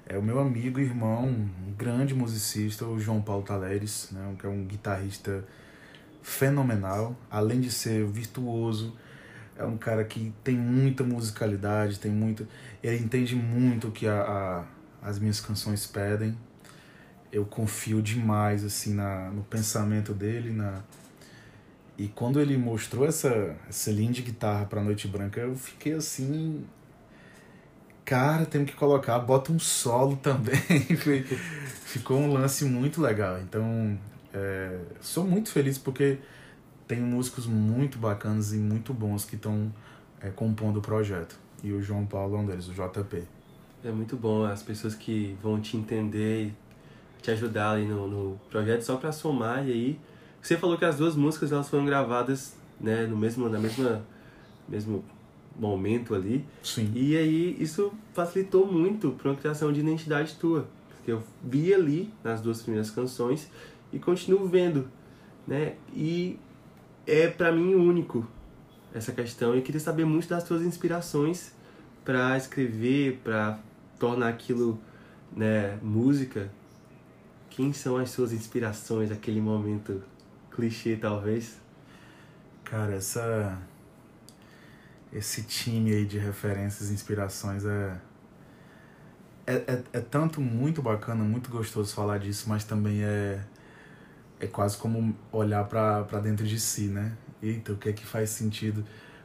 é 0.06 0.16
o 0.16 0.22
meu 0.22 0.38
amigo 0.38 0.78
irmão, 0.78 1.28
um 1.28 1.72
grande 1.76 2.14
musicista, 2.14 2.84
o 2.84 2.98
João 2.98 3.20
Paulo 3.20 3.42
Taleres, 3.42 4.08
né, 4.12 4.34
que 4.38 4.46
é 4.46 4.48
um 4.48 4.64
guitarrista 4.64 5.44
fenomenal, 6.22 7.16
além 7.30 7.60
de 7.60 7.70
ser 7.70 8.04
virtuoso, 8.06 8.94
é 9.56 9.64
um 9.64 9.76
cara 9.76 10.04
que 10.04 10.32
tem 10.42 10.56
muita 10.56 11.04
musicalidade, 11.04 11.98
tem 11.98 12.10
muito, 12.10 12.46
ele 12.82 13.02
entende 13.02 13.34
muito 13.36 13.88
o 13.88 13.92
que 13.92 14.06
a, 14.06 14.22
a, 15.02 15.08
as 15.08 15.18
minhas 15.18 15.40
canções 15.40 15.86
pedem. 15.86 16.36
Eu 17.30 17.44
confio 17.44 18.00
demais 18.00 18.64
assim 18.64 18.94
na, 18.94 19.30
no 19.30 19.42
pensamento 19.44 20.14
dele, 20.14 20.50
na 20.50 20.82
e 22.00 22.08
quando 22.08 22.40
ele 22.40 22.56
mostrou 22.56 23.06
essa 23.06 23.54
essa 23.68 23.90
linha 23.90 24.10
de 24.10 24.22
guitarra 24.22 24.64
para 24.64 24.82
Noite 24.82 25.06
Branca, 25.06 25.38
eu 25.38 25.54
fiquei 25.54 25.92
assim, 25.92 26.64
cara, 28.06 28.46
temos 28.46 28.70
que 28.70 28.76
colocar, 28.76 29.18
bota 29.18 29.52
um 29.52 29.58
solo 29.58 30.16
também. 30.16 30.56
Ficou 31.84 32.16
um 32.16 32.32
lance 32.32 32.64
muito 32.64 33.02
legal. 33.02 33.38
Então, 33.42 33.98
é, 34.32 34.78
sou 35.02 35.26
muito 35.26 35.50
feliz 35.50 35.76
porque 35.76 36.18
tem 36.88 36.98
músicos 37.02 37.46
muito 37.46 37.98
bacanas 37.98 38.54
e 38.54 38.56
muito 38.56 38.94
bons 38.94 39.26
que 39.26 39.36
estão 39.36 39.70
é, 40.22 40.30
compondo 40.30 40.78
o 40.78 40.80
projeto. 40.80 41.38
E 41.62 41.70
o 41.70 41.82
João 41.82 42.06
Paulo 42.06 42.34
é 42.36 42.38
um 42.38 42.46
deles, 42.46 42.66
o 42.66 42.72
JP. 42.72 43.24
É 43.84 43.90
muito 43.90 44.16
bom 44.16 44.46
as 44.46 44.62
pessoas 44.62 44.94
que 44.94 45.36
vão 45.42 45.60
te 45.60 45.76
entender 45.76 46.46
e 46.46 46.54
te 47.20 47.30
ajudar 47.30 47.72
ali 47.72 47.84
no, 47.84 48.08
no 48.08 48.40
projeto 48.48 48.80
só 48.80 48.96
para 48.96 49.12
somar 49.12 49.68
e 49.68 49.70
aí 49.70 50.00
você 50.40 50.56
falou 50.56 50.76
que 50.76 50.84
as 50.84 50.96
duas 50.96 51.14
músicas 51.16 51.52
elas 51.52 51.68
foram 51.68 51.84
gravadas 51.84 52.54
né 52.80 53.06
no 53.06 53.16
mesmo 53.16 53.48
na 53.48 53.58
mesma 53.58 54.02
mesmo 54.68 55.04
momento 55.58 56.14
ali. 56.14 56.44
Sim. 56.62 56.90
e 56.94 57.16
aí 57.16 57.56
isso 57.60 57.92
facilitou 58.14 58.70
muito 58.70 59.10
para 59.10 59.30
uma 59.30 59.36
criação 59.36 59.72
de 59.72 59.80
identidade 59.80 60.34
tua. 60.36 60.66
Porque 60.96 61.12
eu 61.12 61.22
vi 61.42 61.74
ali 61.74 62.12
nas 62.22 62.40
duas 62.40 62.62
primeiras 62.62 62.90
canções 62.90 63.50
e 63.92 63.98
continuo 63.98 64.46
vendo 64.46 64.88
né? 65.46 65.74
E 65.92 66.38
é 67.06 67.26
para 67.26 67.50
mim 67.50 67.74
único 67.74 68.26
essa 68.94 69.12
questão. 69.12 69.56
E 69.56 69.62
queria 69.62 69.80
saber 69.80 70.04
muito 70.04 70.28
das 70.28 70.44
tuas 70.44 70.62
inspirações 70.62 71.52
para 72.04 72.36
escrever 72.36 73.20
para 73.24 73.58
tornar 73.98 74.28
aquilo 74.28 74.78
né 75.34 75.78
música. 75.82 76.50
Quem 77.50 77.72
são 77.72 77.96
as 77.96 78.10
suas 78.10 78.32
inspirações 78.32 79.10
naquele 79.10 79.40
momento 79.40 80.00
clichê 80.60 80.96
talvez 80.96 81.58
Cara, 82.64 82.94
essa 82.94 83.58
esse 85.12 85.42
time 85.42 85.92
aí 85.92 86.04
de 86.04 86.18
referências 86.18 86.90
e 86.90 86.92
inspirações 86.94 87.64
é 87.64 87.98
é, 89.46 89.54
é, 89.54 89.82
é 89.94 90.00
tanto 90.00 90.40
muito 90.40 90.80
bacana, 90.80 91.24
muito 91.24 91.50
gostoso 91.50 91.92
falar 91.92 92.18
disso, 92.18 92.48
mas 92.48 92.62
também 92.62 93.02
é 93.02 93.40
é 94.38 94.46
quase 94.46 94.76
como 94.76 95.16
olhar 95.32 95.64
para 95.64 96.20
dentro 96.20 96.46
de 96.46 96.60
si, 96.60 96.86
né? 96.88 97.16
Eita, 97.42 97.72
o 97.72 97.76
que 97.76 97.88
é 97.88 97.92
que 97.92 98.06
faz 98.06 98.30
sentido 98.30 98.84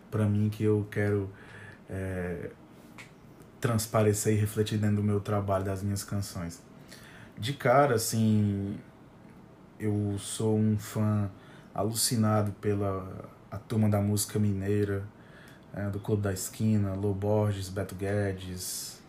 para 0.09 0.25
mim 0.25 0.49
que 0.49 0.63
eu 0.63 0.87
quero 0.89 1.29
é, 1.89 2.49
transparecer 3.61 4.33
e 4.33 4.37
refletir 4.37 4.77
dentro 4.79 4.97
do 4.97 5.03
meu 5.03 5.19
trabalho, 5.19 5.63
das 5.63 5.83
minhas 5.83 6.03
canções. 6.03 6.61
De 7.37 7.53
cara, 7.53 7.95
assim, 7.95 8.77
eu 9.79 10.15
sou 10.19 10.57
um 10.57 10.77
fã 10.77 11.29
alucinado 11.73 12.51
pela 12.53 13.29
a 13.51 13.57
turma 13.57 13.89
da 13.89 14.01
música 14.01 14.37
mineira, 14.39 15.03
é, 15.73 15.89
do 15.89 15.99
Clube 15.99 16.21
da 16.21 16.33
Esquina, 16.33 16.93
Lô 16.93 17.13
Borges, 17.13 17.69
Beto 17.69 17.95
Guedes, 17.95 19.01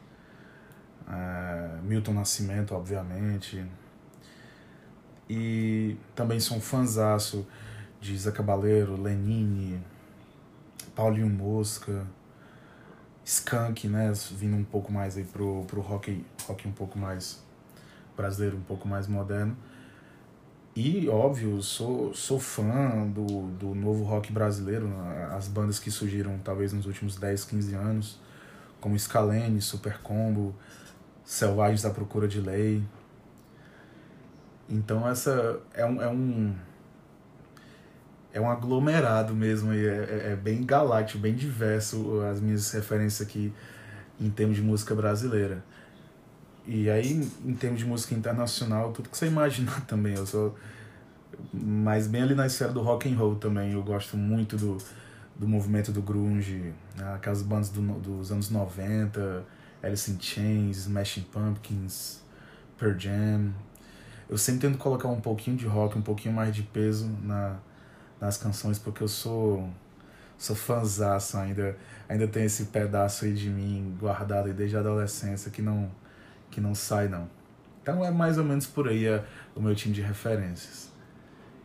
é, 1.09 1.81
Milton 1.83 2.13
Nascimento, 2.15 2.75
obviamente. 2.75 3.65
E 5.29 5.97
também 6.15 6.39
sou 6.39 6.57
um 6.57 6.61
fãzaço 6.61 7.47
de 8.01 8.17
Zé 8.17 8.31
Cabaleiro, 8.31 9.01
Lenine, 9.01 9.83
Paulinho 10.95 11.29
Mosca, 11.29 12.07
Skank, 13.25 13.89
né? 13.89 14.13
Vindo 14.33 14.57
um 14.57 14.65
pouco 14.65 14.93
mais 14.93 15.17
aí 15.17 15.25
pro, 15.25 15.65
pro 15.65 15.81
rock, 15.81 16.25
rock 16.47 16.69
um 16.69 16.73
pouco 16.73 16.99
mais 16.99 17.43
brasileiro, 18.17 18.57
um 18.57 18.63
pouco 18.63 18.87
mais 18.87 19.09
moderno. 19.09 19.57
E, 20.77 21.09
óbvio, 21.09 21.63
sou, 21.63 22.13
sou 22.13 22.39
fã 22.39 23.09
do, 23.09 23.49
do 23.53 23.75
novo 23.75 24.05
rock 24.05 24.31
brasileiro, 24.31 24.93
as 25.35 25.49
bandas 25.49 25.79
que 25.79 25.91
surgiram 25.91 26.39
talvez 26.45 26.71
nos 26.71 26.85
últimos 26.85 27.17
10, 27.17 27.45
15 27.47 27.75
anos, 27.75 28.21
como 28.79 28.99
Scalene, 28.99 29.59
Super 29.63 29.97
Combo, 30.03 30.55
Selvagens 31.25 31.87
à 31.87 31.91
Procura 31.91 32.29
de 32.29 32.43
Lei. 32.43 32.85
Então 34.69 35.09
essa 35.09 35.59
é 35.73 35.87
um, 35.87 36.03
é 36.03 36.09
um, 36.11 36.55
é 38.35 38.39
um 38.39 38.51
aglomerado 38.51 39.35
mesmo, 39.35 39.73
e 39.73 39.87
é, 39.87 40.33
é 40.33 40.37
bem 40.37 40.63
galáctico, 40.63 41.21
bem 41.21 41.35
diverso 41.35 42.21
as 42.31 42.39
minhas 42.39 42.71
referências 42.73 43.27
aqui 43.27 43.51
em 44.21 44.29
termos 44.29 44.57
de 44.57 44.63
música 44.63 44.95
brasileira. 44.95 45.65
E 46.67 46.91
aí, 46.91 47.29
em 47.45 47.55
termos 47.55 47.79
de 47.79 47.87
música 47.87 48.15
internacional, 48.15 48.93
tudo 48.93 49.09
que 49.09 49.17
você 49.17 49.27
imaginar 49.27 49.83
também. 49.87 50.15
Eu 50.15 50.27
sou 50.27 50.57
mais 51.53 52.07
bem 52.07 52.23
ali 52.23 52.35
na 52.35 52.47
esfera 52.47 52.73
do 52.73 52.83
rock 52.83 53.09
and 53.09 53.17
roll 53.17 53.37
também. 53.37 53.73
Eu 53.73 53.83
gosto 53.83 54.17
muito 54.17 54.57
do, 54.57 54.79
do 55.37 55.47
movimento 55.47 55.93
do 55.93 56.03
grunge, 56.03 56.73
né? 56.97 57.15
aquelas 57.15 57.43
bandas 57.43 57.69
do, 57.69 57.81
dos 58.01 58.33
anos 58.33 58.51
90, 58.51 59.45
Alice 59.83 60.11
in 60.11 60.21
Chains, 60.21 60.79
Smashing 60.79 61.23
Pumpkins, 61.33 62.21
Pearl 62.77 62.99
Jam. 62.99 63.53
Eu 64.29 64.37
sempre 64.37 64.63
tento 64.69 64.79
colocar 64.79 65.09
um 65.09 65.21
pouquinho 65.21 65.57
de 65.57 65.67
rock, 65.67 65.97
um 65.97 66.03
pouquinho 66.03 66.35
mais 66.35 66.53
de 66.53 66.65
peso 66.65 67.09
na, 67.23 67.59
nas 68.21 68.37
canções, 68.37 68.77
porque 68.79 69.03
eu 69.03 69.09
sou 69.09 69.71
sou 70.37 70.57
fãzaço 70.57 71.39
ainda. 71.39 71.77
Ainda 72.09 72.27
tem 72.27 72.45
esse 72.45 72.67
pedaço 72.67 73.25
aí 73.25 73.35
de 73.35 73.49
mim 73.49 73.97
guardado 73.99 74.53
desde 74.53 74.77
a 74.77 74.81
adolescência 74.81 75.51
que 75.51 75.63
não 75.63 75.91
que 76.57 76.61
não 76.63 76.75
sai 76.75 77.07
não. 77.07 77.29
Então 77.83 78.03
é 78.03 78.11
mais 78.11 78.39
ou 78.39 78.45
menos 78.45 78.67
por 78.67 78.89
aí 78.89 79.05
é, 79.05 79.23
o 79.55 79.61
meu 79.61 79.75
time 79.75 79.95
de 79.95 80.01
referências. 80.01 80.91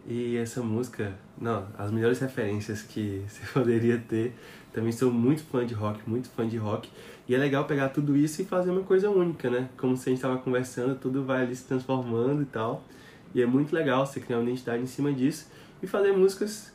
E 0.05 0.35
essa 0.35 0.61
música, 0.61 1.13
não, 1.39 1.65
as 1.77 1.89
melhores 1.91 2.19
referências 2.19 2.81
que 2.81 3.23
você 3.25 3.41
poderia 3.53 3.97
ter. 3.97 4.35
Também 4.73 4.91
sou 4.91 5.09
muito 5.09 5.43
fã 5.43 5.65
de 5.65 5.73
rock, 5.73 6.01
muito 6.05 6.27
fã 6.29 6.45
de 6.45 6.57
rock. 6.57 6.89
E 7.25 7.33
é 7.33 7.37
legal 7.37 7.63
pegar 7.63 7.87
tudo 7.87 8.17
isso 8.17 8.41
e 8.41 8.45
fazer 8.45 8.69
uma 8.69 8.83
coisa 8.83 9.09
única, 9.09 9.49
né? 9.49 9.69
Como 9.77 9.95
se 9.95 10.09
a 10.09 10.11
gente 10.11 10.17
estava 10.17 10.37
conversando, 10.39 10.95
tudo 10.95 11.23
vai 11.23 11.43
ali 11.43 11.55
se 11.55 11.63
transformando 11.63 12.41
e 12.41 12.45
tal. 12.45 12.83
E 13.33 13.41
é 13.41 13.45
muito 13.45 13.73
legal 13.73 14.05
você 14.05 14.19
criar 14.19 14.39
uma 14.39 14.43
identidade 14.43 14.83
em 14.83 14.87
cima 14.87 15.13
disso 15.13 15.47
e 15.81 15.87
fazer 15.87 16.11
músicas 16.11 16.73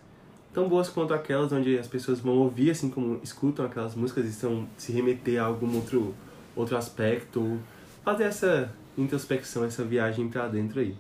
tão 0.55 0.71
boas 0.71 0.89
quanto 0.89 1.13
aquelas 1.13 1.53
onde 1.53 1.79
as 1.79 1.87
pessoas 1.87 2.19
vão 2.19 2.39
ouvir, 2.39 2.71
assim 2.71 2.89
como 2.89 3.21
escutam 3.23 3.67
aquelas 3.67 3.95
músicas 3.95 4.25
e 4.25 4.29
estão 4.29 4.67
se 4.79 4.91
remeter 4.91 5.39
a 5.39 5.45
algum 5.45 5.77
outro, 5.77 6.15
outro 6.57 6.79
aspecto, 6.79 7.61
fazer 8.07 8.23
essa 8.23 8.73
introspecção, 8.97 9.65
essa 9.65 9.83
viagem 9.83 10.29
para 10.29 10.47
dentro 10.47 10.79
aí. 10.79 10.97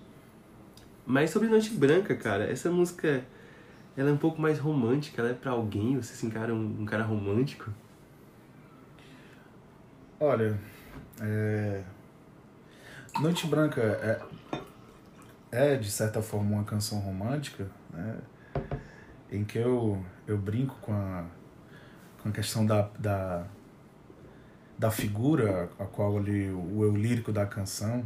Mas 1.07 1.31
sobre 1.31 1.47
Noite 1.47 1.71
Branca, 1.71 2.16
cara, 2.16 2.51
essa 2.51 2.69
música 2.69 3.25
ela 3.97 4.11
é 4.11 4.12
um 4.12 4.16
pouco 4.16 4.42
mais 4.42 4.59
romântica, 4.59 5.23
ela 5.23 5.31
é 5.31 5.35
para 5.35 5.53
alguém, 5.53 5.95
você 5.95 6.14
se 6.14 6.27
encara 6.27 6.53
um, 6.53 6.81
um 6.81 6.85
cara 6.85 7.05
romântico? 7.05 7.71
Olha, 10.19 10.59
é... 11.21 11.85
Noite 13.21 13.47
Branca 13.47 13.81
é, 13.81 14.21
é 15.53 15.77
de 15.77 15.88
certa 15.88 16.21
forma 16.21 16.57
uma 16.57 16.64
canção 16.64 16.99
romântica, 16.99 17.71
né? 17.92 18.19
em 19.31 19.45
que 19.45 19.59
eu, 19.59 20.05
eu 20.27 20.37
brinco 20.37 20.75
com 20.81 20.92
a, 20.92 21.25
com 22.21 22.31
a 22.31 22.33
questão 22.33 22.66
da, 22.66 22.90
da, 22.99 23.47
da 24.79 24.91
figura 24.91 25.71
a 25.79 25.85
qual 25.85 26.19
ali 26.19 26.51
o 26.51 26.85
eu 26.85 26.95
lírico 26.95 27.33
da 27.33 27.47
canção 27.47 28.05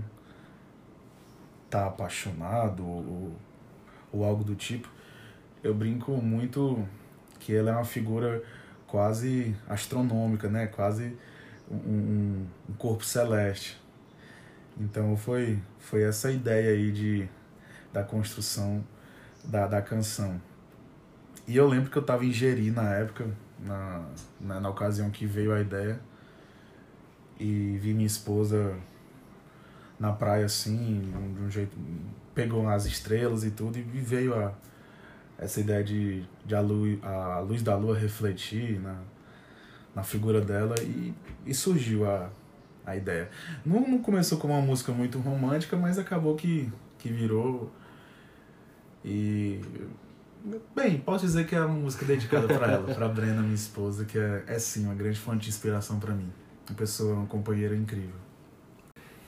tá 1.68 1.86
apaixonado 1.86 2.86
ou, 2.86 3.32
ou 4.12 4.24
algo 4.24 4.44
do 4.44 4.54
tipo. 4.54 4.88
Eu 5.62 5.74
brinco 5.74 6.12
muito 6.12 6.86
que 7.38 7.54
ela 7.54 7.70
é 7.70 7.74
uma 7.74 7.84
figura 7.84 8.42
quase 8.86 9.54
astronômica, 9.68 10.48
né? 10.48 10.66
Quase 10.66 11.16
um, 11.70 12.46
um 12.68 12.72
corpo 12.74 13.04
celeste. 13.04 13.80
Então 14.78 15.16
foi, 15.16 15.58
foi 15.78 16.02
essa 16.02 16.30
ideia 16.30 16.70
aí 16.70 16.90
de, 16.90 17.28
da 17.92 18.02
construção 18.02 18.84
da, 19.44 19.66
da 19.66 19.82
canção. 19.82 20.40
E 21.46 21.56
eu 21.56 21.66
lembro 21.66 21.90
que 21.90 21.98
eu 21.98 22.02
estava 22.02 22.24
em 22.24 22.32
Jeri 22.32 22.70
na 22.70 22.94
época, 22.94 23.28
na, 23.58 24.06
na, 24.40 24.60
na 24.60 24.68
ocasião 24.70 25.10
que 25.10 25.26
veio 25.26 25.52
a 25.52 25.60
ideia 25.60 26.00
e 27.40 27.78
vi 27.78 27.94
minha 27.94 28.06
esposa 28.06 28.76
na 29.98 30.12
praia 30.12 30.44
assim, 30.44 31.12
de 31.34 31.42
um 31.42 31.50
jeito. 31.50 31.76
pegou 32.34 32.68
as 32.68 32.84
estrelas 32.84 33.44
e 33.44 33.50
tudo, 33.50 33.78
e 33.78 33.82
veio 33.82 34.34
a, 34.34 34.52
essa 35.38 35.60
ideia 35.60 35.82
de, 35.82 36.22
de 36.44 36.54
a, 36.54 36.60
luz, 36.60 36.98
a 37.02 37.40
luz 37.40 37.62
da 37.62 37.76
lua 37.76 37.98
refletir 37.98 38.78
na, 38.78 38.98
na 39.94 40.02
figura 40.02 40.40
dela 40.40 40.74
e, 40.82 41.14
e 41.46 41.54
surgiu 41.54 42.08
a, 42.08 42.30
a 42.84 42.94
ideia. 42.94 43.30
Não, 43.64 43.80
não 43.80 43.98
começou 43.98 44.38
como 44.38 44.52
uma 44.52 44.62
música 44.62 44.92
muito 44.92 45.18
romântica, 45.18 45.76
mas 45.76 45.98
acabou 45.98 46.36
que, 46.36 46.70
que 46.98 47.08
virou. 47.08 47.72
E. 49.04 49.60
Bem, 50.74 50.98
posso 50.98 51.26
dizer 51.26 51.46
que 51.46 51.54
é 51.54 51.60
uma 51.62 51.74
música 51.74 52.04
dedicada 52.06 52.46
para 52.48 52.72
ela, 52.72 52.94
para 52.94 53.08
Brenda, 53.08 53.42
minha 53.42 53.54
esposa, 53.54 54.04
que 54.04 54.18
é, 54.18 54.44
é 54.46 54.58
sim 54.58 54.84
uma 54.84 54.94
grande 54.94 55.18
fonte 55.18 55.44
de 55.44 55.48
inspiração 55.50 55.98
para 55.98 56.14
mim. 56.14 56.30
Uma 56.70 56.76
pessoa, 56.76 57.14
uma 57.14 57.26
companheira 57.26 57.76
incrível. 57.76 58.14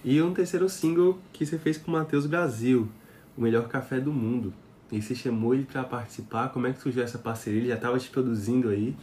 E 0.04 0.22
um 0.22 0.32
terceiro 0.32 0.68
single 0.68 1.18
que 1.32 1.44
você 1.44 1.58
fez 1.58 1.76
com 1.76 1.90
o 1.90 1.94
Matheus 1.94 2.24
Brasil, 2.26 2.88
o 3.36 3.42
melhor 3.42 3.68
café 3.68 4.00
do 4.00 4.12
mundo. 4.12 4.54
E 4.90 5.02
você 5.02 5.14
chamou 5.14 5.52
ele 5.52 5.64
para 5.64 5.82
participar. 5.82 6.50
Como 6.50 6.66
é 6.66 6.72
que 6.72 6.80
surgiu 6.80 7.02
essa 7.02 7.18
parceria? 7.18 7.60
Ele 7.60 7.68
já 7.68 7.74
estava 7.74 7.98
te 7.98 8.08
produzindo 8.10 8.68
aí. 8.68 8.96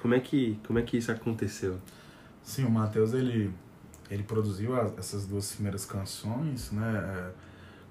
Como 0.00 0.14
é 0.14 0.20
que 0.20 0.58
como 0.66 0.78
é 0.78 0.82
que 0.82 0.98
isso 0.98 1.10
aconteceu? 1.10 1.78
Sim, 2.42 2.64
o 2.64 2.70
Matheus 2.70 3.14
ele 3.14 3.52
ele 4.10 4.22
produziu 4.22 4.78
as, 4.78 4.98
essas 4.98 5.26
duas 5.26 5.52
primeiras 5.52 5.86
canções, 5.86 6.70
né? 6.72 6.92
É, 6.96 7.32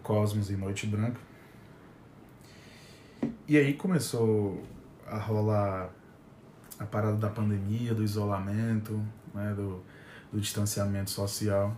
Cosmos 0.03 0.51
e 0.51 0.55
Noite 0.55 0.85
Branca. 0.85 1.19
E 3.47 3.57
aí 3.57 3.73
começou 3.73 4.63
a 5.07 5.17
rolar 5.17 5.89
a 6.79 6.85
parada 6.85 7.17
da 7.17 7.29
pandemia, 7.29 7.93
do 7.93 8.03
isolamento, 8.03 8.99
né? 9.33 9.53
do, 9.53 9.83
do 10.31 10.39
distanciamento 10.39 11.09
social. 11.09 11.75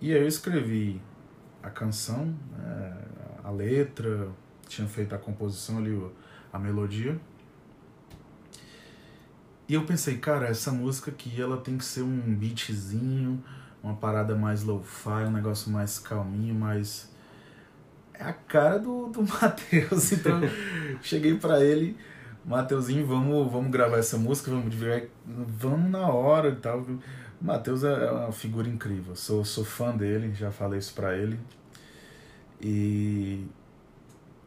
E 0.00 0.12
aí 0.12 0.20
eu 0.20 0.28
escrevi 0.28 1.00
a 1.62 1.70
canção, 1.70 2.34
né? 2.56 2.96
a 3.44 3.50
letra, 3.50 4.28
tinha 4.68 4.86
feito 4.86 5.14
a 5.14 5.18
composição 5.18 5.78
ali, 5.78 6.00
a 6.52 6.58
melodia. 6.58 7.18
E 9.68 9.74
eu 9.74 9.84
pensei, 9.84 10.18
cara, 10.18 10.48
essa 10.48 10.72
música 10.72 11.10
aqui 11.10 11.40
ela 11.40 11.56
tem 11.56 11.78
que 11.78 11.84
ser 11.84 12.02
um 12.02 12.34
beatzinho, 12.34 13.42
uma 13.82 13.94
parada 13.94 14.34
mais 14.34 14.64
lo-fi, 14.64 15.24
um 15.26 15.30
negócio 15.30 15.70
mais 15.70 15.98
calminho, 15.98 16.54
mais. 16.54 17.08
É 18.12 18.24
a 18.24 18.32
cara 18.32 18.78
do, 18.78 19.06
do 19.08 19.22
Matheus. 19.40 20.12
Então 20.12 20.40
cheguei 21.02 21.36
para 21.36 21.64
ele, 21.64 21.96
Mateuzinho, 22.50 23.06
vamos, 23.06 23.52
vamos 23.52 23.70
gravar 23.70 23.98
essa 23.98 24.18
música, 24.18 24.50
vamos 24.50 24.74
vamos 25.24 25.88
na 25.88 26.08
hora 26.08 26.48
e 26.48 26.56
tal. 26.56 26.80
O 26.80 26.98
Matheus 27.40 27.84
é, 27.84 27.92
é 27.92 28.10
uma 28.10 28.32
figura 28.32 28.68
incrível, 28.68 29.14
sou, 29.14 29.44
sou 29.44 29.64
fã 29.64 29.96
dele, 29.96 30.34
já 30.34 30.50
falei 30.50 30.80
isso 30.80 30.92
pra 30.92 31.16
ele. 31.16 31.38
E 32.60 33.46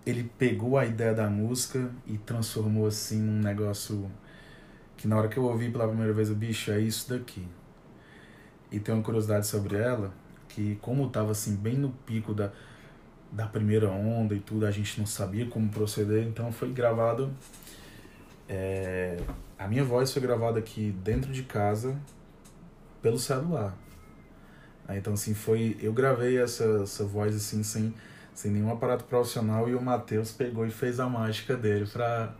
ele 0.05 0.29
pegou 0.37 0.77
a 0.77 0.85
ideia 0.85 1.13
da 1.13 1.29
música 1.29 1.89
e 2.05 2.17
transformou 2.17 2.87
assim 2.87 3.21
num 3.21 3.39
negócio 3.39 4.11
que 4.97 5.07
na 5.07 5.17
hora 5.17 5.29
que 5.29 5.37
eu 5.37 5.45
ouvi 5.45 5.71
pela 5.71 5.87
primeira 5.87 6.11
vez 6.11 6.29
o 6.29 6.35
bicho 6.35 6.71
é 6.71 6.81
isso 6.81 7.09
daqui. 7.09 7.47
E 8.69 8.81
tem 8.81 8.93
uma 8.93 9.01
curiosidade 9.01 9.47
sobre 9.47 9.77
ela, 9.77 10.13
que 10.49 10.77
como 10.81 11.07
tava 11.07 11.31
assim 11.31 11.55
bem 11.55 11.77
no 11.77 11.91
pico 12.05 12.33
da, 12.33 12.51
da 13.31 13.47
primeira 13.47 13.89
onda 13.89 14.35
e 14.35 14.41
tudo, 14.41 14.65
a 14.65 14.71
gente 14.71 14.99
não 14.99 15.05
sabia 15.05 15.45
como 15.45 15.69
proceder, 15.69 16.27
então 16.27 16.51
foi 16.51 16.69
gravado 16.73 17.33
é, 18.47 19.17
a 19.57 19.67
minha 19.67 19.83
voz 19.83 20.11
foi 20.11 20.21
gravada 20.21 20.59
aqui 20.59 20.91
dentro 21.03 21.31
de 21.31 21.43
casa 21.43 21.97
pelo 23.01 23.17
celular. 23.17 23.75
Então 24.89 25.13
assim 25.13 25.33
foi, 25.33 25.77
eu 25.81 25.93
gravei 25.93 26.37
essa, 26.37 26.81
essa 26.83 27.05
voz 27.05 27.35
assim 27.35 27.63
sem 27.63 27.93
sem 28.33 28.51
nenhum 28.51 28.71
aparato 28.71 29.05
profissional 29.05 29.69
e 29.69 29.75
o 29.75 29.81
Matheus 29.81 30.31
pegou 30.31 30.65
e 30.65 30.71
fez 30.71 30.99
a 30.99 31.07
mágica 31.07 31.55
dele 31.55 31.85
pra 31.85 32.33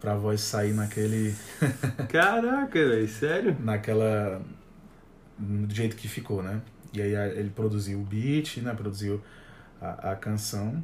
pra 0.00 0.16
voz 0.16 0.40
sair 0.40 0.72
naquele. 0.72 1.34
Caraca, 2.08 2.88
velho, 2.88 3.08
sério? 3.08 3.56
Naquela. 3.60 4.40
Do 5.38 5.72
jeito 5.74 5.96
que 5.96 6.08
ficou, 6.08 6.42
né? 6.42 6.60
E 6.92 7.00
aí 7.00 7.14
ele 7.38 7.50
produziu 7.50 8.00
o 8.00 8.04
beat, 8.04 8.58
né? 8.58 8.74
Produziu 8.74 9.22
a, 9.80 10.12
a 10.12 10.16
canção. 10.16 10.82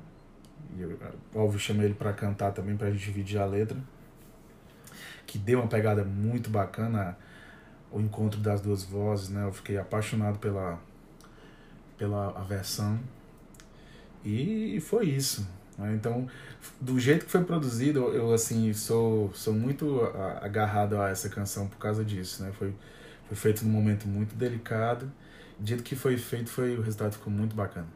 E 0.76 0.82
eu, 0.82 0.98
óbvio, 1.34 1.58
chamei 1.58 1.86
ele 1.86 1.94
para 1.94 2.12
cantar 2.12 2.52
também, 2.52 2.76
pra 2.76 2.90
gente 2.90 3.04
dividir 3.04 3.38
a 3.38 3.46
letra. 3.46 3.78
Que 5.26 5.38
deu 5.38 5.60
uma 5.60 5.68
pegada 5.68 6.04
muito 6.04 6.50
bacana 6.50 7.16
o 7.90 8.00
encontro 8.00 8.40
das 8.40 8.60
duas 8.60 8.84
vozes, 8.84 9.28
né? 9.28 9.44
Eu 9.44 9.52
fiquei 9.52 9.78
apaixonado 9.78 10.38
pela, 10.38 10.78
pela 11.98 12.30
a 12.38 12.42
versão. 12.42 12.98
E 14.24 14.80
foi 14.80 15.06
isso. 15.06 15.46
Né? 15.78 15.94
Então, 15.94 16.26
do 16.80 16.98
jeito 16.98 17.26
que 17.26 17.30
foi 17.30 17.44
produzido, 17.44 18.00
eu 18.12 18.32
assim 18.32 18.72
sou 18.72 19.32
sou 19.34 19.54
muito 19.54 20.02
agarrado 20.40 21.00
a 21.00 21.10
essa 21.10 21.28
canção 21.28 21.68
por 21.68 21.78
causa 21.78 22.04
disso, 22.04 22.42
né? 22.42 22.52
Foi 22.58 22.74
foi 23.28 23.36
feito 23.36 23.64
num 23.64 23.70
momento 23.70 24.06
muito 24.08 24.34
delicado. 24.34 25.10
Do 25.58 25.66
jeito 25.66 25.82
que 25.82 25.96
foi 25.96 26.16
feito, 26.16 26.50
foi 26.50 26.76
o 26.76 26.82
resultado 26.82 27.12
ficou 27.12 27.32
muito 27.32 27.54
bacana. 27.56 27.86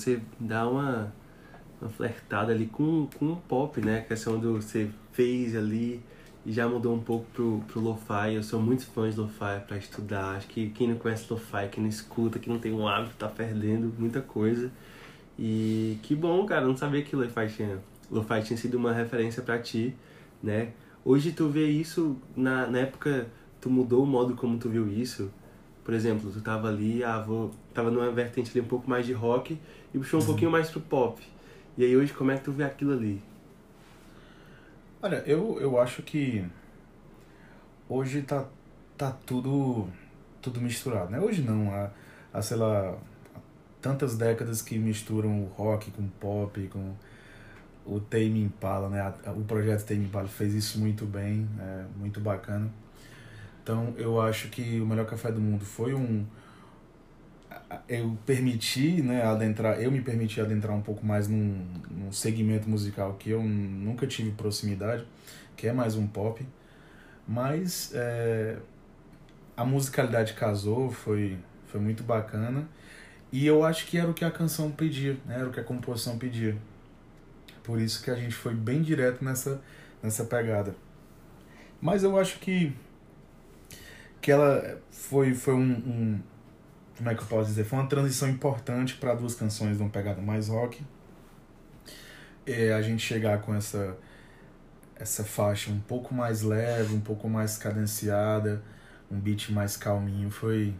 Você 0.00 0.20
dá 0.38 0.68
uma, 0.68 1.12
uma 1.80 1.90
flertada 1.90 2.52
ali 2.52 2.66
com, 2.66 3.08
com 3.18 3.32
o 3.32 3.36
pop, 3.36 3.80
né? 3.80 3.98
A 3.98 4.02
questão 4.02 4.38
do 4.38 4.60
você 4.60 4.90
fez 5.12 5.56
ali 5.56 6.02
e 6.44 6.52
já 6.52 6.68
mudou 6.68 6.94
um 6.94 7.00
pouco 7.00 7.26
pro, 7.32 7.62
pro 7.68 7.80
lo-fi. 7.80 8.34
Eu 8.34 8.42
sou 8.42 8.60
muito 8.60 8.86
fã 8.86 9.08
de 9.10 9.18
lo-fi 9.18 9.60
para 9.66 9.76
estudar. 9.76 10.36
Acho 10.36 10.46
que 10.48 10.70
quem 10.70 10.88
não 10.88 10.96
conhece 10.96 11.26
lo-fi, 11.30 11.68
quem 11.70 11.82
não 11.82 11.90
escuta, 11.90 12.38
quem 12.38 12.52
não 12.52 12.60
tem 12.60 12.72
um 12.72 12.88
hábito, 12.88 13.14
tá 13.16 13.28
perdendo 13.28 13.92
muita 13.98 14.20
coisa. 14.20 14.70
E 15.38 15.98
que 16.02 16.14
bom, 16.14 16.44
cara, 16.46 16.66
não 16.66 16.76
sabia 16.76 17.02
que 17.02 17.14
lo-fi 17.14 17.48
tinha, 17.48 17.78
lo-fi 18.10 18.42
tinha 18.42 18.56
sido 18.56 18.76
uma 18.76 18.92
referência 18.92 19.42
para 19.42 19.58
ti, 19.58 19.94
né? 20.42 20.72
Hoje 21.04 21.32
tu 21.32 21.48
vê 21.48 21.66
isso, 21.66 22.16
na, 22.36 22.66
na 22.66 22.80
época 22.80 23.26
tu 23.60 23.70
mudou 23.70 24.02
o 24.02 24.06
modo 24.06 24.34
como 24.34 24.58
tu 24.58 24.68
viu 24.68 24.86
isso, 24.88 25.30
por 25.90 25.96
exemplo, 25.96 26.30
tu 26.30 26.40
tava 26.40 26.68
ali, 26.68 27.02
ah, 27.02 27.18
vou, 27.18 27.50
tava 27.74 27.90
numa 27.90 28.12
vertente 28.12 28.48
ali 28.52 28.60
um 28.64 28.68
pouco 28.68 28.88
mais 28.88 29.04
de 29.04 29.12
rock 29.12 29.58
e 29.92 29.98
puxou 29.98 30.20
um 30.20 30.22
uhum. 30.22 30.26
pouquinho 30.28 30.48
mais 30.48 30.70
pro 30.70 30.80
pop. 30.80 31.20
E 31.76 31.82
aí 31.84 31.96
hoje 31.96 32.12
como 32.12 32.30
é 32.30 32.36
que 32.36 32.44
tu 32.44 32.52
vê 32.52 32.62
aquilo 32.62 32.92
ali? 32.92 33.20
Olha, 35.02 35.16
eu, 35.26 35.58
eu 35.60 35.80
acho 35.80 36.00
que 36.04 36.46
hoje 37.88 38.22
tá, 38.22 38.46
tá 38.96 39.10
tudo, 39.26 39.88
tudo 40.40 40.60
misturado, 40.60 41.10
né? 41.10 41.18
Hoje 41.18 41.42
não, 41.42 41.74
há, 41.74 41.90
há, 42.32 42.40
sei 42.40 42.56
lá, 42.56 42.96
tantas 43.82 44.16
décadas 44.16 44.62
que 44.62 44.78
misturam 44.78 45.42
o 45.42 45.46
rock 45.46 45.90
com 45.90 46.02
o 46.02 46.10
pop, 46.20 46.68
com 46.68 46.94
o 47.84 47.98
Tame 47.98 48.44
Impala, 48.44 48.88
né? 48.88 49.12
O 49.36 49.42
projeto 49.42 49.84
Tame 49.86 50.04
Impala 50.04 50.28
fez 50.28 50.54
isso 50.54 50.78
muito 50.78 51.04
bem, 51.04 51.48
é 51.58 51.84
muito 51.98 52.20
bacana. 52.20 52.70
Então 53.62 53.94
eu 53.96 54.20
acho 54.20 54.48
que 54.48 54.80
o 54.80 54.86
melhor 54.86 55.06
café 55.06 55.30
do 55.30 55.40
mundo 55.40 55.64
foi 55.64 55.94
um 55.94 56.24
eu 57.88 58.16
permiti, 58.26 59.00
né, 59.02 59.22
adentrar, 59.22 59.80
eu 59.80 59.90
me 59.90 60.00
permiti 60.00 60.40
adentrar 60.40 60.76
um 60.76 60.82
pouco 60.82 61.06
mais 61.06 61.28
num, 61.28 61.64
num 61.90 62.12
segmento 62.12 62.68
musical 62.68 63.14
que 63.14 63.30
eu 63.30 63.42
nunca 63.42 64.06
tive 64.06 64.32
proximidade, 64.32 65.06
que 65.56 65.68
é 65.68 65.72
mais 65.72 65.94
um 65.94 66.06
pop, 66.06 66.44
mas 67.26 67.92
é, 67.94 68.56
a 69.56 69.64
musicalidade 69.64 70.32
casou, 70.34 70.90
foi, 70.90 71.38
foi 71.66 71.80
muito 71.80 72.02
bacana, 72.02 72.68
e 73.32 73.46
eu 73.46 73.64
acho 73.64 73.86
que 73.86 73.96
era 73.98 74.10
o 74.10 74.14
que 74.14 74.24
a 74.24 74.30
canção 74.30 74.70
pedia, 74.72 75.16
né, 75.24 75.36
era 75.36 75.48
o 75.48 75.52
que 75.52 75.60
a 75.60 75.64
composição 75.64 76.18
pedia. 76.18 76.56
Por 77.62 77.80
isso 77.80 78.02
que 78.02 78.10
a 78.10 78.16
gente 78.16 78.34
foi 78.34 78.54
bem 78.54 78.82
direto 78.82 79.24
nessa, 79.24 79.60
nessa 80.02 80.24
pegada. 80.24 80.74
Mas 81.80 82.02
eu 82.02 82.18
acho 82.18 82.40
que, 82.40 82.72
que 84.20 84.30
ela 84.30 84.80
foi, 84.90 85.34
foi 85.34 85.54
um, 85.54 85.72
um 85.72 86.20
como 86.96 87.08
é 87.08 87.14
que 87.14 87.22
eu 87.22 87.26
posso 87.26 87.48
dizer? 87.48 87.64
Foi 87.64 87.78
uma 87.78 87.88
transição 87.88 88.28
importante 88.28 88.96
para 88.96 89.14
duas 89.14 89.34
canções 89.34 89.78
de 89.78 89.82
uma 89.82 89.88
pegada 89.88 90.20
mais 90.20 90.48
rock. 90.48 90.82
É, 92.46 92.74
a 92.74 92.82
gente 92.82 93.02
chegar 93.02 93.40
com 93.40 93.54
essa 93.54 93.96
essa 94.96 95.24
faixa 95.24 95.70
um 95.70 95.80
pouco 95.80 96.12
mais 96.14 96.42
leve, 96.42 96.94
um 96.94 97.00
pouco 97.00 97.26
mais 97.26 97.56
cadenciada, 97.56 98.62
um 99.10 99.18
beat 99.18 99.48
mais 99.48 99.76
calminho, 99.76 100.30
foi 100.30 100.74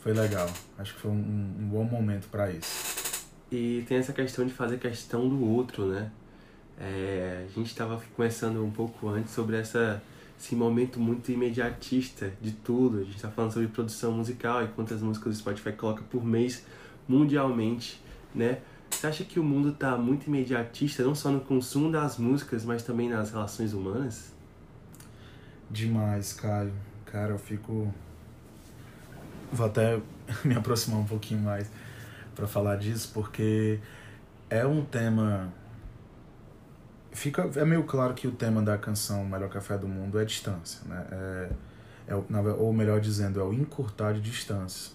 foi 0.00 0.12
legal. 0.12 0.48
Acho 0.78 0.94
que 0.94 1.00
foi 1.00 1.10
um, 1.12 1.14
um 1.60 1.68
bom 1.68 1.84
momento 1.84 2.28
para 2.28 2.50
isso. 2.50 3.26
E 3.50 3.84
tem 3.86 3.98
essa 3.98 4.12
questão 4.12 4.44
de 4.44 4.52
fazer 4.52 4.78
questão 4.78 5.28
do 5.28 5.44
outro, 5.48 5.86
né? 5.86 6.10
É, 6.78 7.44
a 7.46 7.52
gente 7.52 7.68
estava 7.68 8.02
conversando 8.16 8.64
um 8.64 8.70
pouco 8.70 9.08
antes 9.08 9.32
sobre 9.32 9.56
essa 9.56 10.02
esse 10.38 10.54
momento 10.54 11.00
muito 11.00 11.30
imediatista 11.32 12.32
de 12.40 12.52
tudo. 12.52 12.98
A 12.98 13.04
gente 13.04 13.16
está 13.16 13.30
falando 13.30 13.52
sobre 13.52 13.68
produção 13.68 14.12
musical 14.12 14.64
e 14.64 14.68
quantas 14.68 15.02
músicas 15.02 15.34
o 15.34 15.38
Spotify 15.38 15.72
coloca 15.72 16.02
por 16.10 16.24
mês 16.24 16.64
mundialmente, 17.08 18.00
né? 18.34 18.58
Você 18.90 19.06
acha 19.06 19.24
que 19.24 19.40
o 19.40 19.44
mundo 19.44 19.70
está 19.70 19.96
muito 19.96 20.26
imediatista, 20.26 21.02
não 21.02 21.14
só 21.14 21.30
no 21.30 21.40
consumo 21.40 21.90
das 21.90 22.18
músicas, 22.18 22.64
mas 22.64 22.82
também 22.82 23.08
nas 23.08 23.30
relações 23.30 23.72
humanas? 23.72 24.32
Demais, 25.70 26.32
Caio. 26.32 26.72
Cara, 27.04 27.32
eu 27.32 27.38
fico. 27.38 27.92
Vou 29.52 29.66
até 29.66 30.00
me 30.44 30.54
aproximar 30.54 31.00
um 31.00 31.04
pouquinho 31.04 31.40
mais 31.40 31.68
para 32.34 32.46
falar 32.46 32.76
disso, 32.76 33.10
porque 33.12 33.80
é 34.48 34.66
um 34.66 34.84
tema 34.84 35.52
fica 37.16 37.50
é 37.56 37.64
meio 37.64 37.84
claro 37.84 38.14
que 38.14 38.28
o 38.28 38.32
tema 38.32 38.62
da 38.62 38.76
canção 38.78 39.24
Melhor 39.24 39.48
Café 39.48 39.76
do 39.76 39.88
Mundo 39.88 40.18
é 40.18 40.24
distância, 40.24 40.80
né? 40.86 41.06
É, 41.10 41.50
é, 42.08 42.14
ou 42.14 42.72
melhor 42.72 43.00
dizendo, 43.00 43.40
é 43.40 43.42
o 43.42 43.52
encurtar 43.52 44.12
de 44.12 44.20
distância. 44.20 44.92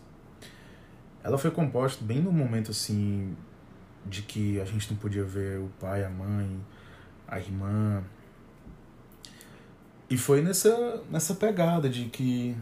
Ela 1.24 1.38
foi 1.38 1.52
composta 1.52 2.04
bem 2.04 2.22
no 2.22 2.32
momento 2.32 2.72
assim 2.72 3.36
de 4.06 4.22
que 4.22 4.60
a 4.62 4.66
gente 4.66 4.90
não 4.90 4.98
podia 4.98 5.24
ver 5.24 5.60
o 5.60 5.70
pai, 5.80 6.04
a 6.06 6.10
mãe, 6.10 6.60
a 7.28 7.40
irmã. 7.40 8.04
E 10.10 10.18
foi 10.18 10.42
nessa, 10.42 11.04
nessa 11.10 11.36
pegada 11.36 11.90
de 11.90 12.06
que, 12.06 12.56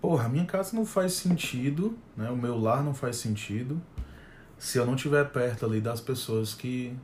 porra, 0.00 0.26
a 0.26 0.28
minha 0.28 0.44
casa 0.44 0.76
não 0.76 0.84
faz 0.84 1.12
sentido, 1.12 1.96
né? 2.16 2.30
O 2.30 2.36
meu 2.36 2.58
lar 2.58 2.82
não 2.82 2.94
faz 2.94 3.16
sentido 3.16 3.80
se 4.58 4.76
eu 4.76 4.84
não 4.84 4.96
estiver 4.96 5.24
perto 5.30 5.64
ali 5.64 5.80
das 5.80 6.00
pessoas 6.00 6.52
que 6.52 6.96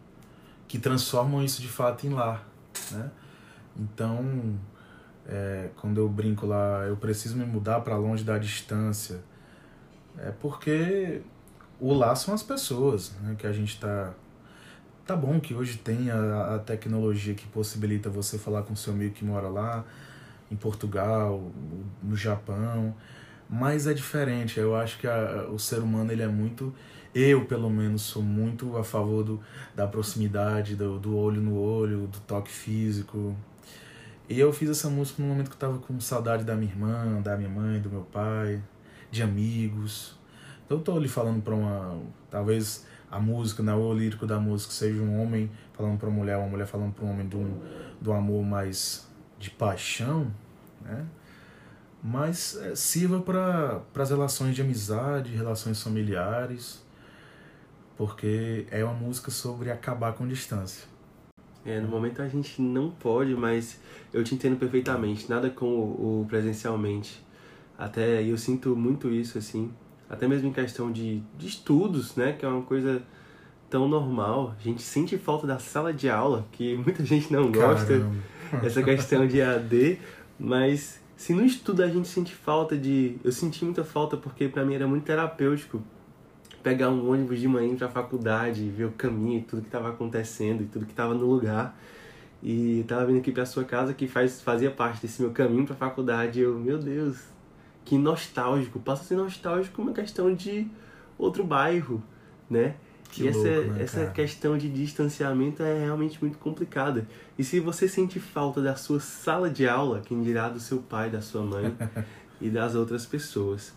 que 0.66 0.78
transformam 0.78 1.42
isso 1.42 1.60
de 1.60 1.68
fato 1.68 2.06
em 2.06 2.10
lar, 2.10 2.46
né? 2.90 3.10
Então, 3.76 4.56
é, 5.26 5.70
quando 5.80 5.98
eu 5.98 6.08
brinco 6.08 6.46
lá, 6.46 6.84
eu 6.86 6.96
preciso 6.96 7.36
me 7.36 7.44
mudar 7.44 7.80
para 7.80 7.96
longe 7.96 8.24
da 8.24 8.38
distância, 8.38 9.20
é 10.18 10.30
porque 10.30 11.22
o 11.80 11.92
lar 11.92 12.16
são 12.16 12.34
as 12.34 12.42
pessoas, 12.42 13.12
né? 13.22 13.34
Que 13.38 13.46
a 13.46 13.52
gente 13.52 13.78
tá 13.78 14.12
tá 15.06 15.14
bom 15.14 15.38
que 15.38 15.54
hoje 15.54 15.76
tem 15.76 16.10
a, 16.10 16.54
a 16.54 16.58
tecnologia 16.58 17.34
que 17.34 17.46
possibilita 17.48 18.08
você 18.08 18.38
falar 18.38 18.62
com 18.62 18.74
seu 18.74 18.92
amigo 18.92 19.14
que 19.14 19.24
mora 19.24 19.48
lá 19.48 19.84
em 20.50 20.56
Portugal, 20.56 21.50
no 22.02 22.16
Japão, 22.16 22.94
mas 23.48 23.86
é 23.86 23.92
diferente. 23.92 24.58
Eu 24.58 24.74
acho 24.74 24.98
que 24.98 25.06
a, 25.06 25.46
o 25.50 25.58
ser 25.58 25.80
humano 25.80 26.10
ele 26.12 26.22
é 26.22 26.26
muito 26.28 26.74
eu, 27.14 27.44
pelo 27.44 27.70
menos, 27.70 28.02
sou 28.02 28.22
muito 28.22 28.76
a 28.76 28.82
favor 28.82 29.22
do, 29.22 29.40
da 29.74 29.86
proximidade, 29.86 30.74
do, 30.74 30.98
do 30.98 31.16
olho 31.16 31.40
no 31.40 31.56
olho, 31.56 32.08
do 32.08 32.18
toque 32.20 32.50
físico. 32.50 33.36
E 34.28 34.40
eu 34.40 34.52
fiz 34.52 34.68
essa 34.68 34.90
música 34.90 35.22
no 35.22 35.28
momento 35.28 35.48
que 35.48 35.54
eu 35.54 35.60
tava 35.60 35.78
com 35.78 36.00
saudade 36.00 36.44
da 36.44 36.56
minha 36.56 36.72
irmã, 36.72 37.20
da 37.22 37.36
minha 37.36 37.48
mãe, 37.48 37.80
do 37.80 37.88
meu 37.88 38.02
pai, 38.02 38.60
de 39.10 39.22
amigos. 39.22 40.18
Então 40.66 40.78
eu 40.78 40.82
tô 40.82 40.96
ali 40.96 41.08
falando 41.08 41.40
para 41.40 41.54
uma. 41.54 42.00
Talvez 42.30 42.84
a 43.10 43.20
música, 43.20 43.62
né, 43.62 43.72
o 43.72 43.92
lírico 43.92 44.26
da 44.26 44.40
música 44.40 44.72
seja 44.72 45.00
um 45.00 45.22
homem 45.22 45.48
falando 45.72 45.98
para 45.98 46.08
uma 46.08 46.18
mulher, 46.18 46.36
uma 46.36 46.48
mulher 46.48 46.66
falando 46.66 46.92
para 46.94 47.04
um 47.04 47.12
homem 47.12 47.28
de 47.28 47.36
um 48.10 48.12
amor 48.12 48.42
mais 48.44 49.06
de 49.38 49.50
paixão, 49.50 50.32
né? 50.82 51.06
Mas 52.02 52.56
é, 52.56 52.74
sirva 52.74 53.20
para 53.20 53.82
as 54.02 54.10
relações 54.10 54.54
de 54.54 54.62
amizade, 54.62 55.34
relações 55.34 55.82
familiares 55.82 56.83
porque 57.96 58.66
é 58.70 58.84
uma 58.84 58.94
música 58.94 59.30
sobre 59.30 59.70
acabar 59.70 60.12
com 60.12 60.26
distância. 60.26 60.84
É, 61.64 61.80
no 61.80 61.88
momento 61.88 62.20
a 62.20 62.28
gente 62.28 62.60
não 62.60 62.90
pode, 62.90 63.34
mas 63.34 63.80
eu 64.12 64.22
te 64.22 64.34
entendo 64.34 64.56
perfeitamente, 64.56 65.28
nada 65.30 65.48
com 65.48 65.66
o, 65.66 66.20
o 66.22 66.26
presencialmente. 66.26 67.24
Até 67.78 68.22
eu 68.22 68.36
sinto 68.36 68.76
muito 68.76 69.10
isso, 69.10 69.38
assim, 69.38 69.72
até 70.08 70.28
mesmo 70.28 70.48
em 70.48 70.52
questão 70.52 70.92
de, 70.92 71.22
de 71.36 71.46
estudos, 71.46 72.14
né, 72.16 72.32
que 72.32 72.44
é 72.44 72.48
uma 72.48 72.62
coisa 72.62 73.02
tão 73.70 73.88
normal. 73.88 74.54
A 74.58 74.62
gente 74.62 74.82
sente 74.82 75.16
falta 75.16 75.46
da 75.46 75.58
sala 75.58 75.92
de 75.92 76.08
aula, 76.08 76.46
que 76.52 76.76
muita 76.84 77.04
gente 77.04 77.32
não 77.32 77.50
gosta, 77.50 77.98
Caramba. 77.98 78.66
essa 78.66 78.82
questão 78.82 79.26
de 79.26 79.40
AD, 79.40 79.98
mas 80.38 81.00
se 81.16 81.32
no 81.32 81.44
estudo 81.44 81.82
a 81.82 81.88
gente 81.88 82.08
sente 82.08 82.34
falta 82.34 82.76
de. 82.76 83.16
Eu 83.24 83.32
senti 83.32 83.64
muita 83.64 83.84
falta 83.84 84.16
porque 84.16 84.48
para 84.48 84.64
mim 84.64 84.74
era 84.74 84.86
muito 84.86 85.04
terapêutico 85.04 85.82
pegar 86.64 86.88
um 86.88 87.10
ônibus 87.10 87.38
de 87.38 87.46
manhã 87.46 87.76
para 87.76 87.86
a 87.86 87.90
faculdade, 87.90 88.68
ver 88.70 88.86
o 88.86 88.92
caminho, 88.92 89.44
tudo 89.46 89.60
que 89.60 89.68
estava 89.68 89.90
acontecendo 89.90 90.62
e 90.62 90.66
tudo 90.66 90.86
que 90.86 90.92
estava 90.92 91.14
no 91.14 91.26
lugar. 91.26 91.78
E 92.42 92.80
estava 92.80 93.04
vindo 93.04 93.18
aqui 93.18 93.30
para 93.30 93.44
sua 93.44 93.64
casa 93.64 93.92
que 93.92 94.08
faz, 94.08 94.40
fazia 94.40 94.70
parte 94.70 95.02
desse 95.02 95.20
meu 95.20 95.30
caminho 95.30 95.66
para 95.66 95.74
a 95.74 95.76
faculdade. 95.76 96.40
Eu, 96.40 96.58
meu 96.58 96.78
Deus, 96.78 97.18
que 97.84 97.98
nostálgico. 97.98 98.80
Passa 98.80 99.02
a 99.02 99.04
ser 99.04 99.16
nostálgico 99.16 99.80
uma 99.80 99.92
questão 99.92 100.34
de 100.34 100.66
outro 101.18 101.44
bairro, 101.44 102.02
né? 102.48 102.74
Que 103.10 103.26
e 103.26 103.30
louco, 103.30 103.46
essa, 103.46 103.60
né, 103.60 103.82
essa 103.82 104.06
questão 104.06 104.56
de 104.56 104.68
distanciamento 104.68 105.62
é 105.62 105.80
realmente 105.80 106.18
muito 106.20 106.38
complicada. 106.38 107.06
E 107.38 107.44
se 107.44 107.60
você 107.60 107.86
sente 107.86 108.18
falta 108.18 108.62
da 108.62 108.74
sua 108.74 109.00
sala 109.00 109.50
de 109.50 109.68
aula, 109.68 110.00
quem 110.00 110.22
dirá 110.22 110.48
do 110.48 110.58
seu 110.58 110.78
pai, 110.78 111.10
da 111.10 111.20
sua 111.20 111.42
mãe 111.42 111.76
e 112.40 112.48
das 112.48 112.74
outras 112.74 113.04
pessoas. 113.04 113.74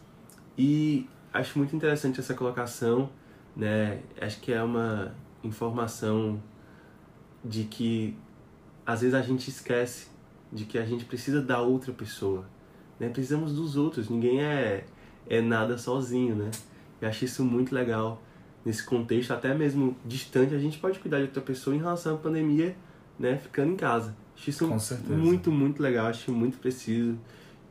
E 0.58 1.08
acho 1.38 1.58
muito 1.58 1.76
interessante 1.76 2.20
essa 2.20 2.34
colocação, 2.34 3.10
né? 3.56 4.02
Acho 4.20 4.40
que 4.40 4.52
é 4.52 4.62
uma 4.62 5.14
informação 5.44 6.42
de 7.44 7.64
que 7.64 8.18
às 8.86 9.02
vezes 9.02 9.14
a 9.14 9.22
gente 9.22 9.50
esquece 9.50 10.08
de 10.52 10.66
que 10.66 10.78
a 10.78 10.86
gente 10.86 11.06
precisa 11.06 11.42
da 11.42 11.62
outra 11.62 11.92
pessoa, 11.92 12.46
né? 13.00 13.10
Precisamos 13.10 13.54
dos 13.54 13.76
outros, 13.76 14.10
ninguém 14.10 14.42
é 14.42 14.86
é 15.30 15.42
nada 15.42 15.78
sozinho, 15.78 16.36
né? 16.36 16.52
Eu 17.02 17.10
acho 17.10 17.26
isso 17.26 17.44
muito 17.44 17.76
legal 17.76 18.22
nesse 18.66 18.84
contexto, 18.84 19.32
até 19.32 19.54
mesmo 19.54 19.96
distante, 20.06 20.56
a 20.56 20.60
gente 20.60 20.78
pode 20.80 21.00
cuidar 21.00 21.18
de 21.18 21.24
outra 21.24 21.42
pessoa 21.42 21.76
em 21.76 21.80
relação 21.80 22.16
à 22.16 22.18
pandemia, 22.18 22.76
né? 23.20 23.38
Ficando 23.38 23.74
em 23.74 23.76
casa. 23.76 24.16
Acho 24.36 24.50
isso 24.50 24.68
muito, 25.10 25.52
muito 25.52 25.82
legal, 25.82 26.08
acho 26.08 26.32
muito 26.32 26.58
preciso. 26.58 27.18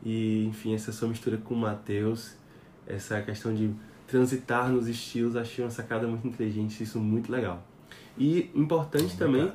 E, 0.03 0.45
enfim, 0.45 0.73
essa 0.75 0.91
sua 0.91 1.07
mistura 1.07 1.37
com 1.37 1.53
o 1.53 1.57
Matheus 1.57 2.35
essa 2.87 3.21
questão 3.21 3.53
de 3.53 3.71
transitar 4.07 4.69
nos 4.69 4.87
estilos, 4.87 5.35
achei 5.35 5.63
uma 5.63 5.69
sacada 5.71 6.07
muito 6.07 6.27
inteligente, 6.27 6.81
isso 6.81 6.99
muito 6.99 7.31
legal. 7.31 7.61
E 8.17 8.49
importante 8.55 9.17
também 9.17 9.51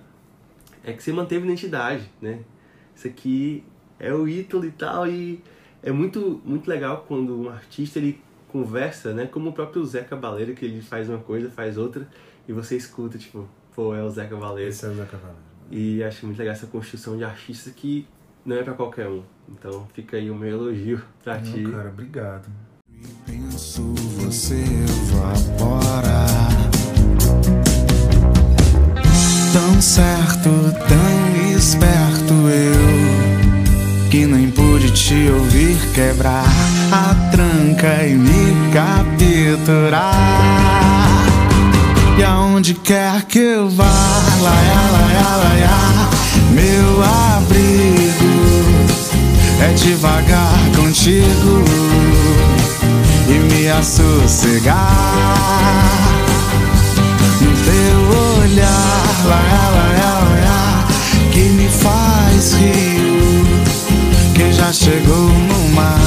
é 0.84 0.92
que 0.92 1.02
você 1.02 1.12
manteve 1.12 1.44
identidade, 1.46 2.08
né? 2.20 2.40
Isso 2.94 3.06
aqui 3.08 3.64
é 3.98 4.12
o 4.12 4.28
Ítalo 4.28 4.64
e 4.66 4.70
tal, 4.70 5.08
e 5.08 5.42
é 5.82 5.90
muito, 5.90 6.40
muito 6.44 6.68
legal 6.68 7.04
quando 7.08 7.40
um 7.42 7.48
artista 7.48 7.98
ele 7.98 8.20
conversa, 8.48 9.14
né? 9.14 9.26
Como 9.26 9.50
o 9.50 9.52
próprio 9.52 9.84
Zé 9.84 10.02
Cabaleiro, 10.02 10.54
que 10.54 10.64
ele 10.64 10.82
faz 10.82 11.08
uma 11.08 11.18
coisa, 11.18 11.50
faz 11.50 11.78
outra, 11.78 12.06
e 12.46 12.52
você 12.52 12.76
escuta, 12.76 13.16
tipo, 13.16 13.48
pô, 13.74 13.94
é 13.94 14.02
o 14.02 14.10
Zé 14.10 14.26
Cabaleiro. 14.26 14.68
Esse 14.68 14.84
é 14.84 14.88
o 14.88 14.94
Zé 14.94 15.04
Cabaleiro. 15.06 15.40
E 15.70 16.04
acho 16.04 16.26
muito 16.26 16.38
legal 16.38 16.52
essa 16.52 16.66
construção 16.66 17.16
de 17.16 17.24
artista 17.24 17.70
que 17.70 18.06
não 18.44 18.56
é 18.56 18.62
para 18.62 18.74
qualquer 18.74 19.08
um. 19.08 19.22
Então 19.48 19.86
fica 19.94 20.18
aí 20.18 20.30
o 20.30 20.34
meu 20.34 20.50
elogio 20.50 21.00
pra 21.24 21.38
Não, 21.38 21.42
ti. 21.42 21.62
cara, 21.62 21.88
obrigado. 21.88 22.48
Penso 23.26 23.94
você 24.18 24.64
evapora. 24.88 26.26
Tão 29.52 29.82
certo, 29.82 30.50
tão 30.88 31.56
esperto 31.56 32.32
eu 32.32 34.10
Que 34.10 34.24
nem 34.24 34.50
pude 34.50 34.90
te 34.92 35.28
ouvir 35.28 35.76
quebrar 35.94 36.46
a 36.90 37.14
tranca 37.30 38.02
e 38.06 38.14
me 38.14 38.72
capturar. 38.72 40.12
E 42.18 42.22
aonde 42.22 42.74
quer 42.74 43.22
que 43.24 43.38
eu 43.38 43.68
vá, 43.70 43.84
laia, 44.40 44.80
laia, 44.92 45.36
laia 45.36 45.70
Meu 46.50 47.02
abrigo 47.02 48.32
é 49.60 49.72
devagar 49.74 50.58
contigo 50.76 51.64
e 53.28 53.38
me 53.54 53.68
assossegar 53.68 54.76
no 57.40 57.52
teu 57.64 57.98
olhar, 58.40 59.24
laia, 59.24 59.68
laia, 59.70 60.12
laia, 60.28 60.86
que 61.30 61.44
me 61.50 61.68
faz 61.68 62.54
rir. 62.54 63.44
Quem 64.34 64.52
já 64.52 64.72
chegou 64.72 65.28
no 65.28 65.68
mar, 65.70 66.00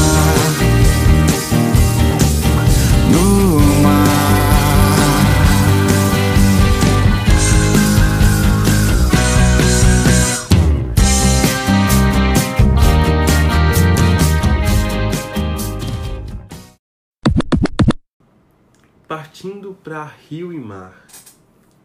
Partindo 19.45 19.75
para 19.75 20.03
Rio 20.03 20.51
e 20.51 20.59
Mar, 20.59 21.05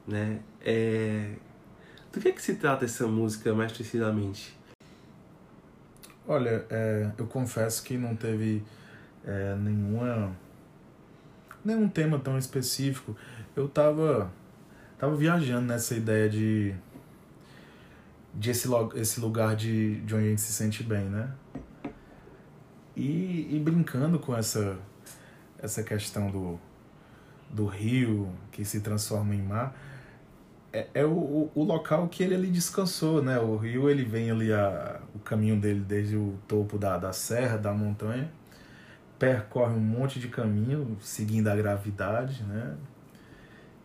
né? 0.08 0.40
É... 0.62 1.34
Do 2.10 2.18
que 2.18 2.28
é 2.28 2.32
que 2.32 2.40
se 2.40 2.54
trata 2.54 2.86
essa 2.86 3.06
música 3.06 3.52
mais 3.52 3.70
precisamente? 3.70 4.58
Olha, 6.26 6.64
é, 6.70 7.10
eu 7.18 7.26
confesso 7.26 7.82
que 7.82 7.98
não 7.98 8.16
teve 8.16 8.64
é, 9.26 9.54
nenhuma 9.56 10.34
nenhum 11.62 11.86
tema 11.86 12.18
tão 12.18 12.38
específico. 12.38 13.14
Eu 13.54 13.68
tava 13.68 14.32
tava 14.96 15.14
viajando 15.14 15.66
nessa 15.66 15.94
ideia 15.94 16.30
de 16.30 16.74
de 18.32 18.52
esse, 18.52 18.68
esse 18.94 19.20
lugar 19.20 19.54
de, 19.54 20.00
de 20.00 20.14
onde 20.14 20.24
a 20.24 20.28
gente 20.30 20.40
se 20.40 20.54
sente 20.54 20.82
bem, 20.82 21.04
né? 21.10 21.30
E, 22.96 23.54
e 23.54 23.60
brincando 23.62 24.18
com 24.18 24.34
essa 24.34 24.78
essa 25.58 25.82
questão 25.82 26.30
do 26.30 26.58
do 27.50 27.66
rio 27.66 28.30
que 28.52 28.64
se 28.64 28.80
transforma 28.80 29.34
em 29.34 29.42
mar 29.42 29.74
é, 30.72 30.86
é 30.94 31.04
o, 31.04 31.50
o, 31.54 31.64
local 31.64 32.08
que 32.08 32.22
ele 32.22 32.34
ali 32.34 32.48
descansou, 32.48 33.22
né? 33.22 33.38
O 33.38 33.56
rio 33.56 33.90
ele 33.90 34.04
vem 34.04 34.30
ali 34.30 34.52
a, 34.52 35.00
o 35.14 35.18
caminho 35.18 35.60
dele 35.60 35.80
desde 35.80 36.16
o 36.16 36.38
topo 36.46 36.78
da, 36.78 36.96
da 36.96 37.12
serra, 37.12 37.56
da 37.56 37.72
montanha, 37.72 38.30
percorre 39.18 39.74
um 39.74 39.80
monte 39.80 40.20
de 40.20 40.28
caminho 40.28 40.96
seguindo 41.00 41.48
a 41.48 41.56
gravidade, 41.56 42.42
né? 42.44 42.76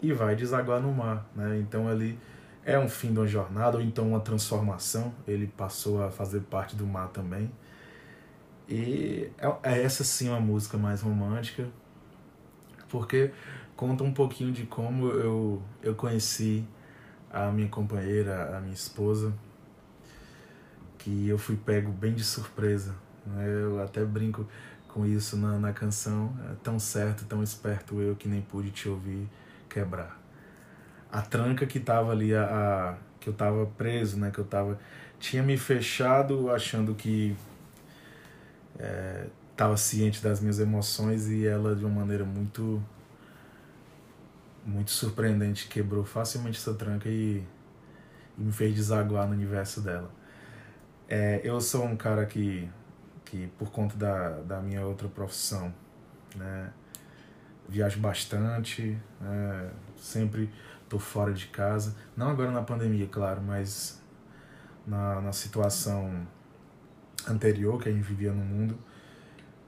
E 0.02 0.14
vai 0.14 0.36
desaguar 0.36 0.80
no 0.82 0.94
mar, 0.94 1.28
né? 1.36 1.58
Então 1.60 1.88
ali 1.88 2.20
é 2.64 2.78
um 2.78 2.90
fim 2.90 3.14
de 3.14 3.20
uma 3.20 3.28
jornada 3.28 3.78
ou 3.78 3.84
então 3.84 4.10
uma 4.10 4.20
transformação. 4.20 5.14
Ele 5.28 5.48
passou 5.48 6.04
a 6.04 6.12
fazer 6.12 6.42
parte 6.42 6.76
do 6.76 6.86
mar 6.86 7.10
também. 7.10 7.52
E 8.70 9.32
é, 9.38 9.74
é 9.74 9.84
essa 9.84 10.04
sim 10.04 10.30
uma 10.30 10.40
música 10.40 10.78
mais 10.78 11.02
romântica, 11.02 11.68
porque 12.90 13.32
conta 13.76 14.04
um 14.04 14.14
pouquinho 14.14 14.52
de 14.52 14.66
como 14.66 15.08
eu, 15.10 15.62
eu 15.84 15.96
conheci 15.96 16.66
a 17.32 17.52
minha 17.52 17.70
companheira, 17.70 18.58
a 18.58 18.62
minha 18.62 18.74
esposa, 18.74 19.34
que 20.98 21.28
eu 21.28 21.38
fui 21.38 21.56
pego 21.56 21.92
bem 21.92 22.14
de 22.14 22.24
surpresa. 22.24 22.96
né? 23.26 23.46
Eu 23.48 23.82
até 23.82 24.04
brinco 24.04 24.48
com 24.88 25.06
isso 25.06 25.38
na, 25.38 25.58
na 25.60 25.74
canção. 25.74 26.34
É 26.52 26.56
tão 26.64 26.80
certo, 26.80 27.26
tão 27.26 27.44
esperto 27.44 28.00
eu 28.02 28.16
que 28.16 28.28
nem 28.28 28.42
pude 28.42 28.72
te 28.72 28.88
ouvir 28.90 29.28
quebrar. 29.70 30.20
A 31.12 31.22
tranca 31.22 31.66
que 31.66 31.80
tava 31.80 32.12
ali, 32.12 32.36
a, 32.36 32.44
a- 32.94 32.98
que 33.20 33.30
eu 33.30 33.34
tava 33.34 33.66
preso, 33.78 34.20
né? 34.20 34.32
Que 34.32 34.40
eu 34.40 34.46
tava. 34.46 34.80
Tinha 35.20 35.44
me 35.44 35.58
fechado 35.58 36.52
achando 36.52 36.96
que 36.96 37.36
é, 38.80 39.26
tava 39.56 39.78
ciente 39.78 40.22
das 40.22 40.40
minhas 40.40 40.60
emoções 40.60 41.28
e 41.30 41.46
ela 41.46 41.76
de 41.76 41.86
uma 41.86 42.00
maneira 42.02 42.26
muito 42.26 42.84
muito 44.66 44.92
surpreendente 44.92 45.68
quebrou 45.68 46.04
facilmente 46.04 46.58
essa 46.58 46.74
tranca 46.74 47.08
e, 47.08 47.44
e 48.38 48.42
me 48.42 48.52
fez 48.52 48.74
desaguar 48.74 49.28
no 49.28 49.34
universo 49.34 49.80
dela. 49.82 50.12
É, 51.08 51.40
eu 51.44 51.62
sou 51.62 51.86
um 51.86 51.96
cara 51.96 52.26
que, 52.26 52.68
que 53.24 53.48
por 53.60 53.70
conta 53.70 53.96
da, 53.96 54.30
da 54.42 54.60
minha 54.60 54.84
outra 54.84 55.08
profissão, 55.08 55.72
né, 56.36 56.74
viajo 57.70 58.00
bastante, 58.00 58.98
né, 59.22 59.72
sempre 59.98 60.50
tô 60.90 60.98
fora 60.98 61.32
de 61.32 61.46
casa. 61.48 61.96
Não 62.18 62.30
agora 62.30 62.50
na 62.50 62.64
pandemia, 62.64 63.08
claro, 63.08 63.42
mas 63.42 64.02
na, 64.86 65.22
na 65.22 65.32
situação 65.32 66.28
anterior 67.28 67.80
que 67.80 67.90
a 67.90 67.92
gente 67.92 68.04
vivia 68.04 68.32
no 68.32 68.44
mundo, 68.44 68.78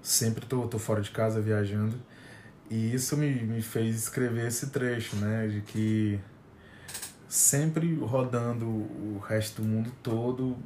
sempre 0.07 0.45
tô, 0.45 0.65
tô 0.67 0.79
fora 0.79 1.01
de 1.01 1.11
casa 1.11 1.41
viajando. 1.41 1.99
E 2.69 2.93
isso 2.93 3.17
me, 3.17 3.29
me 3.43 3.61
fez 3.61 3.95
escrever 3.97 4.47
esse 4.47 4.67
trecho, 4.67 5.17
né? 5.17 5.47
De 5.47 5.61
que 5.61 6.19
sempre 7.27 7.93
rodando 7.95 8.65
o 8.65 9.21
resto 9.27 9.61
do 9.61 9.67
mundo 9.67 9.91
todo, 10.01 10.57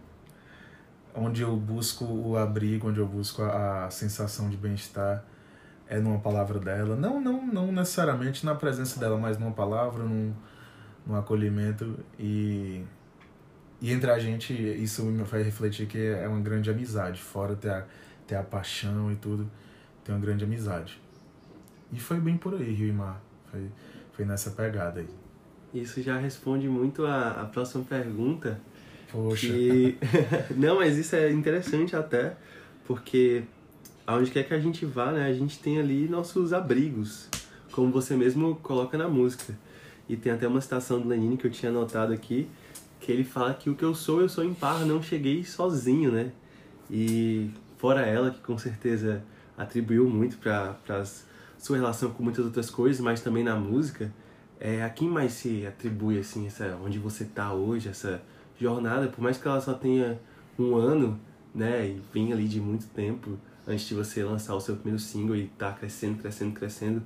onde 1.16 1.42
eu 1.42 1.56
busco 1.56 2.06
o 2.06 2.38
abrigo, 2.38 2.89
onde 2.89 3.00
eu 3.00 3.08
busco 3.08 3.42
a, 3.42 3.86
a 3.86 3.89
sensação 3.89 4.48
de 4.48 4.58
bem-estar, 4.58 5.24
é 5.88 6.00
numa 6.00 6.20
palavra 6.20 6.60
dela. 6.60 6.96
Não, 6.96 7.20
não, 7.20 7.46
não 7.46 7.72
necessariamente 7.72 8.46
na 8.46 8.54
presença 8.54 9.00
dela, 9.00 9.18
mas 9.18 9.39
numa 9.39 9.52
palavra, 9.52 10.04
num, 10.04 10.34
num 11.06 11.16
acolhimento. 11.16 11.98
E, 12.20 12.84
e 13.82 13.92
entre 13.92 14.12
a 14.12 14.20
gente, 14.20 14.54
isso 14.54 15.04
me 15.04 15.26
faz 15.26 15.44
refletir 15.44 15.88
que 15.88 15.98
é 15.98 16.28
uma 16.28 16.39
grande 16.39 16.70
amizade. 16.70 17.20
Fora 17.20 17.56
ter 17.56 17.72
a, 17.72 17.86
ter 18.32 18.38
a 18.38 18.43
paixão 18.43 19.11
e 19.11 19.15
tudo, 19.17 19.49
tem 20.05 20.15
uma 20.15 20.21
grande 20.21 20.45
amizade. 20.45 20.97
E 21.91 21.99
foi 21.99 22.17
bem 22.17 22.38
por 22.38 22.53
aí, 22.53 22.71
Rio 22.71 22.88
e 22.88 22.93
Mar. 22.93 23.21
Foi, 23.51 23.67
foi 24.13 24.23
nessa 24.23 24.51
pegada 24.51 25.01
aí. 25.01 25.09
Isso 25.73 26.01
já 26.01 26.17
responde 26.17 26.69
muito 26.69 27.05
a, 27.05 27.32
a 27.32 27.45
próxima 27.45 27.84
pergunta. 27.84 28.57
Poxa. 29.11 29.47
Que... 29.47 29.97
Não, 30.55 30.77
mas 30.77 30.97
isso 30.97 31.13
é 31.13 31.29
interessante 31.29 31.93
até, 31.93 32.38
porque 32.86 33.43
aonde 34.07 34.32
quer 34.32 34.43
que 34.43 34.53
a 34.53 34.59
gente 34.59 34.86
vá, 34.86 35.11
né, 35.11 35.25
a 35.25 35.34
gente 35.34 35.59
tem 35.59 35.77
ali 35.77 36.07
nossos 36.07 36.53
abrigos, 36.53 37.27
como 37.69 37.91
você 37.91 38.15
mesmo 38.15 38.55
coloca 38.63 38.97
na 38.97 39.09
música. 39.09 39.53
E 40.07 40.15
tem 40.15 40.32
até 40.32 40.47
uma 40.47 40.61
citação 40.61 41.01
do 41.01 41.09
Lenine 41.09 41.36
que 41.36 41.47
eu 41.47 41.51
tinha 41.51 41.69
anotado 41.69 42.13
aqui, 42.13 42.47
que 42.97 43.11
ele 43.11 43.25
fala 43.25 43.53
que 43.53 43.69
o 43.69 43.75
que 43.75 43.84
eu 43.84 43.93
sou, 43.93 44.21
eu 44.21 44.29
sou 44.29 44.45
em 44.45 44.53
par, 44.53 44.86
não 44.86 45.03
cheguei 45.03 45.43
sozinho, 45.43 46.11
né? 46.11 46.32
E 46.89 47.51
fora 47.82 48.01
ela, 48.01 48.29
que 48.29 48.39
com 48.41 48.59
certeza 48.59 49.23
atribuiu 49.57 50.07
muito 50.07 50.38
para 50.38 51.03
sua 51.57 51.77
relação 51.77 52.11
com 52.11 52.21
muitas 52.21 52.45
outras 52.45 52.69
coisas, 52.69 53.01
mas 53.01 53.21
também 53.21 53.43
na 53.43 53.55
música, 53.55 54.13
é, 54.59 54.84
a 54.84 54.89
quem 54.89 55.09
mais 55.09 55.32
se 55.34 55.65
atribui, 55.65 56.19
assim, 56.19 56.45
essa, 56.45 56.77
onde 56.86 56.99
você 56.99 57.25
tá 57.25 57.51
hoje, 57.51 57.89
essa 57.89 58.21
jornada, 58.59 59.07
por 59.07 59.19
mais 59.19 59.39
que 59.39 59.47
ela 59.47 59.59
só 59.59 59.73
tenha 59.73 60.19
um 60.59 60.75
ano, 60.75 61.19
né, 61.55 61.88
e 61.88 62.01
vem 62.13 62.32
ali 62.32 62.47
de 62.47 62.61
muito 62.61 62.86
tempo 62.89 63.36
antes 63.67 63.88
de 63.88 63.95
você 63.95 64.23
lançar 64.23 64.53
o 64.53 64.61
seu 64.61 64.75
primeiro 64.75 64.99
single 64.99 65.36
e 65.36 65.47
tá 65.47 65.73
crescendo, 65.73 66.19
crescendo, 66.19 66.53
crescendo, 66.53 67.01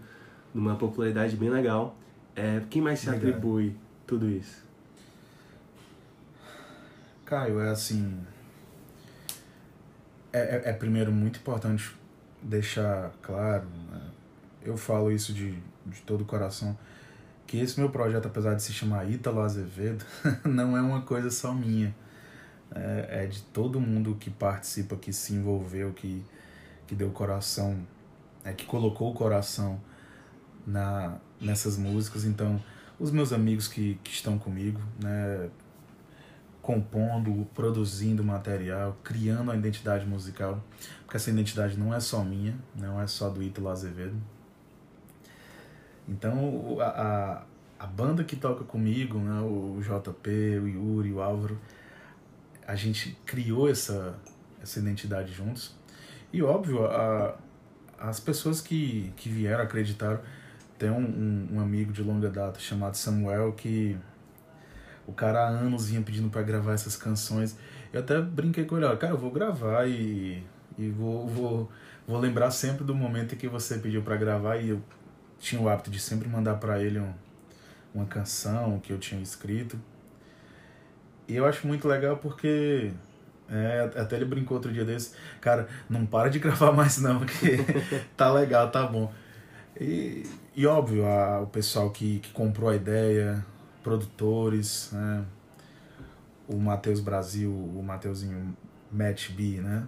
numa 0.54 0.76
popularidade 0.76 1.38
bem 1.38 1.50
legal, 1.50 1.98
é, 2.36 2.62
quem 2.70 2.82
mais 2.82 3.00
se 3.00 3.08
Obrigado. 3.08 3.30
atribui 3.30 3.78
tudo 4.06 4.30
isso? 4.30 4.62
Caio, 7.24 7.62
é 7.62 7.70
assim. 7.70 8.20
É, 10.36 10.62
é, 10.66 10.70
é 10.72 10.74
primeiro 10.74 11.14
muito 11.14 11.40
importante 11.40 11.96
deixar 12.42 13.10
claro, 13.22 13.66
né? 13.90 14.02
eu 14.64 14.76
falo 14.76 15.10
isso 15.10 15.32
de, 15.32 15.52
de 15.86 16.02
todo 16.06 16.22
o 16.22 16.26
coração, 16.26 16.78
que 17.48 17.58
esse 17.58 17.80
meu 17.80 17.90
projeto, 17.90 18.26
apesar 18.26 18.54
de 18.54 18.62
se 18.62 18.74
chamar 18.74 19.10
Ítalo 19.10 19.40
Azevedo, 19.40 20.04
não 20.44 20.76
é 20.76 20.82
uma 20.82 21.04
coisa 21.04 21.32
só 21.32 21.54
minha. 21.54 21.96
É, 22.70 23.24
é 23.24 23.26
de 23.28 23.44
todo 23.44 23.80
mundo 23.80 24.16
que 24.20 24.30
participa, 24.30 24.98
que 24.98 25.14
se 25.14 25.34
envolveu, 25.34 25.94
que, 25.94 26.22
que 26.86 26.96
deu 26.96 27.12
coração, 27.12 27.88
é, 28.44 28.52
que 28.52 28.66
colocou 28.66 29.12
o 29.12 29.14
coração 29.14 29.80
na, 30.68 31.18
nessas 31.40 31.78
músicas. 31.78 32.26
Então, 32.26 32.62
os 33.00 33.10
meus 33.10 33.32
amigos 33.32 33.70
que, 33.70 33.98
que 34.04 34.12
estão 34.12 34.38
comigo, 34.38 34.82
né? 35.02 35.50
Compondo, 36.66 37.48
produzindo 37.54 38.24
material, 38.24 38.98
criando 39.04 39.52
a 39.52 39.56
identidade 39.56 40.04
musical, 40.04 40.60
porque 41.04 41.16
essa 41.16 41.30
identidade 41.30 41.78
não 41.78 41.94
é 41.94 42.00
só 42.00 42.24
minha, 42.24 42.56
não 42.76 43.00
é 43.00 43.06
só 43.06 43.30
do 43.30 43.44
Ítalo 43.44 43.70
Azevedo. 43.70 44.16
Então, 46.10 46.78
a, 46.80 46.86
a, 46.86 47.44
a 47.84 47.86
banda 47.86 48.24
que 48.24 48.36
toca 48.36 48.64
comigo, 48.64 49.20
né, 49.20 49.42
o 49.42 49.80
JP, 49.80 50.30
o 50.58 50.68
Yuri, 50.68 51.14
o 51.14 51.22
Álvaro, 51.22 51.60
a 52.66 52.74
gente 52.74 53.16
criou 53.28 53.70
essa, 53.70 54.16
essa 54.60 54.80
identidade 54.80 55.32
juntos. 55.32 55.76
E 56.34 56.42
óbvio, 56.42 56.88
a, 56.88 57.38
as 58.00 58.20
pessoas 58.20 58.60
que, 58.60 59.14
que 59.16 59.30
vieram, 59.30 59.64
acreditaram. 59.64 60.20
Tem 60.80 60.90
um, 60.90 60.98
um, 60.98 61.48
um 61.54 61.60
amigo 61.60 61.94
de 61.94 62.02
longa 62.02 62.30
data 62.30 62.60
chamado 62.60 62.98
Samuel 62.98 63.54
que 63.54 63.96
o 65.08 65.14
cara 65.14 65.42
há 65.42 65.48
anos 65.48 65.90
vinha 65.90 66.02
pedindo 66.02 66.30
para 66.30 66.42
gravar 66.42 66.74
essas 66.74 66.96
canções. 66.96 67.58
Eu 67.94 68.02
até 68.02 68.20
brinquei 68.22 68.66
com 68.66 68.78
ele, 68.78 68.86
ó, 68.86 68.96
cara, 68.96 69.14
eu 69.14 69.18
vou 69.18 69.32
gravar 69.32 69.88
e, 69.88 70.44
e 70.78 70.90
vou, 70.90 71.28
vou, 71.28 71.72
vou 72.08 72.20
lembrar 72.20 72.52
sempre 72.52 72.84
do 72.84 72.96
momento 72.96 73.36
em 73.36 73.38
que 73.38 73.48
você 73.48 73.78
pediu 73.78 74.02
para 74.02 74.16
gravar 74.18 74.58
e 74.58 74.70
eu 74.70 74.82
tinha 75.40 75.62
o 75.62 75.70
hábito 75.70 75.92
de 75.92 76.00
sempre 76.00 76.28
mandar 76.28 76.56
para 76.56 76.82
ele 76.82 77.00
um, 77.00 77.14
uma 77.94 78.06
canção 78.06 78.80
que 78.80 78.92
eu 78.92 78.98
tinha 78.98 79.22
escrito. 79.22 79.80
E 81.28 81.36
eu 81.36 81.46
acho 81.46 81.66
muito 81.66 81.88
legal 81.88 82.18
porque 82.18 82.92
é, 83.50 83.92
até 83.96 84.16
ele 84.16 84.26
brincou 84.26 84.58
outro 84.58 84.72
dia 84.72 84.84
desse, 84.84 85.16
cara, 85.40 85.68
não 85.90 86.06
para 86.06 86.30
de 86.30 86.40
gravar 86.40 86.72
mais 86.72 86.98
não, 86.98 87.20
que 87.26 87.58
tá 88.18 88.32
legal, 88.32 88.72
tá 88.72 88.86
bom. 88.86 89.12
E, 89.80 90.24
e 90.56 90.66
óbvio, 90.66 91.06
a, 91.06 91.42
o 91.42 91.48
pessoal 91.48 91.90
que, 91.92 92.20
que 92.20 92.32
comprou 92.32 92.70
a 92.70 92.76
ideia, 92.76 93.46
produtores, 93.86 94.90
né? 94.92 95.24
O 96.48 96.58
Matheus 96.58 97.00
Brasil, 97.00 97.52
o 97.52 97.84
Mateuzinho 97.84 98.58
Matt 98.92 99.30
B, 99.34 99.62
né? 99.62 99.88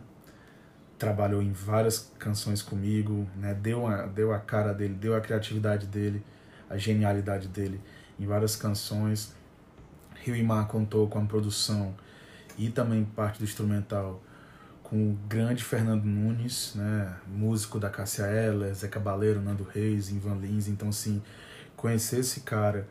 Trabalhou 0.99 1.41
em 1.41 1.51
várias 1.51 2.11
canções 2.19 2.61
comigo, 2.61 3.27
né? 3.35 3.55
Deu 3.55 3.87
a, 3.87 4.05
deu 4.05 4.31
a 4.31 4.39
cara 4.39 4.71
dele, 4.71 4.93
deu 4.93 5.15
a 5.15 5.19
criatividade 5.19 5.87
dele, 5.87 6.23
a 6.69 6.77
genialidade 6.77 7.47
dele 7.47 7.81
em 8.19 8.27
várias 8.27 8.55
canções. 8.55 9.35
Rio 10.23 10.35
e 10.35 10.43
Mar 10.43 10.67
contou 10.67 11.07
com 11.07 11.17
a 11.17 11.25
produção 11.25 11.95
e 12.55 12.69
também 12.69 13.03
parte 13.03 13.39
do 13.39 13.45
instrumental 13.45 14.21
com 14.83 15.09
o 15.09 15.17
grande 15.27 15.63
Fernando 15.63 16.05
Nunes, 16.05 16.73
né, 16.75 17.15
músico 17.27 17.79
da 17.79 17.89
Cássia 17.89 18.25
Eller, 18.27 18.73
Zé 18.73 18.87
Cabaleiro, 18.87 19.41
Nando 19.41 19.63
Reis, 19.63 20.09
Ivan 20.09 20.35
Lins, 20.35 20.67
então 20.67 20.89
assim, 20.89 21.21
conhecer 21.75 22.19
esse 22.19 22.41
cara 22.41 22.87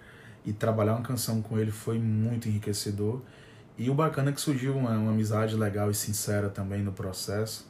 e 0.47 0.53
trabalhar 0.53 0.93
uma 0.95 1.03
canção 1.03 1.43
com 1.43 1.59
ele 1.59 1.73
foi 1.73 1.99
muito 1.99 2.49
enriquecedor. 2.49 3.21
E 3.77 3.91
o 3.91 3.95
bacana 3.95 4.31
é 4.31 4.33
que 4.33 4.41
surgiu 4.41 4.77
uma, 4.77 4.93
uma 4.93 5.11
amizade 5.11 5.57
legal 5.57 5.91
e 5.91 5.95
sincera 5.95 6.49
também 6.49 6.83
no 6.83 6.93
processo. 6.93 7.69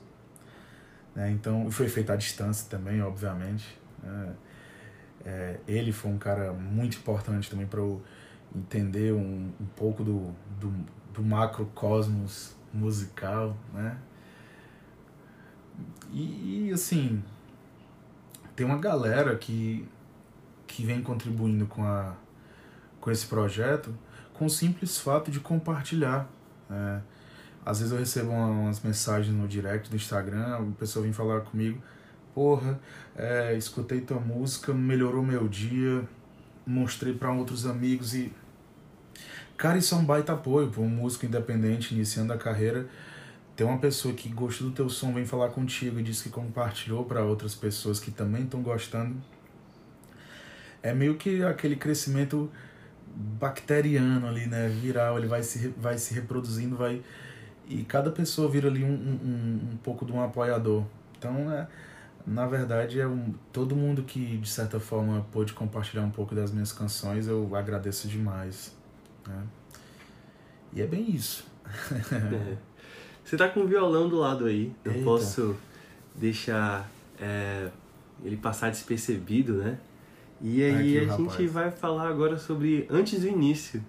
Né? 1.15 1.31
Então, 1.31 1.71
foi 1.71 1.89
feita 1.89 2.13
à 2.13 2.17
distância 2.17 2.69
também, 2.69 3.01
obviamente. 3.03 3.79
Né? 4.03 4.35
É, 5.25 5.57
ele 5.67 5.91
foi 5.91 6.11
um 6.11 6.19
cara 6.19 6.53
muito 6.53 6.99
importante 6.99 7.51
também 7.51 7.67
para 7.67 7.81
eu 7.81 8.01
entender 8.55 9.13
um, 9.13 9.51
um 9.61 9.67
pouco 9.75 10.05
do, 10.05 10.33
do, 10.61 10.73
do 11.13 11.23
macrocosmos 11.23 12.55
musical, 12.73 13.57
né? 13.73 13.99
E, 16.13 16.69
e, 16.69 16.73
assim, 16.73 17.23
tem 18.55 18.65
uma 18.65 18.79
galera 18.79 19.37
que, 19.37 19.87
que 20.67 20.85
vem 20.85 21.03
contribuindo 21.03 21.67
com, 21.67 21.83
a, 21.83 22.15
com 23.07 23.13
esse 23.13 23.25
projeto 23.25 23.95
com 24.35 24.47
o 24.47 24.51
simples 24.51 24.99
fato 24.99 25.31
de 25.31 25.39
compartilhar. 25.39 26.29
Né? 26.69 27.01
Às 27.65 27.79
vezes 27.79 27.93
eu 27.93 27.99
recebo 28.01 28.33
umas 28.33 28.81
mensagens 28.81 29.33
no 29.33 29.47
direct 29.47 29.89
do 29.89 29.95
Instagram, 29.95 30.57
a 30.57 30.63
pessoa 30.77 31.05
vem 31.05 31.13
falar 31.13 31.43
comigo, 31.43 31.81
porra, 32.35 32.81
é, 33.17 33.57
escutei 33.57 34.01
tua 34.01 34.19
música, 34.19 34.75
melhorou 34.75 35.23
meu 35.23 35.47
dia, 35.47 36.03
mostrei 36.67 37.15
para 37.15 37.31
outros 37.31 37.65
amigos 37.65 38.13
e 38.13 38.33
Cara, 39.57 39.79
isso 39.79 39.95
é 39.95 39.99
um 39.99 40.05
baita 40.05 40.33
apoio 40.33 40.69
para 40.69 40.83
um 40.83 40.89
músico 40.89 41.25
independente 41.25 41.95
iniciando 41.95 42.33
a 42.33 42.37
carreira. 42.37 42.89
Ter 43.55 43.65
uma 43.65 43.79
pessoa 43.79 44.13
que 44.13 44.29
gostou 44.29 44.69
do 44.69 44.75
teu 44.75 44.91
som, 44.91 45.15
vem 45.15 45.25
falar 45.25 45.49
contigo 45.49 45.99
e 45.99 46.03
diz 46.03 46.21
que 46.21 46.29
compartilhou 46.29 47.05
para 47.05 47.23
outras 47.23 47.55
pessoas 47.55 47.99
que 47.99 48.11
também 48.11 48.43
estão 48.43 48.61
gostando. 48.61 49.17
É 50.83 50.93
meio 50.93 51.17
que 51.17 51.43
aquele 51.43 51.77
crescimento 51.77 52.51
bacteriano 53.17 54.29
ali, 54.29 54.47
né? 54.47 54.69
Viral, 54.69 55.19
ele 55.19 55.27
vai 55.27 55.43
se, 55.43 55.69
vai 55.69 55.97
se 55.97 56.15
reproduzindo, 56.15 56.77
vai. 56.77 57.03
E 57.69 57.83
cada 57.83 58.11
pessoa 58.11 58.49
vira 58.49 58.69
ali 58.69 58.85
um, 58.85 58.89
um, 58.89 59.73
um 59.73 59.77
pouco 59.83 60.05
de 60.05 60.13
um 60.13 60.23
apoiador. 60.23 60.85
Então, 61.19 61.51
é, 61.51 61.67
na 62.27 62.47
verdade, 62.47 63.01
é 63.01 63.07
um, 63.07 63.35
todo 63.53 63.75
mundo 63.75 64.03
que 64.03 64.37
de 64.37 64.49
certa 64.49 64.79
forma 64.79 65.27
pôde 65.33 65.53
compartilhar 65.53 66.03
um 66.03 66.11
pouco 66.11 66.35
das 66.35 66.53
minhas 66.53 66.73
canções, 66.73 67.27
eu 67.27 67.57
agradeço 67.57 68.07
demais. 68.07 68.77
Né? 69.27 69.43
E 70.73 70.83
é 70.83 70.87
bem 70.87 71.11
isso. 71.11 71.47
é. 72.13 72.57
Você 73.25 73.37
tá 73.37 73.49
com 73.49 73.61
o 73.61 73.67
violão 73.67 74.09
do 74.09 74.17
lado 74.17 74.45
aí, 74.45 74.73
eu 74.85 74.93
Eita. 74.93 75.05
posso 75.05 75.57
deixar 76.15 76.89
é, 77.21 77.71
ele 78.23 78.37
passar 78.37 78.71
despercebido, 78.71 79.55
né? 79.55 79.79
E 80.41 80.63
aí 80.63 80.99
Aqui, 80.99 80.99
a 80.99 81.13
rapaz. 81.13 81.33
gente 81.39 81.47
vai 81.49 81.71
falar 81.71 82.09
agora 82.09 82.37
sobre 82.39 82.87
antes 82.91 83.21
do 83.21 83.29
início. 83.29 83.83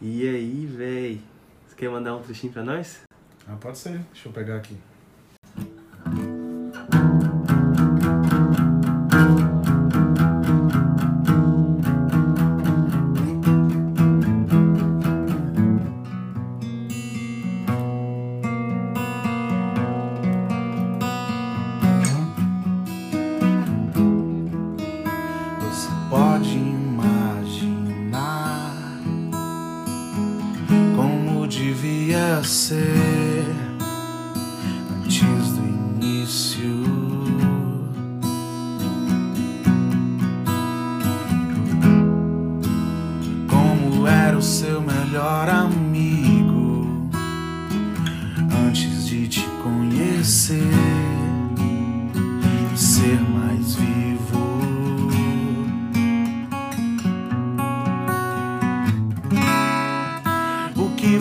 E 0.00 0.28
aí, 0.28 0.66
véi, 0.66 1.20
você 1.66 1.74
quer 1.74 1.90
mandar 1.90 2.14
um 2.16 2.22
trechinho 2.22 2.52
pra 2.52 2.62
nós? 2.62 3.00
Ah, 3.46 3.56
pode 3.60 3.78
ser. 3.78 3.98
Deixa 4.12 4.28
eu 4.28 4.32
pegar 4.32 4.56
aqui. 4.56 4.76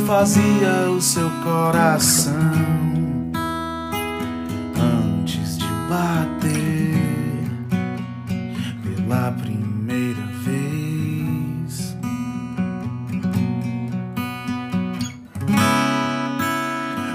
Fazia 0.06 0.90
o 0.96 1.02
seu 1.02 1.30
coração 1.44 2.32
antes 4.78 5.58
de 5.58 5.66
bater 5.90 6.94
pela 8.84 9.32
primeira 9.32 10.22
vez. 10.44 11.98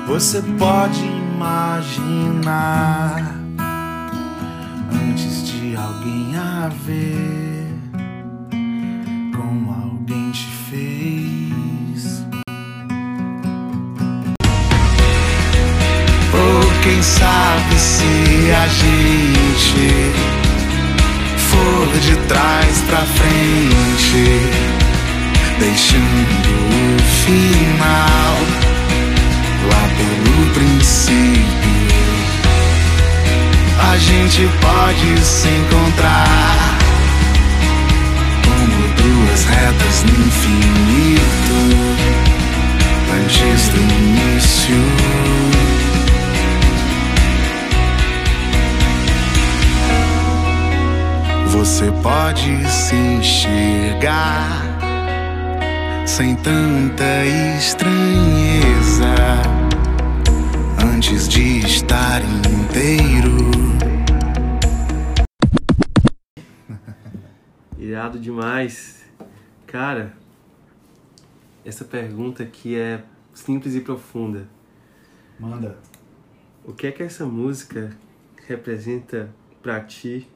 Você 0.09 0.43
pode 0.59 1.01
imaginar 1.37 2.43
antes 4.93 5.47
de 5.47 5.77
alguém 5.77 6.37
a 6.37 6.69
ver. 6.85 7.50
Quem 17.01 17.07
sabe 17.07 17.79
se 17.79 18.53
a 18.53 18.69
gente 18.69 20.13
for 21.49 21.89
de 21.99 22.15
trás 22.29 22.85
pra 22.87 22.99
frente, 22.99 24.39
deixando 25.59 26.69
o 26.69 26.99
final 27.25 28.37
lá 29.73 29.89
pelo 29.97 30.45
princípio, 30.53 31.89
a 33.91 33.97
gente 33.97 34.47
pode 34.61 35.25
se 35.25 35.49
encontrar 35.49 36.77
como 38.45 38.77
duas 38.99 39.41
retas 39.47 40.05
no 40.05 40.13
infinito 40.27 41.57
antes 43.25 43.69
do 43.69 43.81
início. 43.81 44.77
Você 51.53 51.91
pode 52.01 52.65
se 52.71 52.95
enxergar 52.95 54.63
sem 56.07 56.37
tanta 56.37 57.27
estranheza 57.59 59.15
antes 60.81 61.29
de 61.29 61.59
estar 61.59 62.23
inteiro. 62.23 63.51
Irado 67.77 68.17
demais. 68.21 69.05
Cara, 69.67 70.15
essa 71.65 71.85
pergunta 71.85 72.45
aqui 72.45 72.79
é 72.79 73.03
simples 73.35 73.75
e 73.75 73.81
profunda. 73.81 74.47
Manda. 75.39 75.79
O 76.65 76.73
que 76.73 76.87
é 76.87 76.93
que 76.93 77.03
essa 77.03 77.27
música 77.27 77.91
representa 78.47 79.35
pra 79.61 79.81
ti 79.81 80.30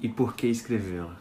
e 0.00 0.08
por 0.08 0.34
que 0.34 0.46
escrevê-la? 0.46 1.16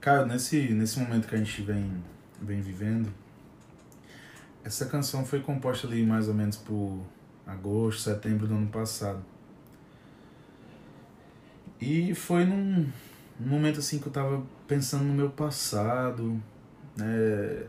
Cara, 0.00 0.24
nesse, 0.24 0.68
nesse 0.72 0.98
momento 1.00 1.26
que 1.26 1.34
a 1.34 1.38
gente 1.38 1.62
vem, 1.62 2.02
vem 2.40 2.60
vivendo, 2.60 3.12
essa 4.64 4.86
canção 4.86 5.24
foi 5.24 5.40
composta 5.40 5.86
ali 5.86 6.04
mais 6.04 6.28
ou 6.28 6.34
menos 6.34 6.56
por 6.56 7.00
agosto, 7.46 8.02
setembro 8.02 8.46
do 8.46 8.54
ano 8.54 8.68
passado. 8.68 9.22
E 11.80 12.14
foi 12.14 12.44
num, 12.44 12.86
num 13.38 13.48
momento 13.48 13.80
assim 13.80 13.98
que 13.98 14.06
eu 14.06 14.12
tava 14.12 14.42
pensando 14.66 15.04
no 15.04 15.12
meu 15.12 15.30
passado, 15.30 16.40
né? 16.96 17.66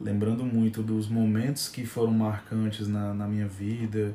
Lembrando 0.00 0.44
muito 0.44 0.82
dos 0.82 1.08
momentos 1.08 1.68
que 1.68 1.84
foram 1.84 2.12
marcantes 2.12 2.86
na, 2.86 3.12
na 3.12 3.26
minha 3.26 3.48
vida, 3.48 4.14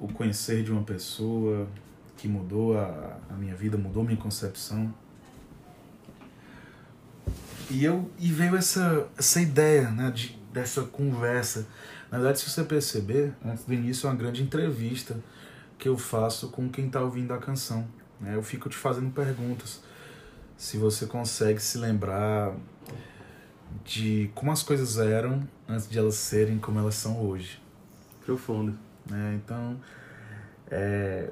o 0.00 0.08
conhecer 0.08 0.64
de 0.64 0.72
uma 0.72 0.82
pessoa 0.82 1.68
que 2.16 2.26
mudou 2.26 2.76
a, 2.76 3.18
a 3.28 3.34
minha 3.34 3.54
vida, 3.54 3.76
mudou 3.76 4.02
minha 4.02 4.16
concepção. 4.16 4.92
E, 7.70 7.84
eu, 7.84 8.10
e 8.18 8.32
veio 8.32 8.56
essa, 8.56 9.06
essa 9.16 9.40
ideia 9.40 9.90
né, 9.90 10.10
de, 10.10 10.36
dessa 10.52 10.82
conversa. 10.82 11.66
Na 12.10 12.18
verdade, 12.18 12.40
se 12.40 12.50
você 12.50 12.64
perceber, 12.64 13.32
antes 13.44 13.64
do 13.64 13.72
início 13.72 14.06
é 14.06 14.10
uma 14.10 14.16
grande 14.16 14.42
entrevista 14.42 15.16
que 15.78 15.88
eu 15.88 15.96
faço 15.96 16.48
com 16.48 16.68
quem 16.68 16.86
está 16.86 17.00
ouvindo 17.00 17.32
a 17.32 17.38
canção. 17.38 17.86
Né? 18.20 18.34
Eu 18.34 18.42
fico 18.42 18.68
te 18.68 18.76
fazendo 18.76 19.10
perguntas. 19.12 19.80
Se 20.56 20.78
você 20.78 21.06
consegue 21.06 21.60
se 21.60 21.78
lembrar 21.78 22.54
de 23.84 24.30
como 24.34 24.50
as 24.50 24.62
coisas 24.62 24.98
eram 24.98 25.46
antes 25.68 25.88
de 25.88 25.98
elas 25.98 26.16
serem 26.16 26.58
como 26.58 26.78
elas 26.78 26.96
são 26.96 27.20
hoje. 27.20 27.62
Profundo. 28.24 28.89
Né? 29.10 29.40
Então, 29.42 29.78
é, 30.70 31.30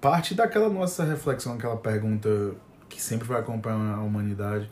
parte 0.00 0.34
daquela 0.34 0.68
nossa 0.68 1.04
reflexão, 1.04 1.54
aquela 1.54 1.76
pergunta 1.76 2.28
que 2.88 3.00
sempre 3.00 3.26
vai 3.26 3.40
acompanhar 3.40 3.96
a 3.96 4.00
humanidade, 4.00 4.70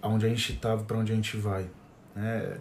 aonde 0.00 0.26
a 0.26 0.28
gente 0.28 0.52
estava, 0.52 0.84
para 0.84 0.96
onde 0.96 1.12
a 1.12 1.14
gente 1.14 1.36
vai. 1.36 1.68
É, 2.16 2.58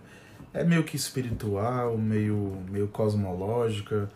é 0.54 0.64
meio 0.64 0.84
que 0.84 0.96
espiritual, 0.96 1.98
meio, 1.98 2.64
meio 2.70 2.88
cosmológica, 2.88 4.10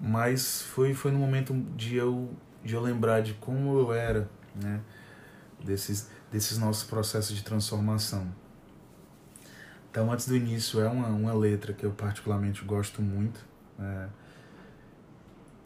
mas 0.00 0.62
foi, 0.62 0.94
foi 0.94 1.10
no 1.10 1.18
momento 1.18 1.54
de 1.76 1.96
eu, 1.96 2.30
de 2.64 2.74
eu 2.74 2.80
lembrar 2.80 3.20
de 3.20 3.34
como 3.34 3.78
eu 3.78 3.92
era, 3.92 4.28
né? 4.54 4.80
desses, 5.64 6.08
desses 6.30 6.58
nossos 6.58 6.84
processos 6.84 7.36
de 7.36 7.42
transformação. 7.42 8.26
Então, 9.98 10.12
antes 10.12 10.28
do 10.28 10.36
início, 10.36 10.80
é 10.80 10.88
uma, 10.88 11.08
uma 11.08 11.34
letra 11.34 11.72
que 11.72 11.84
eu 11.84 11.90
particularmente 11.90 12.64
gosto 12.64 13.02
muito. 13.02 13.44
Né? 13.76 14.08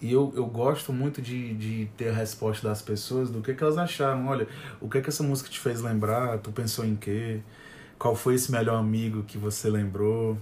E 0.01 0.11
eu, 0.11 0.33
eu 0.35 0.47
gosto 0.47 0.91
muito 0.91 1.20
de, 1.20 1.53
de 1.53 1.91
ter 1.99 2.09
a 2.09 2.14
resposta 2.14 2.66
das 2.66 2.80
pessoas 2.80 3.30
do 3.30 3.43
que, 3.43 3.53
que 3.53 3.62
elas 3.62 3.76
acharam. 3.76 4.26
Olha, 4.28 4.49
o 4.80 4.89
que 4.89 5.03
que 5.03 5.11
essa 5.11 5.22
música 5.22 5.51
te 5.51 5.61
fez 5.61 5.83
lembrar? 5.83 6.39
Tu 6.39 6.51
pensou 6.51 6.83
em 6.83 6.97
quê? 6.97 7.43
Qual 7.99 8.16
foi 8.16 8.37
esse 8.37 8.51
melhor 8.51 8.78
amigo 8.78 9.22
que 9.22 9.37
você 9.37 9.68
lembrou? 9.68 10.39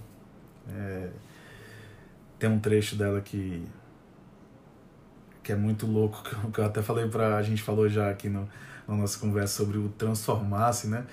É, 0.69 1.09
tem 2.39 2.49
um 2.49 2.61
trecho 2.61 2.95
dela 2.95 3.19
que 3.19 3.61
que 5.43 5.51
é 5.51 5.55
muito 5.55 5.85
louco, 5.85 6.23
que 6.53 6.59
eu 6.59 6.65
até 6.65 6.81
falei 6.81 7.09
pra. 7.09 7.35
A 7.35 7.43
gente 7.43 7.61
falou 7.61 7.89
já 7.89 8.09
aqui 8.09 8.29
no, 8.29 8.47
na 8.87 8.95
nossa 8.95 9.19
conversa 9.19 9.53
sobre 9.57 9.77
o 9.77 9.89
transformar-se, 9.89 10.87
né? 10.87 11.05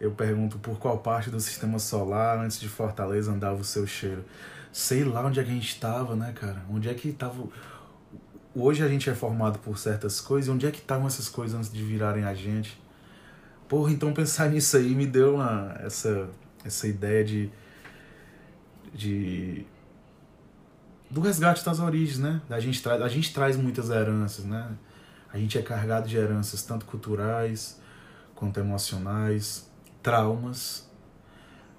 Eu 0.00 0.10
pergunto 0.10 0.58
por 0.58 0.78
qual 0.78 0.98
parte 0.98 1.30
do 1.30 1.40
sistema 1.40 1.78
solar, 1.78 2.38
antes 2.38 2.60
de 2.60 2.68
Fortaleza, 2.68 3.32
andava 3.32 3.60
o 3.60 3.64
seu 3.64 3.86
cheiro. 3.86 4.24
Sei 4.70 5.04
lá 5.04 5.24
onde 5.24 5.40
é 5.40 5.44
que 5.44 5.50
a 5.50 5.54
gente 5.54 5.68
estava, 5.68 6.14
né, 6.14 6.32
cara? 6.34 6.62
Onde 6.70 6.88
é 6.88 6.94
que 6.94 7.08
estava. 7.08 7.42
Hoje 8.54 8.82
a 8.82 8.88
gente 8.88 9.08
é 9.08 9.14
formado 9.14 9.58
por 9.58 9.78
certas 9.78 10.20
coisas, 10.20 10.54
onde 10.54 10.66
é 10.66 10.70
que 10.70 10.78
estavam 10.78 11.06
essas 11.06 11.28
coisas 11.28 11.58
antes 11.58 11.72
de 11.72 11.82
virarem 11.82 12.24
a 12.24 12.34
gente? 12.34 12.78
Porra, 13.68 13.90
então 13.90 14.12
pensar 14.12 14.48
nisso 14.50 14.76
aí 14.76 14.94
me 14.94 15.06
deu 15.06 15.36
uma, 15.36 15.74
essa, 15.80 16.28
essa 16.64 16.86
ideia 16.86 17.24
de. 17.24 17.50
de 18.92 19.66
do 21.08 21.20
resgate 21.20 21.64
das 21.64 21.78
origens, 21.78 22.18
né? 22.18 22.42
A 22.50 22.60
gente, 22.60 22.82
traz, 22.82 23.00
a 23.00 23.08
gente 23.08 23.32
traz 23.32 23.56
muitas 23.56 23.88
heranças, 23.88 24.44
né? 24.44 24.72
A 25.32 25.38
gente 25.38 25.56
é 25.56 25.62
carregado 25.62 26.08
de 26.08 26.16
heranças 26.16 26.62
tanto 26.62 26.84
culturais 26.84 27.80
quanto 28.34 28.60
emocionais, 28.60 29.66
traumas. 30.06 30.88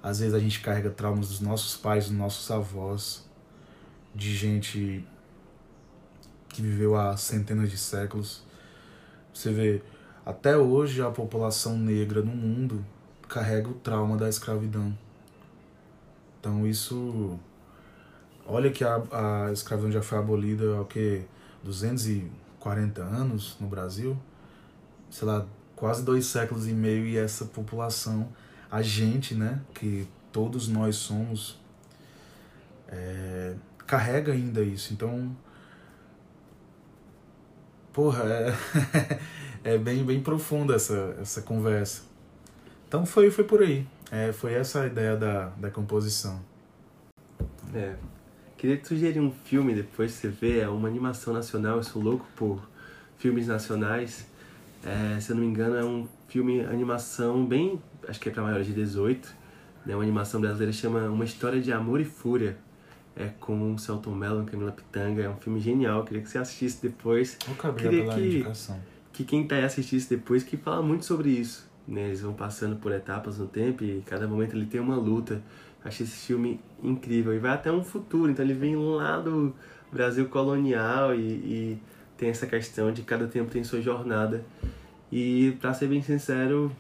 Às 0.04 0.20
vezes 0.20 0.34
a 0.34 0.40
gente 0.40 0.60
carrega 0.60 0.90
traumas 0.90 1.30
dos 1.30 1.40
nossos 1.40 1.78
pais, 1.78 2.10
dos 2.10 2.18
nossos 2.18 2.52
avós, 2.52 3.26
de 4.14 4.36
gente 4.36 5.08
que 6.50 6.62
viveu 6.62 6.98
há 6.98 7.16
centenas 7.16 7.72
de 7.72 7.78
séculos. 7.78 8.44
Você 9.34 9.54
vê, 9.54 9.82
até 10.26 10.58
hoje 10.58 11.02
a 11.02 11.10
população 11.10 11.78
negra 11.78 12.22
no 12.22 12.36
mundo 12.36 12.86
carrega 13.30 13.70
o 13.70 13.76
trauma 13.76 14.18
da 14.18 14.28
escravidão. 14.28 14.98
Então 16.38 16.68
isso 16.68 17.40
Olha 18.46 18.72
que 18.72 18.84
a, 18.84 19.02
a 19.12 19.52
escravidão 19.54 19.92
já 19.92 20.02
foi 20.02 20.18
abolida 20.18 20.78
há 20.78 20.82
o 20.82 20.86
que 20.86 21.24
240 21.64 23.02
anos 23.02 23.58
no 23.60 23.68
Brasil, 23.68 24.18
sei 25.10 25.28
lá, 25.28 25.46
quase 25.78 26.04
dois 26.04 26.26
séculos 26.26 26.68
e 26.68 26.74
meio 26.74 27.06
e 27.06 27.18
essa 27.18 27.46
população, 27.46 28.28
a 28.70 28.82
gente, 28.82 29.34
né, 29.34 29.62
que 29.74 30.06
todos 30.34 30.68
nós 30.68 30.98
somos, 30.98 31.58
é, 32.90 33.56
carrega 33.86 34.34
ainda 34.34 34.62
isso. 34.62 34.92
Então, 34.92 35.34
porra, 37.94 38.24
é, 38.26 38.54
é 39.76 39.78
bem, 39.78 40.04
bem 40.04 40.22
profunda 40.22 40.76
essa, 40.76 41.16
essa 41.22 41.42
conversa. 41.42 42.02
Então 42.86 43.06
foi, 43.06 43.32
foi 43.32 43.46
por 43.46 43.62
aí. 43.62 43.88
É, 44.12 44.34
foi 44.34 44.54
essa 44.54 44.82
a 44.82 44.88
ideia 44.88 45.16
da, 45.16 45.46
da 45.50 45.72
composição. 45.72 46.42
É, 47.74 47.96
Queria 48.58 48.76
te 48.76 48.88
sugerir 48.88 49.20
um 49.20 49.30
filme 49.30 49.76
depois 49.76 50.14
você 50.14 50.30
vê, 50.30 50.62
é 50.62 50.68
uma 50.68 50.88
animação 50.88 51.32
nacional, 51.32 51.78
eu 51.78 51.84
sou 51.84 52.02
louco 52.02 52.26
por 52.36 52.68
filmes 53.20 53.46
nacionais. 53.46 54.26
É, 54.88 55.20
se 55.20 55.32
eu 55.32 55.36
não 55.36 55.44
me 55.44 55.50
engano, 55.50 55.76
é 55.76 55.84
um 55.84 56.08
filme 56.30 56.62
animação 56.62 57.46
bem, 57.46 57.82
acho 58.08 58.22
que 58.22 58.30
é 58.30 58.32
para 58.32 58.42
maiores 58.42 58.66
de 58.66 58.74
18, 58.74 59.36
né? 59.86 59.94
Uma 59.94 60.04
animação 60.04 60.40
brasileira 60.40 60.72
chama 60.72 61.02
Uma 61.10 61.26
História 61.26 61.60
de 61.60 61.74
Amor 61.74 62.00
e 62.00 62.06
Fúria. 62.06 62.58
É 63.14 63.30
com 63.40 63.74
o 63.74 63.80
Celton 63.80 64.16
Mello, 64.16 64.46
Camila 64.46 64.72
Pitanga, 64.72 65.24
é 65.24 65.30
um 65.30 65.36
filme 65.36 65.60
genial, 65.60 66.06
queria 66.06 66.22
que 66.22 66.30
você 66.30 66.38
assistisse 66.38 66.82
depois. 66.82 67.38
Nunca 67.48 67.74
queria 67.74 68.04
pela 68.04 68.16
que, 68.16 68.22
indicação. 68.22 68.80
que 69.12 69.26
quem 69.26 69.46
tá 69.46 69.56
aí 69.56 69.66
assistisse 69.66 70.10
depois, 70.10 70.44
que 70.44 70.56
fala 70.56 70.82
muito 70.82 71.04
sobre 71.04 71.32
isso. 71.32 71.68
Né? 71.86 72.06
Eles 72.08 72.22
vão 72.22 72.34
passando 72.34 72.78
por 72.78 72.92
etapas 72.94 73.40
no 73.40 73.48
tempo 73.48 73.84
e 73.84 74.02
cada 74.06 74.26
momento 74.26 74.56
ele 74.56 74.68
tem 74.68 74.80
uma 74.80 74.96
luta. 74.96 75.42
Achei 75.84 76.06
esse 76.06 76.28
filme 76.28 76.62
incrível 76.82 77.34
e 77.34 77.40
vai 77.40 77.52
até 77.52 77.72
um 77.72 77.84
futuro, 77.84 78.32
então 78.32 78.46
ele 78.46 78.54
vem 78.54 78.76
lá 78.76 79.20
do 79.20 79.54
Brasil 79.92 80.28
colonial 80.30 81.14
e, 81.14 81.20
e 81.20 81.80
tem 82.18 82.30
essa 82.30 82.48
questão 82.48 82.92
de 82.92 83.04
cada 83.04 83.28
tempo 83.28 83.52
tem 83.52 83.64
sua 83.64 83.82
jornada. 83.82 84.44
E 85.12 85.58
para 85.60 85.74
ser 85.74 85.88
bem 85.88 86.02
sincero, 86.02 86.72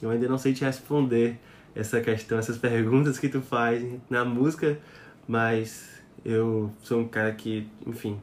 eu 0.00 0.10
ainda 0.10 0.28
não 0.28 0.38
sei 0.38 0.52
te 0.52 0.64
responder 0.64 1.38
essa 1.74 2.00
questão, 2.00 2.38
essas 2.38 2.56
perguntas 2.58 3.18
que 3.18 3.28
tu 3.28 3.40
faz 3.40 3.84
na 4.08 4.24
música, 4.24 4.78
mas 5.26 6.02
eu 6.24 6.72
sou 6.82 7.00
um 7.00 7.08
cara 7.08 7.32
que, 7.32 7.66
enfim, 7.86 8.20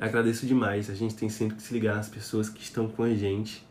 agradeço 0.00 0.46
demais. 0.46 0.88
A 0.90 0.94
gente 0.94 1.14
tem 1.14 1.28
sempre 1.28 1.56
que 1.56 1.62
se 1.62 1.72
ligar 1.72 1.98
às 1.98 2.08
pessoas 2.08 2.48
que 2.48 2.62
estão 2.62 2.88
com 2.88 3.02
a 3.02 3.14
gente 3.14 3.66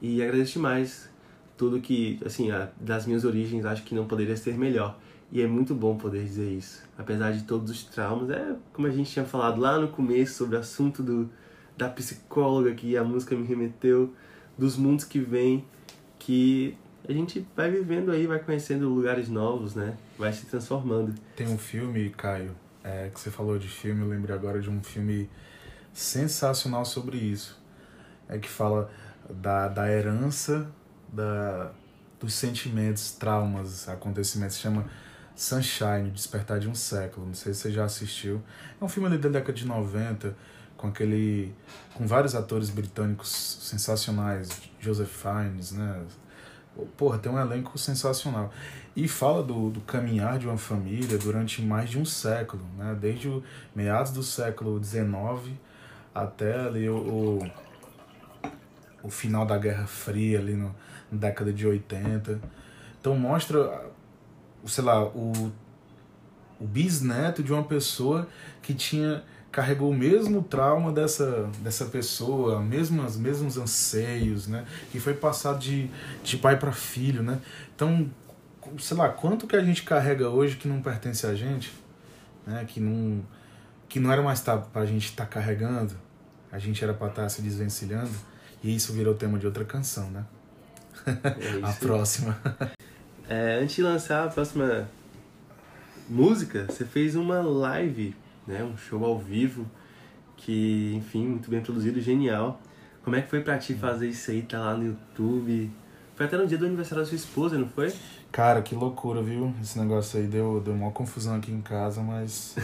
e 0.00 0.22
agradeço 0.22 0.54
demais 0.54 1.08
tudo 1.56 1.78
que, 1.80 2.18
assim, 2.24 2.48
das 2.80 3.06
minhas 3.06 3.24
origens, 3.24 3.64
acho 3.66 3.82
que 3.82 3.94
não 3.94 4.06
poderia 4.06 4.36
ser 4.36 4.56
melhor. 4.56 4.98
E 5.30 5.40
é 5.42 5.46
muito 5.46 5.74
bom 5.74 5.96
poder 5.96 6.24
dizer 6.24 6.50
isso. 6.50 6.82
Apesar 6.98 7.32
de 7.32 7.44
todos 7.44 7.70
os 7.70 7.84
traumas, 7.84 8.30
é 8.30 8.56
como 8.72 8.88
a 8.88 8.90
gente 8.90 9.10
tinha 9.12 9.24
falado 9.24 9.60
lá 9.60 9.78
no 9.78 9.88
começo 9.88 10.34
sobre 10.34 10.56
o 10.56 10.58
assunto 10.58 11.02
do, 11.02 11.30
da 11.76 11.88
psicóloga 11.88 12.74
que 12.74 12.96
a 12.96 13.04
música 13.04 13.36
me 13.36 13.46
remeteu, 13.46 14.12
dos 14.60 14.76
mundos 14.76 15.06
que 15.06 15.18
vem, 15.18 15.64
que 16.18 16.76
a 17.08 17.12
gente 17.12 17.46
vai 17.56 17.70
vivendo 17.70 18.12
aí, 18.12 18.26
vai 18.26 18.38
conhecendo 18.38 18.90
lugares 18.90 19.30
novos, 19.30 19.74
né? 19.74 19.96
Vai 20.18 20.32
se 20.34 20.44
transformando. 20.44 21.14
Tem 21.34 21.48
um 21.48 21.56
filme, 21.56 22.10
Caio, 22.10 22.54
é, 22.84 23.08
que 23.08 23.18
você 23.18 23.30
falou 23.30 23.58
de 23.58 23.68
filme, 23.68 24.02
eu 24.02 24.08
lembrei 24.08 24.36
agora 24.36 24.60
de 24.60 24.68
um 24.68 24.82
filme 24.82 25.30
sensacional 25.94 26.84
sobre 26.84 27.16
isso. 27.16 27.58
É 28.28 28.38
que 28.38 28.48
fala 28.48 28.90
da, 29.30 29.66
da 29.66 29.90
herança 29.90 30.70
da, 31.10 31.72
dos 32.20 32.34
sentimentos, 32.34 33.12
traumas, 33.12 33.88
acontecimentos. 33.88 34.56
Se 34.56 34.62
chama 34.62 34.84
Sunshine, 35.34 36.10
Despertar 36.10 36.60
de 36.60 36.68
um 36.68 36.74
Século. 36.74 37.26
Não 37.26 37.34
sei 37.34 37.54
se 37.54 37.60
você 37.60 37.70
já 37.72 37.84
assistiu. 37.84 38.42
É 38.78 38.84
um 38.84 38.88
filme 38.88 39.08
ali 39.08 39.16
da 39.16 39.30
década 39.30 39.54
de 39.54 39.66
90, 39.66 40.36
com 40.80 40.88
aquele. 40.88 41.52
com 41.94 42.06
vários 42.06 42.34
atores 42.34 42.70
britânicos 42.70 43.28
sensacionais. 43.62 44.48
Joseph 44.80 45.10
Fiennes, 45.10 45.72
né? 45.72 46.02
Porra, 46.96 47.18
tem 47.18 47.30
um 47.30 47.38
elenco 47.38 47.76
sensacional. 47.76 48.50
E 48.96 49.06
fala 49.06 49.42
do, 49.42 49.68
do 49.68 49.80
caminhar 49.82 50.38
de 50.38 50.46
uma 50.46 50.56
família 50.56 51.18
durante 51.18 51.60
mais 51.60 51.90
de 51.90 51.98
um 51.98 52.04
século, 52.04 52.64
né? 52.78 52.96
Desde 52.98 53.28
o 53.28 53.42
meados 53.74 54.10
do 54.12 54.22
século 54.22 54.82
XIX 54.82 55.54
até 56.14 56.58
ali 56.58 56.88
o, 56.88 56.96
o, 56.96 57.50
o 59.02 59.10
final 59.10 59.44
da 59.44 59.58
Guerra 59.58 59.86
Fria, 59.86 60.38
ali 60.38 60.54
no, 60.54 60.74
na 61.12 61.18
década 61.18 61.52
de 61.52 61.66
80. 61.66 62.40
Então 62.98 63.14
mostra, 63.16 63.86
sei 64.66 64.82
lá, 64.82 65.04
o, 65.04 65.52
o 66.58 66.66
bisneto 66.66 67.42
de 67.42 67.52
uma 67.52 67.64
pessoa 67.64 68.26
que 68.62 68.74
tinha 68.74 69.22
carregou 69.50 69.90
o 69.90 69.94
mesmo 69.94 70.42
trauma 70.42 70.92
dessa, 70.92 71.50
dessa 71.58 71.86
pessoa, 71.86 72.60
mesmos, 72.60 73.16
mesmos 73.16 73.56
anseios, 73.56 74.46
né? 74.46 74.64
Que 74.92 75.00
foi 75.00 75.14
passado 75.14 75.58
de, 75.58 75.90
de 76.22 76.36
pai 76.36 76.58
para 76.58 76.72
filho, 76.72 77.22
né? 77.22 77.40
Então, 77.74 78.08
sei 78.78 78.96
lá, 78.96 79.08
quanto 79.08 79.46
que 79.46 79.56
a 79.56 79.64
gente 79.64 79.82
carrega 79.82 80.28
hoje 80.28 80.56
que 80.56 80.68
não 80.68 80.80
pertence 80.80 81.26
a 81.26 81.34
gente, 81.34 81.72
né? 82.46 82.64
Que 82.66 82.78
não, 82.78 83.22
que 83.88 83.98
não 83.98 84.12
era 84.12 84.22
mais 84.22 84.40
para 84.40 84.62
a 84.74 84.86
gente 84.86 85.06
estar 85.06 85.24
tá 85.24 85.30
carregando, 85.30 85.94
a 86.52 86.58
gente 86.58 86.82
era 86.82 86.94
para 86.94 87.08
estar 87.08 87.22
tá 87.22 87.28
se 87.28 87.42
desvencilhando, 87.42 88.12
e 88.62 88.74
isso 88.74 88.92
virou 88.92 89.14
tema 89.14 89.38
de 89.38 89.46
outra 89.46 89.64
canção, 89.64 90.10
né? 90.10 90.24
É 91.06 91.58
a 91.66 91.72
próxima. 91.72 92.38
É, 93.28 93.58
antes 93.60 93.76
de 93.76 93.82
lançar 93.82 94.26
a 94.26 94.28
próxima 94.28 94.88
música, 96.08 96.66
você 96.68 96.84
fez 96.84 97.16
uma 97.16 97.40
live 97.40 98.14
né? 98.50 98.62
Um 98.64 98.76
show 98.76 99.04
ao 99.04 99.18
vivo 99.18 99.66
que, 100.36 100.92
enfim, 100.94 101.26
muito 101.26 101.50
bem 101.50 101.60
produzido, 101.60 102.00
genial. 102.00 102.60
Como 103.02 103.16
é 103.16 103.22
que 103.22 103.30
foi 103.30 103.40
pra 103.40 103.56
ti 103.58 103.74
fazer 103.74 104.08
isso 104.08 104.30
aí, 104.30 104.42
tá 104.42 104.58
lá 104.58 104.76
no 104.76 104.86
YouTube? 104.86 105.70
Foi 106.14 106.26
até 106.26 106.36
no 106.36 106.46
dia 106.46 106.58
do 106.58 106.66
aniversário 106.66 107.02
da 107.02 107.08
sua 107.08 107.16
esposa, 107.16 107.56
não 107.56 107.68
foi? 107.68 107.92
Cara, 108.30 108.60
que 108.60 108.74
loucura, 108.74 109.22
viu? 109.22 109.54
Esse 109.60 109.78
negócio 109.78 110.20
aí 110.20 110.26
deu, 110.26 110.60
deu 110.60 110.74
uma 110.74 110.90
confusão 110.90 111.36
aqui 111.36 111.50
em 111.50 111.62
casa, 111.62 112.02
mas. 112.02 112.56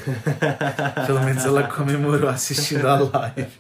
Pelo 1.07 1.25
menos 1.25 1.45
ela 1.45 1.67
comemorou 1.67 2.29
assistindo 2.29 2.87
a 2.87 2.99
live. 2.99 3.59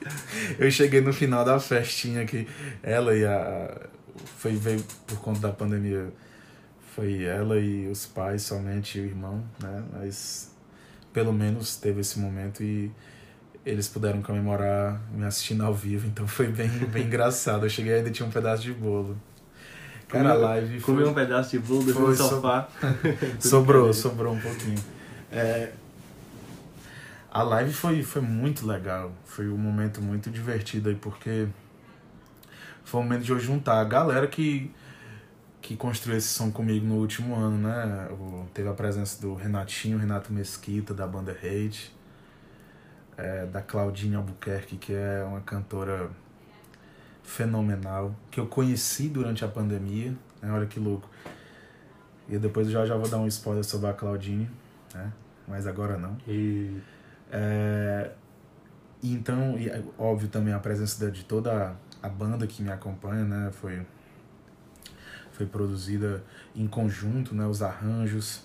Eu 0.59 0.70
cheguei 0.70 1.01
no 1.01 1.12
final 1.12 1.45
da 1.45 1.59
festinha 1.59 2.27
que 2.27 2.47
ela 2.83 3.14
e 3.14 3.24
a. 3.24 3.89
Foi, 4.37 4.55
veio 4.55 4.85
por 5.07 5.18
conta 5.18 5.41
da 5.41 5.51
pandemia. 5.51 6.12
Foi 6.95 7.24
ela 7.24 7.59
e 7.59 7.89
os 7.89 8.07
pais 8.07 8.43
somente, 8.43 8.99
e 8.99 9.01
o 9.01 9.05
irmão, 9.05 9.43
né? 9.62 9.83
Mas 9.95 10.55
pelo 11.17 11.33
menos 11.33 11.77
teve 11.77 12.03
esse 12.03 12.19
momento 12.19 12.62
e 12.62 12.93
eles 13.64 13.89
puderam 13.89 14.21
comemorar 14.21 15.01
me 15.11 15.25
assistindo 15.25 15.64
ao 15.64 15.73
vivo, 15.73 16.07
então 16.07 16.29
foi 16.29 16.47
bem, 16.47 16.69
bem 16.93 17.05
engraçado. 17.05 17.64
Eu 17.64 17.71
cheguei 17.71 17.95
e 17.95 17.97
ainda 17.97 18.11
tinha 18.11 18.29
um 18.29 18.31
pedaço 18.31 18.62
de 18.62 18.71
bolo. 18.75 19.17
Cara, 20.09 20.33
a 20.33 20.35
live 20.35 20.79
foi... 20.79 20.95
Comeu 20.95 21.09
um 21.09 21.14
pedaço 21.14 21.53
de 21.53 21.59
bolo 21.59 21.85
no 21.85 22.14
sofá. 22.14 22.69
sobrou, 23.41 23.95
sobrou 23.95 24.35
um 24.35 24.39
pouquinho. 24.39 24.77
É... 25.33 25.73
A 27.31 27.43
live 27.43 27.73
foi, 27.73 28.03
foi 28.03 28.21
muito 28.21 28.67
legal. 28.67 29.11
Foi 29.25 29.49
um 29.49 29.57
momento 29.57 30.03
muito 30.03 30.29
divertido 30.29 30.91
aí, 30.91 30.97
porque 30.97 31.49
foi 32.85 33.01
um 33.01 33.05
momento 33.05 33.23
de 33.23 33.33
eu 33.33 33.39
juntar 33.39 33.81
a 33.81 33.85
galera 33.85 34.27
que 34.27 34.71
que 35.67 35.77
construiu 35.77 36.17
esse 36.17 36.29
som 36.29 36.49
comigo 36.49 36.87
no 36.87 36.95
último 36.95 37.35
ano, 37.35 37.59
né? 37.59 38.09
Teve 38.55 38.69
a 38.69 38.73
presença 38.73 39.21
do 39.21 39.35
Renatinho, 39.35 39.99
Renato 39.99 40.33
Mesquita, 40.33 40.95
da 40.95 41.09
banda 41.09 41.33
Hate, 41.33 41.93
é, 43.17 43.47
da 43.47 43.61
Claudinha 43.61 44.19
Albuquerque, 44.19 44.77
que 44.77 44.93
é 44.93 45.25
uma 45.25 45.41
cantora 45.41 46.09
fenomenal, 47.25 48.14
que 48.31 48.39
eu 48.39 48.47
conheci 48.47 49.09
durante 49.09 49.45
a 49.45 49.49
pandemia, 49.49 50.14
né? 50.41 50.53
Olha 50.53 50.67
que 50.67 50.79
louco. 50.79 51.11
E 52.29 52.39
depois 52.39 52.71
já, 52.71 52.87
já 52.87 52.97
vou 52.97 53.09
dar 53.09 53.19
um 53.19 53.27
spoiler 53.27 53.64
sobre 53.64 53.91
a 53.91 53.93
Claudine, 53.93 54.49
né? 54.95 55.12
Mas 55.49 55.67
agora 55.67 55.99
não. 55.99 56.17
E... 56.29 56.81
É, 57.33 58.12
então, 59.03 59.59
e, 59.59 59.69
óbvio 59.99 60.29
também 60.29 60.55
a 60.55 60.61
presença 60.61 61.11
de 61.11 61.25
toda 61.25 61.75
a 62.01 62.09
banda 62.09 62.47
que 62.47 62.62
me 62.62 62.71
acompanha, 62.71 63.25
né? 63.25 63.51
Foi 63.51 63.85
foi 65.37 65.47
produzida 65.47 66.24
em 66.55 66.66
conjunto, 66.66 67.34
né, 67.34 67.47
os 67.47 67.62
arranjos. 67.62 68.43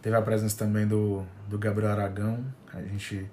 Teve 0.00 0.16
a 0.16 0.22
presença 0.22 0.56
também 0.56 0.86
do, 0.86 1.24
do 1.48 1.58
Gabriel 1.58 1.92
Aragão, 1.92 2.44
a 2.72 2.80
gente 2.82 3.28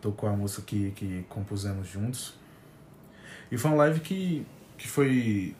tocou 0.00 0.28
a 0.28 0.32
música 0.32 0.62
que, 0.62 0.90
que 0.90 1.24
compusemos 1.28 1.88
juntos. 1.88 2.34
E 3.50 3.56
foi 3.56 3.70
uma 3.70 3.78
live 3.78 4.00
que, 4.00 4.46
que 4.76 4.88
foi 4.88 5.54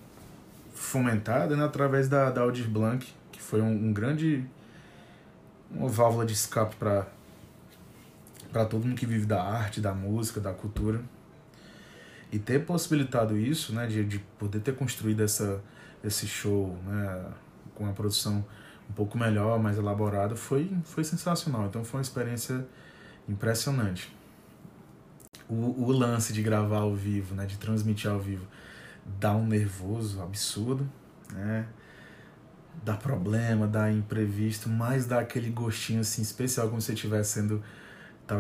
fomentada 0.75 1.57
né, 1.57 1.65
através 1.65 2.09
da, 2.09 2.31
da 2.31 2.43
Audir 2.43 2.69
Blanc, 2.69 3.07
que 3.31 3.41
foi 3.41 3.63
um, 3.63 3.89
um 3.89 3.93
grande. 3.93 4.45
uma 5.71 5.89
válvula 5.89 6.27
de 6.27 6.33
escape 6.33 6.77
para 6.77 7.07
para 8.53 8.67
todo 8.67 8.85
mundo 8.85 8.97
que 8.97 9.07
vive 9.07 9.25
da 9.25 9.43
arte, 9.43 9.81
da 9.81 9.95
música, 9.95 10.39
da 10.39 10.53
cultura. 10.53 11.01
E 12.31 12.39
ter 12.39 12.67
possibilitado 12.67 13.37
isso, 13.37 13.75
né, 13.75 13.87
de, 13.87 14.05
de 14.05 14.19
poder 14.39 14.61
ter 14.61 14.75
construído 14.77 15.23
essa, 15.23 15.63
esse 16.05 16.27
show, 16.27 16.77
né, 16.87 17.25
com 17.75 17.89
a 17.89 17.93
produção 17.93 18.45
um 18.89 18.93
pouco 18.93 19.17
melhor, 19.17 19.59
mais 19.59 19.79
elaborada, 19.79 20.37
foi, 20.37 20.71
foi 20.85 21.05
sensacional. 21.05 21.67
Então 21.67 21.85
foi 21.85 21.99
uma 21.99 22.03
experiência 22.03 22.67
impressionante. 23.29 24.15
O, 25.49 25.85
o 25.85 25.93
lance 25.93 26.33
de 26.33 26.43
gravar 26.43 26.81
ao 26.81 26.95
vivo, 26.95 27.35
né, 27.35 27.47
de 27.47 27.57
transmitir 27.59 28.11
ao 28.11 28.21
vivo, 28.21 28.47
dá 29.19 29.35
um 29.35 29.47
nervoso 29.47 30.23
absurdo, 30.23 30.89
né? 31.33 31.67
Dá 32.85 32.97
problema, 32.97 33.67
dá 33.67 33.91
imprevisto, 33.93 34.69
mas 34.69 35.07
dá 35.07 35.21
aquele 35.21 35.51
gostinho 35.51 36.01
assim 36.01 36.23
especial 36.23 36.69
como 36.69 36.81
se 36.81 36.93
estivesse 36.93 37.33
sendo 37.33 37.63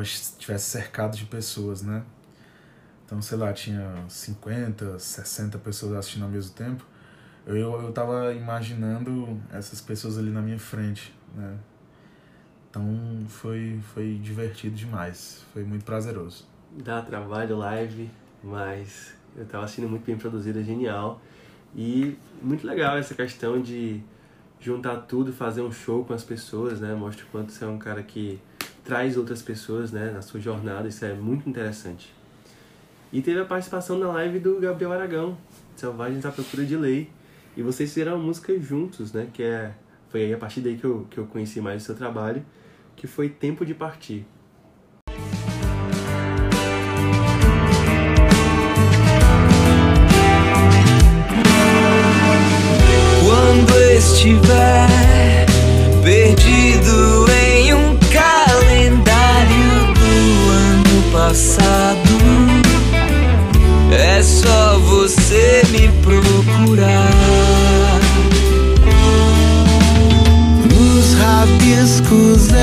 estivesse 0.00 0.70
cercado 0.70 1.16
de 1.16 1.26
pessoas, 1.26 1.82
né? 1.82 2.02
Então, 3.04 3.20
sei 3.20 3.36
lá, 3.36 3.52
tinha 3.52 4.04
50, 4.08 4.98
60 4.98 5.58
pessoas 5.58 5.92
assistindo 5.92 6.22
ao 6.22 6.30
mesmo 6.30 6.54
tempo 6.54 6.86
eu, 7.46 7.82
eu 7.82 7.92
tava 7.92 8.32
imaginando 8.32 9.40
essas 9.52 9.80
pessoas 9.80 10.18
ali 10.18 10.30
na 10.30 10.40
minha 10.40 10.58
frente, 10.58 11.14
né? 11.34 11.56
Então 12.70 12.84
foi, 13.28 13.78
foi 13.94 14.18
divertido 14.22 14.74
demais, 14.74 15.44
foi 15.52 15.62
muito 15.62 15.84
prazeroso. 15.84 16.46
Dá 16.70 17.02
trabalho 17.02 17.56
live, 17.58 18.10
mas 18.42 19.14
eu 19.36 19.44
tava 19.44 19.64
assistindo 19.64 19.88
muito 19.88 20.04
bem 20.04 20.16
produzido, 20.16 20.58
é 20.58 20.62
genial. 20.62 21.20
E 21.76 22.16
muito 22.40 22.66
legal 22.66 22.96
essa 22.96 23.14
questão 23.14 23.60
de 23.60 24.00
juntar 24.60 24.96
tudo, 25.02 25.32
fazer 25.32 25.60
um 25.60 25.72
show 25.72 26.04
com 26.04 26.14
as 26.14 26.24
pessoas, 26.24 26.80
né? 26.80 26.94
Mostra 26.94 27.24
o 27.24 27.28
quanto 27.28 27.52
você 27.52 27.64
é 27.64 27.68
um 27.68 27.78
cara 27.78 28.02
que 28.02 28.40
traz 28.84 29.16
outras 29.16 29.42
pessoas, 29.42 29.92
né, 29.92 30.10
na 30.10 30.22
sua 30.22 30.40
jornada, 30.40 30.88
isso 30.88 31.04
é 31.04 31.14
muito 31.14 31.48
interessante. 31.48 32.12
E 33.12 33.20
teve 33.20 33.40
a 33.40 33.44
participação 33.44 33.98
na 33.98 34.08
live 34.08 34.38
do 34.38 34.58
Gabriel 34.58 34.92
Aragão, 34.92 35.36
Selvagens 35.76 36.24
à 36.24 36.32
Procura 36.32 36.64
de 36.64 36.76
Lei, 36.76 37.10
e 37.56 37.62
vocês 37.62 37.90
fizeram 37.90 38.16
uma 38.16 38.24
música 38.24 38.58
juntos, 38.58 39.12
né? 39.12 39.28
Que 39.32 39.42
é, 39.42 39.72
foi 40.08 40.22
aí 40.24 40.32
a 40.32 40.38
partir 40.38 40.60
daí 40.60 40.76
que 40.76 40.84
eu, 40.84 41.06
que 41.10 41.18
eu 41.18 41.26
conheci 41.26 41.60
mais 41.60 41.82
o 41.82 41.84
seu 41.84 41.94
trabalho, 41.94 42.44
que 42.96 43.06
foi 43.06 43.28
Tempo 43.28 43.64
de 43.64 43.74
Partir. 43.74 44.24
Quando 53.24 53.76
estiver 53.96 55.46
perdido 56.02 56.41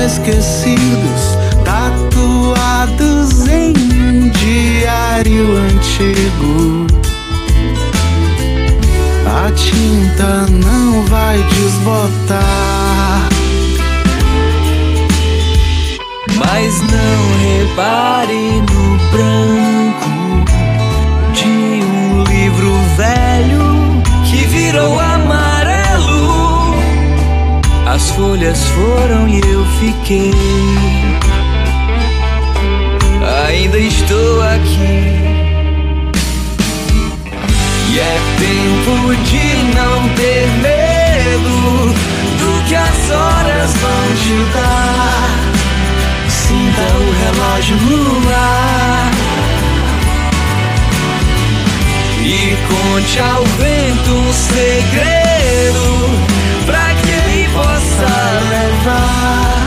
esquecidos, 0.04 1.38
tatuados 1.64 3.46
em 3.48 3.72
um 3.72 4.28
diário 4.30 5.56
antigo. 5.56 6.86
A 9.26 9.40
a 9.50 9.52
tinta 9.52 10.46
não 10.48 11.04
vai 11.06 11.36
desbotar. 11.42 13.28
Mas 16.36 16.80
não 16.82 17.20
repare 17.48 18.62
no 18.70 18.98
branco 19.10 20.10
de 21.32 21.82
um 21.84 22.24
livro 22.24 22.72
velho 22.96 24.02
que 24.24 24.46
virou 24.46 24.98
amarelo. 25.00 25.19
As 28.00 28.10
folhas 28.12 28.66
foram 28.68 29.28
e 29.28 29.40
eu 29.40 29.62
fiquei. 29.78 30.32
Ainda 33.46 33.78
estou 33.78 34.42
aqui. 34.42 35.20
E 37.90 37.98
é 37.98 38.20
tempo 38.38 39.14
de 39.24 39.46
não 39.76 40.08
ter 40.14 40.48
medo 40.62 41.92
do 42.38 42.64
que 42.66 42.74
as 42.74 43.10
horas 43.10 43.70
vão 43.74 44.16
te 44.16 44.36
dar. 44.54 45.28
Sinta 46.30 46.84
o 46.96 47.12
relógio 47.20 47.76
no 47.76 48.34
ar 48.34 49.10
E 52.24 52.56
conte 52.66 53.18
ao 53.20 53.44
vento 53.44 54.10
um 54.10 54.32
segredo 54.32 56.29
levar 58.50 59.60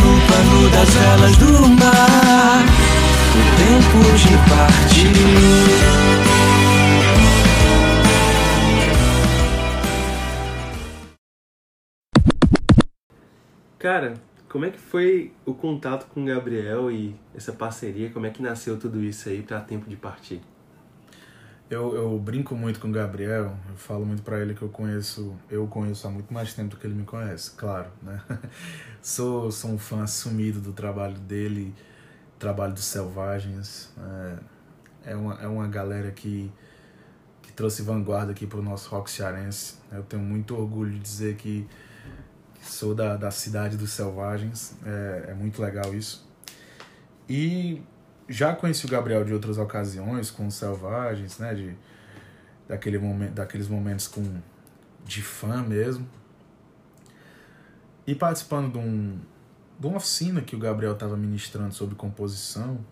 No 0.00 0.12
pano 0.28 0.68
das 0.70 0.90
velas 0.94 1.36
do 1.38 1.68
mar 1.68 2.64
O 3.32 3.42
tempo 3.56 3.98
de 4.18 4.34
partir 4.50 6.12
Cara, 13.78 14.14
como 14.48 14.64
é 14.64 14.70
que 14.70 14.78
foi 14.78 15.32
o 15.44 15.54
contato 15.54 16.06
com 16.06 16.22
o 16.22 16.24
Gabriel 16.24 16.88
e 16.88 17.16
essa 17.34 17.52
parceria? 17.52 18.10
Como 18.10 18.26
é 18.26 18.30
que 18.30 18.40
nasceu 18.40 18.78
tudo 18.78 19.02
isso 19.02 19.28
aí 19.28 19.42
para 19.42 19.60
tempo 19.60 19.90
de 19.90 19.96
partir? 19.96 20.40
Eu, 21.72 21.94
eu 21.96 22.18
brinco 22.18 22.54
muito 22.54 22.78
com 22.78 22.88
o 22.88 22.92
Gabriel, 22.92 23.56
eu 23.66 23.76
falo 23.76 24.04
muito 24.04 24.22
para 24.22 24.38
ele 24.38 24.52
que 24.52 24.60
eu 24.60 24.68
conheço, 24.68 25.34
eu 25.48 25.66
conheço 25.66 26.06
há 26.06 26.10
muito 26.10 26.30
mais 26.30 26.52
tempo 26.52 26.72
do 26.72 26.76
que 26.76 26.86
ele 26.86 26.92
me 26.92 27.04
conhece, 27.04 27.52
claro, 27.52 27.90
né? 28.02 28.22
Sou, 29.00 29.50
sou 29.50 29.70
um 29.70 29.78
fã 29.78 30.02
assumido 30.02 30.60
do 30.60 30.74
trabalho 30.74 31.18
dele, 31.20 31.74
trabalho 32.38 32.74
dos 32.74 32.84
Selvagens. 32.84 33.90
É, 33.98 35.12
é, 35.12 35.16
uma, 35.16 35.34
é 35.42 35.46
uma 35.46 35.66
galera 35.66 36.10
que, 36.10 36.52
que 37.40 37.50
trouxe 37.54 37.80
vanguarda 37.80 38.32
aqui 38.32 38.46
pro 38.46 38.62
nosso 38.62 38.90
rock 38.90 39.10
cearense. 39.10 39.76
Eu 39.90 40.02
tenho 40.02 40.22
muito 40.22 40.54
orgulho 40.54 40.92
de 40.92 40.98
dizer 40.98 41.36
que 41.36 41.66
sou 42.60 42.94
da, 42.94 43.16
da 43.16 43.30
cidade 43.30 43.78
dos 43.78 43.92
Selvagens, 43.92 44.76
é, 44.84 45.30
é 45.30 45.34
muito 45.34 45.62
legal 45.62 45.94
isso. 45.94 46.28
E 47.26 47.82
já 48.32 48.54
conheci 48.54 48.86
o 48.86 48.88
Gabriel 48.88 49.24
de 49.24 49.34
outras 49.34 49.58
ocasiões 49.58 50.30
com 50.30 50.46
os 50.46 50.54
Selvagens, 50.54 51.38
né, 51.38 51.54
de, 51.54 51.76
daquele 52.66 52.98
momento, 52.98 53.32
daqueles 53.32 53.68
momentos 53.68 54.08
com, 54.08 54.40
de 55.04 55.22
fã 55.22 55.62
mesmo. 55.62 56.08
E 58.06 58.14
participando 58.14 58.72
de, 58.72 58.78
um, 58.78 59.20
de 59.78 59.86
uma 59.86 59.98
oficina 59.98 60.40
que 60.40 60.56
o 60.56 60.58
Gabriel 60.58 60.94
estava 60.94 61.14
ministrando 61.14 61.74
sobre 61.74 61.94
composição, 61.94 62.82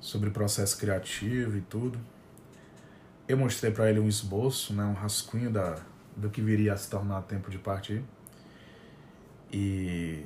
sobre 0.00 0.30
processo 0.30 0.78
criativo 0.78 1.58
e 1.58 1.60
tudo. 1.60 2.00
Eu 3.28 3.36
mostrei 3.36 3.72
para 3.72 3.90
ele 3.90 4.00
um 4.00 4.08
esboço, 4.08 4.72
né, 4.72 4.84
um 4.84 4.94
rascunho 4.94 5.50
da, 5.50 5.76
do 6.16 6.30
que 6.30 6.40
viria 6.40 6.72
a 6.72 6.76
se 6.78 6.88
tornar 6.88 7.20
Tempo 7.22 7.50
de 7.50 7.58
Partir. 7.58 8.02
E 9.52 10.24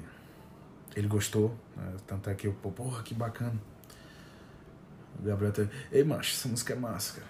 ele 0.95 1.09
gostou, 1.09 1.55
né? 1.77 1.97
tanto 2.07 2.31
é 2.31 2.35
que 2.35 2.47
eu, 2.47 2.53
porra, 2.53 3.03
que 3.03 3.13
bacana. 3.13 3.61
O 5.19 5.23
Gabriel 5.23 5.51
até, 5.51 5.69
ei 5.91 6.05
macho, 6.05 6.35
essa 6.35 6.49
música 6.49 6.73
é 6.73 6.77
massa, 6.77 7.21
cara. 7.21 7.27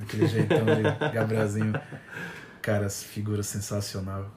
Aquele 0.00 0.26
jeitão 0.26 0.64
de 0.64 0.82
Gabrielzinho, 1.12 1.72
cara, 2.62 2.88
figura 2.88 3.42
sensacional. 3.42 4.30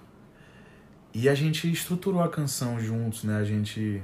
E 1.14 1.28
a 1.28 1.36
gente 1.36 1.72
estruturou 1.72 2.22
a 2.22 2.30
canção 2.30 2.80
juntos, 2.80 3.24
né? 3.24 3.38
A 3.38 3.44
gente. 3.44 4.02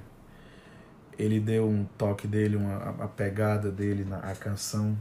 Ele 1.18 1.39
deu 1.39 1.68
um 1.68 1.84
toque 1.98 2.28
dele, 2.28 2.56
uma, 2.56 3.04
a 3.04 3.08
pegada 3.08 3.72
dele 3.72 4.06
na 4.06 4.18
a 4.20 4.36
canção. 4.36 4.95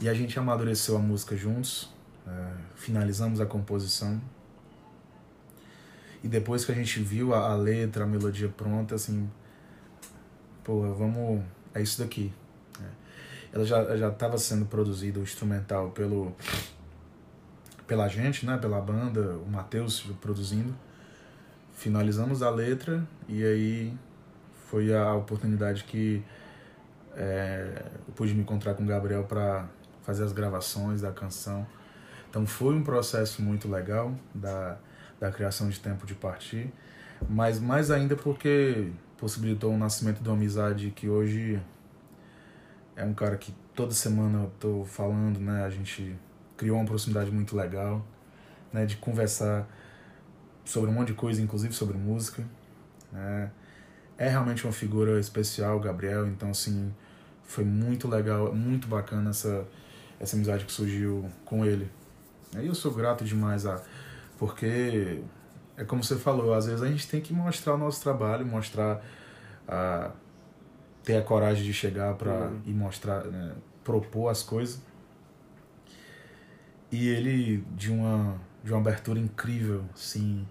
E 0.00 0.08
a 0.08 0.14
gente 0.14 0.38
amadureceu 0.38 0.96
a 0.96 0.98
música 0.98 1.36
juntos. 1.36 1.94
É, 2.26 2.52
finalizamos 2.74 3.40
a 3.40 3.46
composição. 3.46 4.20
E 6.24 6.28
depois 6.28 6.64
que 6.64 6.72
a 6.72 6.74
gente 6.74 7.00
viu 7.00 7.34
a, 7.34 7.50
a 7.50 7.54
letra, 7.54 8.04
a 8.04 8.06
melodia 8.06 8.48
pronta, 8.48 8.94
assim, 8.94 9.30
pô, 10.64 10.82
vamos, 10.94 11.42
é 11.74 11.80
isso 11.80 12.02
daqui. 12.02 12.32
Ela 13.52 13.64
já 13.64 13.96
já 13.96 14.08
estava 14.08 14.38
sendo 14.38 14.66
produzida 14.66 15.18
o 15.18 15.22
instrumental 15.22 15.90
pelo 15.90 16.34
pela 17.86 18.06
gente, 18.06 18.46
né, 18.46 18.56
pela 18.56 18.80
banda, 18.80 19.36
o 19.38 19.50
Matheus 19.50 20.02
produzindo. 20.20 20.72
Finalizamos 21.74 22.42
a 22.42 22.50
letra 22.50 23.04
e 23.28 23.44
aí 23.44 23.98
foi 24.68 24.94
a 24.94 25.14
oportunidade 25.14 25.84
que 25.84 26.22
é, 27.16 27.82
eu 28.06 28.14
pude 28.14 28.32
me 28.34 28.42
encontrar 28.42 28.74
com 28.74 28.84
o 28.84 28.86
Gabriel 28.86 29.24
para 29.24 29.68
fazer 30.02 30.24
as 30.24 30.32
gravações 30.32 31.00
da 31.00 31.10
canção. 31.10 31.66
Então 32.28 32.46
foi 32.46 32.74
um 32.74 32.84
processo 32.84 33.42
muito 33.42 33.68
legal 33.68 34.14
da 34.32 34.78
da 35.20 35.30
criação 35.30 35.68
de 35.68 35.78
Tempo 35.78 36.06
de 36.06 36.14
Partir, 36.14 36.72
mas 37.28 37.60
mais 37.60 37.90
ainda 37.90 38.16
porque 38.16 38.90
possibilitou 39.18 39.74
o 39.74 39.76
nascimento 39.76 40.22
de 40.22 40.28
uma 40.28 40.34
amizade 40.34 40.90
que 40.90 41.08
hoje 41.10 41.60
é 42.96 43.04
um 43.04 43.14
cara 43.14 43.36
que 43.36 43.54
toda 43.74 43.92
semana 43.92 44.44
eu 44.44 44.52
tô 44.58 44.84
falando, 44.84 45.38
né? 45.38 45.64
A 45.64 45.70
gente 45.70 46.16
criou 46.56 46.76
uma 46.78 46.84
proximidade 46.84 47.30
muito 47.30 47.56
legal, 47.56 48.04
né? 48.72 48.86
De 48.86 48.96
conversar 48.96 49.66
sobre 50.64 50.90
um 50.90 50.92
monte 50.92 51.08
de 51.08 51.14
coisa, 51.14 51.40
inclusive 51.40 51.72
sobre 51.72 51.96
música, 51.96 52.44
né? 53.12 53.50
É 54.18 54.28
realmente 54.28 54.64
uma 54.64 54.72
figura 54.72 55.18
especial, 55.18 55.80
Gabriel, 55.80 56.26
então 56.26 56.50
assim, 56.50 56.94
foi 57.42 57.64
muito 57.64 58.06
legal, 58.06 58.54
muito 58.54 58.86
bacana 58.86 59.30
essa, 59.30 59.66
essa 60.20 60.36
amizade 60.36 60.66
que 60.66 60.72
surgiu 60.72 61.30
com 61.44 61.64
ele. 61.64 61.90
E 62.58 62.66
eu 62.66 62.74
sou 62.74 62.92
grato 62.92 63.24
demais 63.24 63.64
a 63.64 63.80
porque 64.38 65.20
é 65.76 65.84
como 65.84 66.02
você 66.02 66.16
falou, 66.16 66.54
às 66.54 66.64
vezes 66.64 66.82
a 66.82 66.88
gente 66.88 67.06
tem 67.06 67.20
que 67.20 67.32
mostrar 67.32 67.74
o 67.74 67.78
nosso 67.78 68.02
trabalho, 68.02 68.46
mostrar 68.46 69.04
a 69.68 70.10
ter 71.02 71.16
a 71.16 71.22
coragem 71.22 71.64
de 71.64 71.72
chegar 71.72 72.14
para 72.14 72.48
uhum. 72.48 72.60
e 72.66 72.72
mostrar, 72.72 73.24
né, 73.24 73.54
propor 73.84 74.28
as 74.28 74.42
coisas. 74.42 74.80
E 76.90 77.08
ele 77.08 77.64
de 77.76 77.90
uma 77.90 78.38
de 78.62 78.72
uma 78.72 78.80
abertura 78.80 79.18
incrível, 79.18 79.84
sim, 79.94 80.46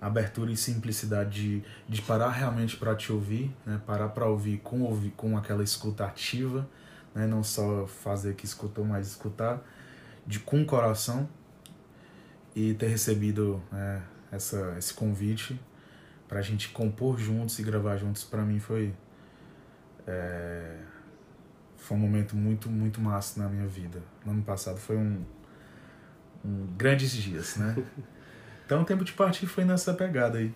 abertura 0.00 0.50
e 0.52 0.56
simplicidade 0.56 1.30
de, 1.30 1.64
de 1.88 2.02
parar 2.02 2.30
realmente 2.30 2.76
para 2.76 2.94
te 2.94 3.12
ouvir, 3.12 3.54
né, 3.66 3.80
parar 3.86 4.10
para 4.10 4.26
ouvir 4.26 4.58
com 4.58 4.82
ouvir 4.82 5.10
com 5.10 5.36
aquela 5.36 5.62
escuta 5.62 6.04
ativa, 6.04 6.68
né, 7.14 7.26
não 7.26 7.42
só 7.42 7.86
fazer 7.86 8.34
que 8.34 8.44
escutou, 8.44 8.84
mas 8.84 9.08
escutar 9.08 9.60
de 10.26 10.38
com 10.38 10.62
o 10.62 10.66
coração 10.66 11.28
e 12.54 12.74
ter 12.74 12.88
recebido 12.88 13.62
é, 13.72 14.00
essa, 14.30 14.76
esse 14.78 14.94
convite 14.94 15.60
para 16.28 16.38
a 16.38 16.42
gente 16.42 16.70
compor 16.70 17.18
juntos 17.18 17.58
e 17.58 17.62
gravar 17.62 17.96
juntos 17.96 18.24
para 18.24 18.42
mim 18.42 18.58
foi 18.58 18.94
é, 20.06 20.76
foi 21.76 21.96
um 21.96 22.00
momento 22.00 22.36
muito 22.36 22.70
muito 22.70 23.00
massa 23.00 23.42
na 23.42 23.48
minha 23.48 23.66
vida. 23.66 24.00
No 24.24 24.32
ano 24.32 24.42
passado 24.42 24.78
foi 24.78 24.96
um, 24.96 25.24
um 26.44 26.66
grandes 26.76 27.12
dias 27.12 27.56
né? 27.56 27.76
Então 28.64 28.82
o 28.82 28.84
tempo 28.84 29.04
de 29.04 29.12
partir 29.12 29.46
foi 29.46 29.64
nessa 29.64 29.92
pegada 29.92 30.38
aí. 30.38 30.52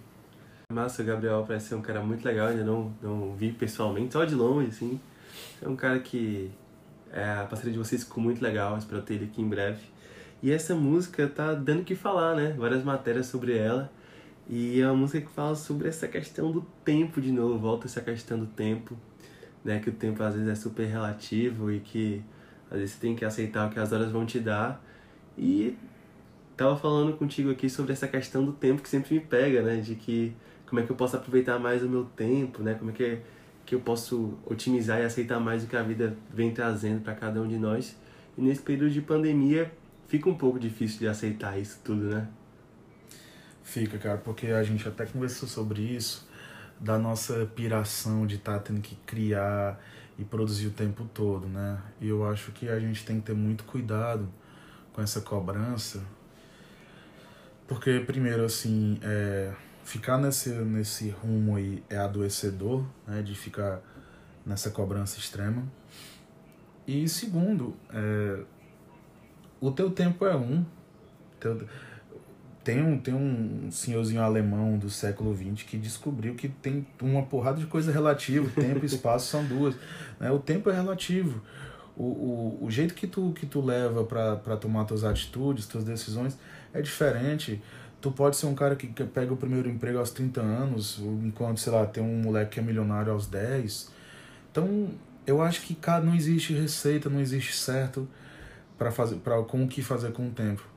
Massa 0.73 1.03
o 1.03 1.05
Gabriel 1.05 1.45
parece 1.47 1.69
ser 1.69 1.75
um 1.75 1.83
cara 1.83 2.01
muito 2.01 2.25
legal 2.25 2.49
ainda 2.49 2.65
não 2.65 2.93
não 3.03 3.35
vi 3.35 3.53
pessoalmente 3.53 4.13
só 4.13 4.25
de 4.25 4.35
longe 4.35 4.69
assim. 4.69 5.01
É 5.63 5.69
um 5.69 5.77
cara 5.77 5.99
que 5.99 6.51
é, 7.13 7.41
a 7.41 7.45
parceria 7.45 7.73
de 7.73 7.79
vocês 7.79 8.05
ficou 8.05 8.23
muito 8.23 8.43
legal 8.43 8.77
espero 8.79 9.03
ter 9.03 9.15
ele 9.15 9.25
aqui 9.27 9.43
em 9.43 9.49
breve. 9.49 9.81
E 10.43 10.53
essa 10.53 10.75
música 10.75 11.27
tá 11.27 11.55
dando 11.55 11.81
o 11.81 11.85
que 11.85 11.95
falar, 11.95 12.37
né? 12.37 12.55
Várias 12.59 12.85
matérias 12.85 13.27
sobre 13.27 13.57
ela. 13.57 13.91
E 14.49 14.81
é 14.81 14.87
uma 14.87 14.97
música 14.97 15.21
que 15.21 15.33
fala 15.33 15.57
sobre 15.57 15.89
essa 15.89 16.07
questão 16.07 16.53
do 16.53 16.61
tempo 16.85 17.21
de 17.21 17.33
novo, 17.33 17.59
volta 17.59 17.87
essa 17.87 18.01
questão 18.01 18.39
do 18.39 18.47
tempo, 18.47 18.97
né? 19.67 19.81
Que 19.81 19.91
o 19.91 19.93
tempo 19.93 20.23
às 20.23 20.35
vezes 20.35 20.49
é 20.49 20.55
super 20.55 20.87
relativo 20.87 21.71
e 21.71 21.81
que 21.81 22.23
às 22.71 22.79
vezes 22.79 22.95
você 22.95 23.01
tem 23.01 23.17
que 23.17 23.25
aceitar 23.25 23.69
o 23.69 23.71
que 23.71 23.79
as 23.79 23.93
horas 23.93 24.11
vão 24.11 24.25
te 24.25 24.39
dar. 24.39 24.83
E 25.37 25.77
tava 26.57 26.77
falando 26.77 27.17
contigo 27.17 27.51
aqui 27.51 27.69
sobre 27.69 27.93
essa 27.93 28.09
questão 28.09 28.45
do 28.45 28.53
tempo 28.53 28.81
que 28.81 28.89
sempre 28.89 29.15
me 29.15 29.21
pega, 29.21 29.63
né? 29.63 29.77
De 29.77 29.97
que 29.97 30.35
como 30.67 30.81
é 30.81 30.85
que 30.85 30.91
eu 30.91 30.97
posso 30.97 31.17
aproveitar 31.17 31.59
mais 31.59 31.83
o 31.83 31.89
meu 31.89 32.05
tempo, 32.05 32.63
né? 32.63 32.75
Como 32.75 32.91
é 32.91 32.95
que, 32.95 33.19
que 33.67 33.75
eu 33.75 33.81
posso 33.81 34.39
otimizar 34.47 35.01
e 35.01 35.05
aceitar 35.05 35.41
mais 35.41 35.65
o 35.65 35.67
que 35.67 35.77
a 35.77 35.83
vida 35.83 36.17
vem 36.33 36.53
trazendo 36.53 37.03
para 37.03 37.15
cada 37.15 37.41
um 37.43 37.49
de 37.49 37.59
nós. 37.59 37.97
E 38.39 38.43
nesse 38.43 38.63
período 38.63 38.93
de 38.93 39.01
pandemia, 39.01 39.71
fica 40.09 40.29
um 40.29 40.35
pouco 40.35 40.59
difícil 40.59 41.01
de 41.01 41.09
aceitar 41.09 41.59
isso 41.59 41.81
tudo, 41.85 42.05
né? 42.05 42.29
Fica, 43.63 43.99
cara, 43.99 44.19
porque 44.19 44.47
a 44.47 44.63
gente 44.63 44.87
até 44.87 45.07
conversou 45.07 45.49
sobre 45.49 45.83
isso, 45.83 46.26
da 46.79 46.99
nossa 46.99 47.47
piração 47.55 48.27
de 48.27 48.37
estar 48.37 48.55
tá 48.55 48.59
tendo 48.61 48.81
que 48.81 48.95
criar 49.07 49.81
e 50.19 50.25
produzir 50.25 50.69
o 50.69 50.71
tempo 50.71 51.05
todo, 51.13 51.47
né? 51.47 51.81
E 52.01 52.09
eu 52.09 52.29
acho 52.29 52.53
que 52.53 52.69
a 52.69 52.79
gente 52.79 53.05
tem 53.05 53.21
que 53.21 53.27
ter 53.27 53.35
muito 53.35 53.65
cuidado 53.65 54.29
com 54.93 55.03
essa 55.03 55.21
cobrança, 55.21 56.03
porque, 57.67 57.99
primeiro, 58.01 58.45
assim, 58.45 58.99
é, 59.03 59.53
ficar 59.85 60.19
nesse, 60.19 60.51
nesse 60.51 61.11
rumo 61.11 61.57
aí 61.57 61.83
é 61.91 61.97
adoecedor, 61.97 62.85
né? 63.07 63.23
De 63.23 63.35
ficar 63.35 63.81
nessa 64.45 64.71
cobrança 64.71 65.19
extrema. 65.19 65.65
E, 66.87 67.09
segundo, 67.09 67.77
é, 67.93 68.45
o 69.61 69.73
teu 69.73 69.91
tempo 69.91 70.25
é 70.25 70.37
um. 70.37 70.65
Teu, 71.41 71.67
tem 72.67 72.83
um, 72.83 72.99
tem 72.99 73.15
um 73.15 73.71
senhorzinho 73.71 74.21
alemão 74.21 74.77
do 74.77 74.91
século 74.91 75.33
XX 75.37 75.63
que 75.63 75.79
descobriu 75.79 76.35
que 76.35 76.49
tem 76.49 76.85
uma 77.01 77.23
porrada 77.23 77.61
de 77.61 77.67
coisa 77.67 77.93
relativa. 77.93 78.51
Tempo 78.61 78.81
e 78.83 78.87
espaço 78.87 79.29
são 79.29 79.45
duas. 79.45 79.77
Né? 80.19 80.33
O 80.33 80.41
tempo 80.41 80.69
é 80.69 80.75
relativo. 80.75 81.41
O, 81.97 82.03
o, 82.03 82.65
o 82.65 82.69
jeito 82.69 82.93
que 82.93 83.07
tu, 83.07 83.33
que 83.39 83.47
tu 83.47 83.61
leva 83.61 84.03
para 84.03 84.57
tomar 84.57 84.85
tuas 84.85 85.05
atitudes, 85.05 85.69
tuas 85.69 85.85
decisões, 85.85 86.37
é 86.75 86.83
diferente. 86.83 87.63
Tu 88.01 88.11
pode 88.11 88.37
ser 88.37 88.47
um 88.47 88.55
cara 88.57 88.75
que, 88.75 88.89
que 88.89 89.05
pega 89.05 89.33
o 89.33 89.37
primeiro 89.37 89.71
emprego 89.71 90.01
aos 90.01 90.11
30 90.11 90.41
anos, 90.41 90.99
enquanto, 91.23 91.61
sei 91.61 91.73
lá, 91.73 91.87
tem 91.87 92.03
um 92.03 92.21
moleque 92.21 92.55
que 92.55 92.61
é 92.61 92.63
milionário 92.65 93.13
aos 93.13 93.29
10. 93.29 93.93
Então, 94.51 94.89
eu 95.25 95.41
acho 95.41 95.63
que 95.63 95.73
cara, 95.73 96.05
não 96.05 96.17
existe 96.17 96.53
receita, 96.53 97.09
não 97.09 97.21
existe 97.21 97.55
certo 97.55 98.09
para 98.77 98.91
fazer 98.91 99.17
para 99.19 99.41
com 99.45 99.63
o 99.63 99.69
que 99.69 99.83
fazer 99.83 100.11
com 100.11 100.27
o 100.27 100.31
tempo 100.31 100.76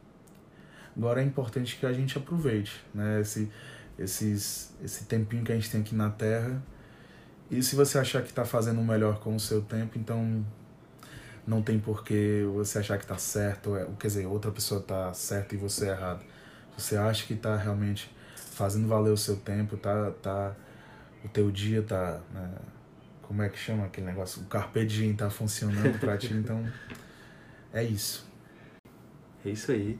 Agora 0.96 1.22
é 1.22 1.26
importante 1.26 1.78
que 1.78 1.86
a 1.86 1.94
gente 1.94 2.18
aproveite, 2.18 2.84
né? 2.94 3.22
Esse, 3.22 3.50
esses, 3.98 4.74
esse 4.84 5.06
tempinho 5.06 5.44
que 5.44 5.52
a 5.52 5.56
gente 5.56 5.70
tem 5.70 5.82
aqui 5.82 5.96
na 5.96 6.10
Terra. 6.10 6.62
E 7.50 7.64
se 7.64 7.76
você 7.76 7.98
achar 7.98 8.22
que 8.22 8.30
está 8.30 8.46
fazendo 8.46 8.80
o 8.80 8.86
melhor 8.86 9.20
com 9.20 9.36
o 9.36 9.40
seu 9.40 9.62
tempo, 9.62 9.98
então 9.98 10.46
não 11.48 11.64
tem 11.64 11.80
por 11.80 12.04
que 12.04 12.44
você 12.54 12.80
achar 12.80 12.98
que 12.98 13.04
está 13.04 13.18
certo, 13.18 13.76
é, 13.76 13.88
quer 14.00 14.08
dizer, 14.08 14.28
outra 14.28 14.52
pessoa 14.52 14.80
está 14.80 15.12
certa 15.14 15.56
e 15.56 15.58
você 15.58 15.88
é 15.88 15.90
errado. 15.90 16.24
Você 16.78 16.96
acha 16.96 17.26
que 17.26 17.34
está 17.34 17.58
realmente 17.58 18.14
fazendo 18.36 18.88
valer 18.88 19.12
o 19.12 19.18
seu 19.18 19.36
tempo, 19.36 19.76
tá, 19.76 20.12
tá, 20.22 20.56
o 21.24 21.30
teu 21.30 21.50
dia 21.50 21.82
tá, 21.82 22.22
né, 22.32 22.52
como 23.24 23.42
é 23.42 23.50
que 23.50 23.58
chama 23.58 23.86
aquele 23.86 24.08
negócio? 24.08 24.42
O 24.42 24.46
carpe 24.46 24.86
diem 24.86 25.16
tá 25.16 25.30
funcionando 25.30 26.00
para 26.00 26.18
ti, 26.18 26.34
então 26.34 26.64
é 27.74 27.84
isso. 27.84 28.28
É 29.46 29.50
isso 29.50 29.72
aí. 29.72 30.00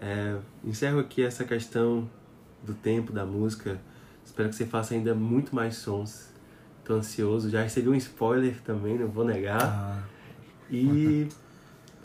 É, 0.00 0.36
encerro 0.64 1.00
aqui 1.00 1.22
essa 1.22 1.44
questão 1.44 2.08
do 2.62 2.74
tempo 2.74 3.12
da 3.12 3.24
música. 3.24 3.78
Espero 4.24 4.48
que 4.48 4.56
você 4.56 4.66
faça 4.66 4.94
ainda 4.94 5.14
muito 5.14 5.54
mais 5.54 5.76
sons. 5.76 6.30
Tô 6.84 6.94
ansioso. 6.94 7.50
Já 7.50 7.62
recebi 7.62 7.88
um 7.88 7.94
spoiler 7.94 8.60
também, 8.62 8.98
não 8.98 9.08
vou 9.08 9.24
negar. 9.24 9.62
Ah. 9.62 10.02
E 10.70 11.28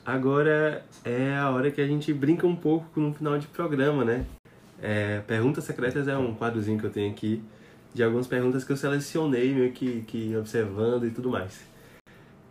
agora 0.05 0.85
é 1.03 1.35
a 1.35 1.49
hora 1.49 1.71
que 1.71 1.81
a 1.81 1.87
gente 1.87 2.13
brinca 2.13 2.45
um 2.47 2.55
pouco 2.55 2.99
no 2.99 3.13
final 3.13 3.37
de 3.37 3.47
programa, 3.47 4.05
né? 4.05 4.25
É, 4.81 5.19
perguntas 5.21 5.63
secretas 5.63 6.07
é 6.07 6.17
um 6.17 6.33
quadrozinho 6.33 6.79
que 6.79 6.85
eu 6.85 6.89
tenho 6.89 7.11
aqui 7.11 7.43
de 7.93 8.03
algumas 8.03 8.25
perguntas 8.25 8.63
que 8.63 8.71
eu 8.71 8.77
selecionei 8.77 9.53
meio 9.53 9.71
que, 9.71 10.01
que 10.03 10.35
observando 10.35 11.05
e 11.05 11.11
tudo 11.11 11.29
mais. 11.29 11.59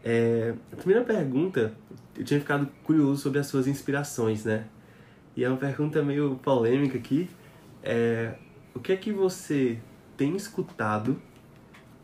É, 0.05 0.55
a 0.72 0.76
primeira 0.76 1.05
pergunta, 1.05 1.72
eu 2.16 2.24
tinha 2.24 2.38
ficado 2.41 2.68
curioso 2.84 3.22
sobre 3.22 3.38
as 3.38 3.47
suas 3.47 3.66
inspirações, 3.66 4.45
né? 4.45 4.64
E 5.41 5.45
é 5.45 5.49
uma 5.49 5.57
pergunta 5.57 6.03
meio 6.03 6.38
polêmica 6.43 6.99
aqui. 6.99 7.26
É, 7.82 8.34
o 8.74 8.78
que 8.78 8.93
é 8.93 8.97
que 8.99 9.11
você 9.11 9.78
tem 10.14 10.36
escutado 10.36 11.18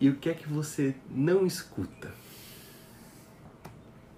e 0.01 0.09
o 0.09 0.17
que 0.17 0.31
é 0.31 0.33
que 0.33 0.49
você 0.49 0.95
não 1.11 1.45
escuta? 1.45 2.15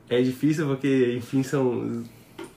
É 0.09 0.23
difícil 0.23 0.69
porque, 0.69 1.17
enfim, 1.17 1.43
são. 1.43 2.05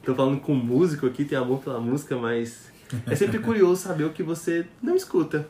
Tô 0.04 0.14
falando 0.14 0.40
com 0.40 0.54
músico 0.54 1.08
aqui, 1.08 1.26
tem 1.26 1.36
amor 1.36 1.64
pela 1.64 1.82
música, 1.82 2.16
mas 2.16 2.72
é 3.08 3.16
sempre 3.16 3.40
curioso 3.42 3.82
saber 3.82 4.04
o 4.04 4.14
que 4.14 4.22
você 4.22 4.68
não 4.84 4.96
escuta. 4.96 5.50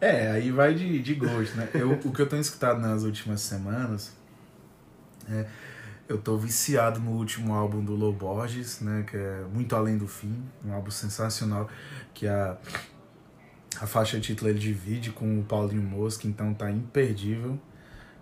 É, 0.00 0.30
aí 0.30 0.52
vai 0.52 0.72
de, 0.72 1.00
de 1.00 1.14
gosto, 1.14 1.56
né? 1.56 1.68
Eu, 1.74 1.94
o 1.94 2.12
que 2.12 2.22
eu 2.22 2.28
tenho 2.28 2.40
escutado 2.40 2.80
nas 2.80 3.02
últimas 3.02 3.40
semanas 3.40 4.16
é 5.28 5.46
eu 6.10 6.18
tô 6.18 6.36
viciado 6.36 6.98
no 6.98 7.12
último 7.12 7.54
álbum 7.54 7.84
do 7.84 7.94
Low 7.94 8.12
Borges, 8.12 8.80
né, 8.80 9.04
que 9.08 9.16
é 9.16 9.44
Muito 9.54 9.76
Além 9.76 9.96
do 9.96 10.08
Fim, 10.08 10.42
um 10.64 10.72
álbum 10.72 10.90
sensacional, 10.90 11.70
que 12.12 12.26
a, 12.26 12.58
a 13.80 13.86
faixa 13.86 14.18
título 14.18 14.50
ele 14.50 14.58
divide 14.58 15.12
com 15.12 15.38
o 15.38 15.44
Paulinho 15.44 15.82
Mosca, 15.82 16.26
então 16.26 16.52
tá 16.52 16.68
imperdível 16.68 17.56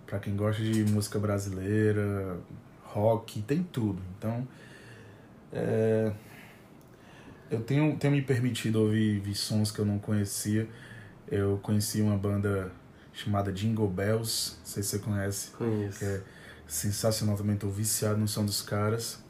para 0.06 0.18
quem 0.18 0.36
gosta 0.36 0.62
de 0.62 0.84
música 0.84 1.18
brasileira, 1.18 2.38
rock, 2.82 3.40
tem 3.40 3.62
tudo. 3.62 4.02
Então, 4.18 4.46
é, 5.50 6.12
eu 7.50 7.62
tenho, 7.62 7.96
tenho 7.96 8.12
me 8.12 8.20
permitido 8.22 8.82
ouvir, 8.82 9.16
ouvir 9.16 9.34
sons 9.34 9.70
que 9.70 9.78
eu 9.78 9.86
não 9.86 9.98
conhecia. 9.98 10.68
Eu 11.26 11.58
conheci 11.62 12.02
uma 12.02 12.16
banda 12.16 12.70
chamada 13.14 13.50
Jingle 13.50 13.88
Bells, 13.88 14.56
não 14.58 14.66
sei 14.66 14.82
se 14.82 14.90
você 14.90 14.98
conhece. 14.98 15.50
Conheço. 15.52 15.98
Que 15.98 16.04
é, 16.04 16.22
sensacional 16.68 17.36
também, 17.36 17.56
tô 17.56 17.68
viciado 17.68 18.20
no 18.20 18.28
som 18.28 18.44
dos 18.44 18.62
caras. 18.62 19.24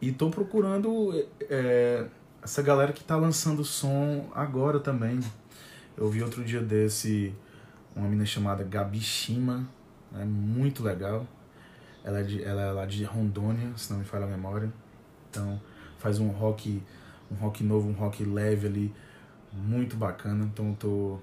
E 0.00 0.12
tô 0.12 0.30
procurando 0.30 1.12
é, 1.42 2.06
essa 2.42 2.62
galera 2.62 2.92
que 2.92 3.02
tá 3.02 3.16
lançando 3.16 3.64
som 3.64 4.30
agora 4.34 4.78
também. 4.78 5.20
Eu 5.96 6.08
vi 6.08 6.22
outro 6.22 6.44
dia 6.44 6.60
desse 6.60 7.34
uma 7.94 8.06
menina 8.06 8.26
chamada 8.26 8.64
Gabi 8.64 9.00
Shima, 9.00 9.68
é 10.14 10.24
muito 10.24 10.82
legal. 10.82 11.26
Ela 12.04 12.20
é, 12.20 12.22
de, 12.22 12.42
ela 12.42 12.62
é 12.62 12.70
lá 12.72 12.86
de 12.86 13.04
Rondônia, 13.04 13.72
se 13.76 13.90
não 13.92 14.00
me 14.00 14.04
falha 14.04 14.24
a 14.24 14.28
memória. 14.28 14.72
Então 15.30 15.60
faz 15.98 16.18
um 16.18 16.28
rock, 16.28 16.82
um 17.30 17.34
rock 17.36 17.64
novo, 17.64 17.88
um 17.88 17.92
rock 17.92 18.24
leve 18.24 18.66
ali, 18.66 18.94
muito 19.52 19.96
bacana. 19.96 20.44
Então 20.44 20.70
eu 20.70 20.76
tô. 20.76 21.18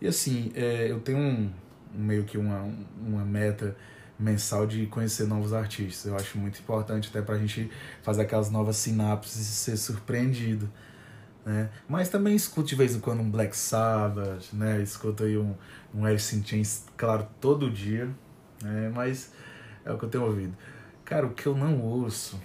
E 0.00 0.08
assim, 0.08 0.50
é, 0.54 0.90
eu 0.90 1.00
tenho 1.00 1.18
um, 1.18 1.50
meio 1.94 2.24
que 2.24 2.36
uma, 2.36 2.68
uma 3.00 3.24
meta 3.24 3.76
mensal 4.22 4.66
de 4.66 4.86
conhecer 4.86 5.26
novos 5.26 5.52
artistas. 5.52 6.06
Eu 6.06 6.16
acho 6.16 6.38
muito 6.38 6.60
importante 6.60 7.08
até 7.08 7.20
pra 7.20 7.36
gente 7.36 7.70
fazer 8.02 8.22
aquelas 8.22 8.50
novas 8.50 8.76
sinapses 8.76 9.40
e 9.40 9.44
ser 9.44 9.76
surpreendido. 9.76 10.70
Né? 11.44 11.70
Mas 11.88 12.08
também 12.08 12.34
escuto 12.36 12.68
de 12.68 12.76
vez 12.76 12.94
em 12.94 13.00
quando 13.00 13.20
um 13.20 13.30
Black 13.30 13.56
Sabbath, 13.56 14.52
né? 14.52 14.80
Escuto 14.80 15.24
aí 15.24 15.36
um, 15.36 15.54
um 15.92 16.04
Alice 16.04 16.34
in 16.36 16.44
Chains, 16.44 16.84
claro, 16.96 17.26
todo 17.40 17.68
dia, 17.68 18.08
né? 18.62 18.90
Mas 18.94 19.32
é 19.84 19.92
o 19.92 19.98
que 19.98 20.04
eu 20.04 20.08
tenho 20.08 20.24
ouvido. 20.24 20.56
Cara, 21.04 21.26
o 21.26 21.34
que 21.34 21.46
eu 21.46 21.56
não 21.56 21.80
ouço, 21.80 22.40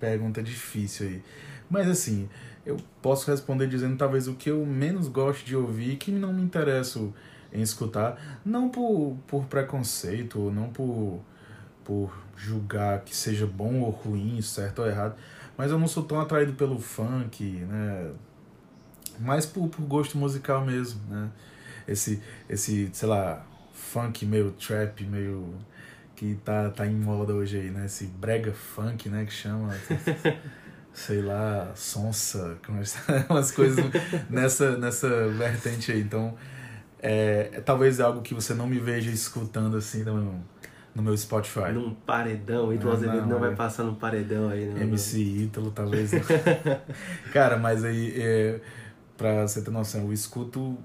pergunta 0.00 0.42
difícil 0.42 1.06
aí. 1.06 1.22
Mas 1.70 1.88
assim, 1.88 2.28
eu 2.64 2.76
posso 3.00 3.30
responder 3.30 3.68
dizendo 3.68 3.96
talvez 3.96 4.26
o 4.26 4.34
que 4.34 4.50
eu 4.50 4.66
menos 4.66 5.06
gosto 5.06 5.44
de 5.44 5.54
ouvir, 5.54 5.96
que 5.96 6.10
não 6.10 6.32
me 6.32 6.42
interesso 6.42 7.14
em 7.52 7.62
escutar, 7.62 8.40
não 8.44 8.68
por, 8.68 9.16
por 9.26 9.44
preconceito, 9.46 10.50
não 10.50 10.68
por, 10.68 11.20
por 11.84 12.12
julgar 12.36 13.00
que 13.00 13.14
seja 13.14 13.46
bom 13.46 13.80
ou 13.80 13.90
ruim, 13.90 14.40
certo 14.42 14.80
ou 14.80 14.88
errado, 14.88 15.16
mas 15.56 15.70
eu 15.70 15.78
não 15.78 15.88
sou 15.88 16.02
tão 16.02 16.20
atraído 16.20 16.52
pelo 16.52 16.78
funk, 16.78 17.44
né? 17.44 18.12
Mais 19.18 19.46
por, 19.46 19.68
por 19.68 19.82
gosto 19.82 20.18
musical 20.18 20.64
mesmo, 20.64 21.00
né? 21.08 21.30
Esse, 21.88 22.22
esse, 22.48 22.90
sei 22.92 23.08
lá, 23.08 23.46
funk 23.72 24.26
meio 24.26 24.50
trap, 24.52 25.04
meio 25.04 25.54
que 26.14 26.34
tá, 26.44 26.70
tá 26.70 26.86
em 26.86 26.94
moda 26.94 27.32
hoje 27.32 27.58
aí, 27.58 27.70
né? 27.70 27.86
Esse 27.86 28.06
brega 28.06 28.52
funk, 28.52 29.08
né, 29.08 29.24
que 29.24 29.32
chama, 29.32 29.74
sei 30.92 31.22
lá, 31.22 31.72
sonsa, 31.74 32.58
umas 33.28 33.50
coisas 33.52 33.84
nessa, 34.28 34.76
nessa 34.76 35.28
vertente 35.28 35.92
aí. 35.92 36.00
Então, 36.00 36.36
é, 37.08 37.60
talvez 37.64 38.00
é 38.00 38.02
algo 38.02 38.20
que 38.20 38.34
você 38.34 38.52
não 38.52 38.66
me 38.66 38.80
veja 38.80 39.12
escutando 39.12 39.76
assim 39.76 40.02
no, 40.02 40.42
no 40.92 41.02
meu 41.02 41.16
Spotify. 41.16 41.72
Num 41.72 41.94
paredão, 41.94 42.74
Ítalo 42.74 42.90
ah, 42.90 42.94
Azevedo 42.94 43.20
não, 43.20 43.28
não 43.28 43.38
vai 43.38 43.52
é. 43.52 43.54
passar 43.54 43.84
num 43.84 43.94
paredão 43.94 44.48
aí, 44.48 44.66
né? 44.66 44.82
MC 44.82 45.20
Ítalo, 45.20 45.70
talvez. 45.70 46.10
Cara, 47.32 47.56
mas 47.58 47.84
aí, 47.84 48.12
é, 48.16 48.60
pra 49.16 49.46
você 49.46 49.62
ter 49.62 49.70
noção, 49.70 50.00
eu 50.02 50.12
escuto 50.12 50.76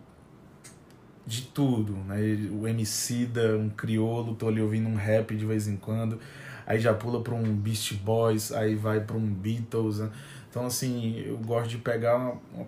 de 1.26 1.42
tudo, 1.42 1.94
né? 1.94 2.18
O 2.52 2.68
MC 2.68 3.26
da 3.26 3.56
um 3.56 3.72
criolo, 3.72 4.36
tô 4.36 4.48
ali 4.48 4.62
ouvindo 4.62 4.88
um 4.88 4.96
rap 4.96 5.36
de 5.36 5.44
vez 5.44 5.68
em 5.68 5.76
quando, 5.76 6.20
aí 6.68 6.80
já 6.80 6.94
pula 6.94 7.24
pra 7.24 7.34
um 7.34 7.56
Beast 7.56 7.96
Boys, 7.96 8.52
aí 8.52 8.76
vai 8.76 9.00
pra 9.00 9.18
um 9.18 9.26
Beatles. 9.26 9.98
Né? 9.98 10.12
Então, 10.52 10.68
assim, 10.68 11.20
eu 11.26 11.38
gosto 11.40 11.72
de 11.72 11.80
pegar 11.80 12.16
uma, 12.16 12.38
uma 12.54 12.68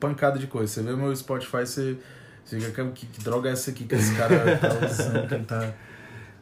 pancada 0.00 0.40
de 0.40 0.48
coisa. 0.48 0.72
Você 0.72 0.82
vê 0.82 0.90
o 0.90 0.96
meu 0.96 1.14
Spotify, 1.14 1.58
você 1.58 1.96
Fica, 2.44 2.84
que, 2.90 3.06
que 3.06 3.22
droga 3.22 3.48
é 3.48 3.52
essa 3.52 3.70
aqui 3.70 3.84
que 3.84 3.94
esse 3.94 4.14
cara 4.14 4.56
tá 4.56 4.68
usando, 4.86 5.28
que 5.28 5.44
tá... 5.44 5.72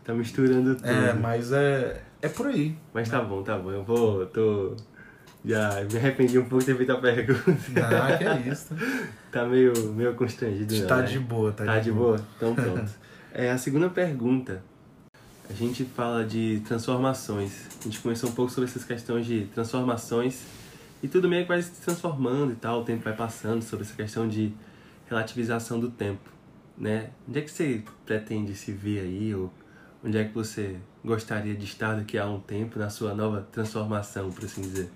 Tá 0.09 0.15
misturando 0.15 0.75
tudo. 0.75 0.89
É, 0.89 1.13
mas 1.13 1.53
é, 1.53 2.01
É 2.23 2.31
por 2.31 2.47
aí. 2.47 2.75
Mas 2.95 3.11
tá 3.11 3.21
bom, 3.21 3.43
tá 3.43 3.59
bom. 3.59 3.71
Eu 3.71 3.85
vou. 3.85 4.25
Tô. 4.25 4.75
Já 5.45 5.85
me 5.85 5.99
arrependi 5.99 6.39
um 6.39 6.47
pouco 6.47 6.61
de 6.61 6.73
ter 6.73 6.77
feito 6.79 6.93
a 6.93 6.97
pergunta. 6.97 7.53
Ah, 7.77 8.17
que 8.17 8.25
é 8.25 8.39
isso. 8.51 8.75
tá 9.31 9.45
meio, 9.45 9.75
meio 9.93 10.15
constrangido. 10.15 10.87
Tá 10.87 11.03
né? 11.03 11.03
de 11.03 11.19
boa, 11.19 11.53
tá, 11.53 11.67
Tá 11.67 11.79
de 11.79 11.93
boa? 11.93 12.19
Então 12.37 12.55
pronto. 12.55 12.91
É, 13.31 13.51
a 13.51 13.59
segunda 13.59 13.91
pergunta. 13.91 14.63
A 15.49 15.53
gente 15.53 15.85
fala 15.85 16.25
de 16.25 16.63
transformações. 16.67 17.53
A 17.79 17.85
gente 17.85 18.01
começou 18.01 18.31
um 18.31 18.33
pouco 18.33 18.51
sobre 18.51 18.71
essas 18.71 18.85
questões 18.85 19.27
de 19.27 19.45
transformações. 19.55 20.41
E 21.03 21.07
tudo 21.07 21.29
meio 21.29 21.43
que 21.43 21.49
vai 21.49 21.61
se 21.61 21.71
transformando 21.83 22.53
e 22.53 22.57
tal, 22.57 22.81
o 22.81 22.85
tempo 22.85 23.05
vai 23.05 23.15
passando, 23.15 23.63
sobre 23.63 23.85
essa 23.85 23.95
questão 23.95 24.27
de 24.27 24.55
relativização 25.09 25.81
do 25.81 25.91
tempo, 25.91 26.31
né? 26.77 27.11
Onde 27.29 27.39
é 27.39 27.43
que 27.43 27.51
você 27.51 27.83
pretende 28.05 28.55
se 28.55 28.73
ver 28.73 29.01
aí, 29.01 29.35
ou 29.35 29.53
onde 30.05 30.19
é 30.19 30.25
que 30.25 30.35
você 30.35 30.79
gostaria 31.05 31.55
de 31.55 31.65
estar 31.65 31.95
daqui 31.95 32.19
a 32.19 32.27
um 32.27 32.41
tempo 32.41 32.79
na 32.79 32.91
sua 32.91 33.15
nova 33.15 33.47
transformação, 33.51 34.31
por 34.31 34.45
assim 34.45 34.63
dizer? 34.63 34.91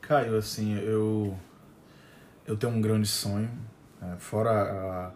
Caio, 0.00 0.36
assim, 0.36 0.74
eu 0.78 1.36
eu 2.46 2.56
tenho 2.56 2.72
um 2.72 2.80
grande 2.80 3.08
sonho, 3.08 3.50
né? 4.00 4.16
fora 4.20 5.12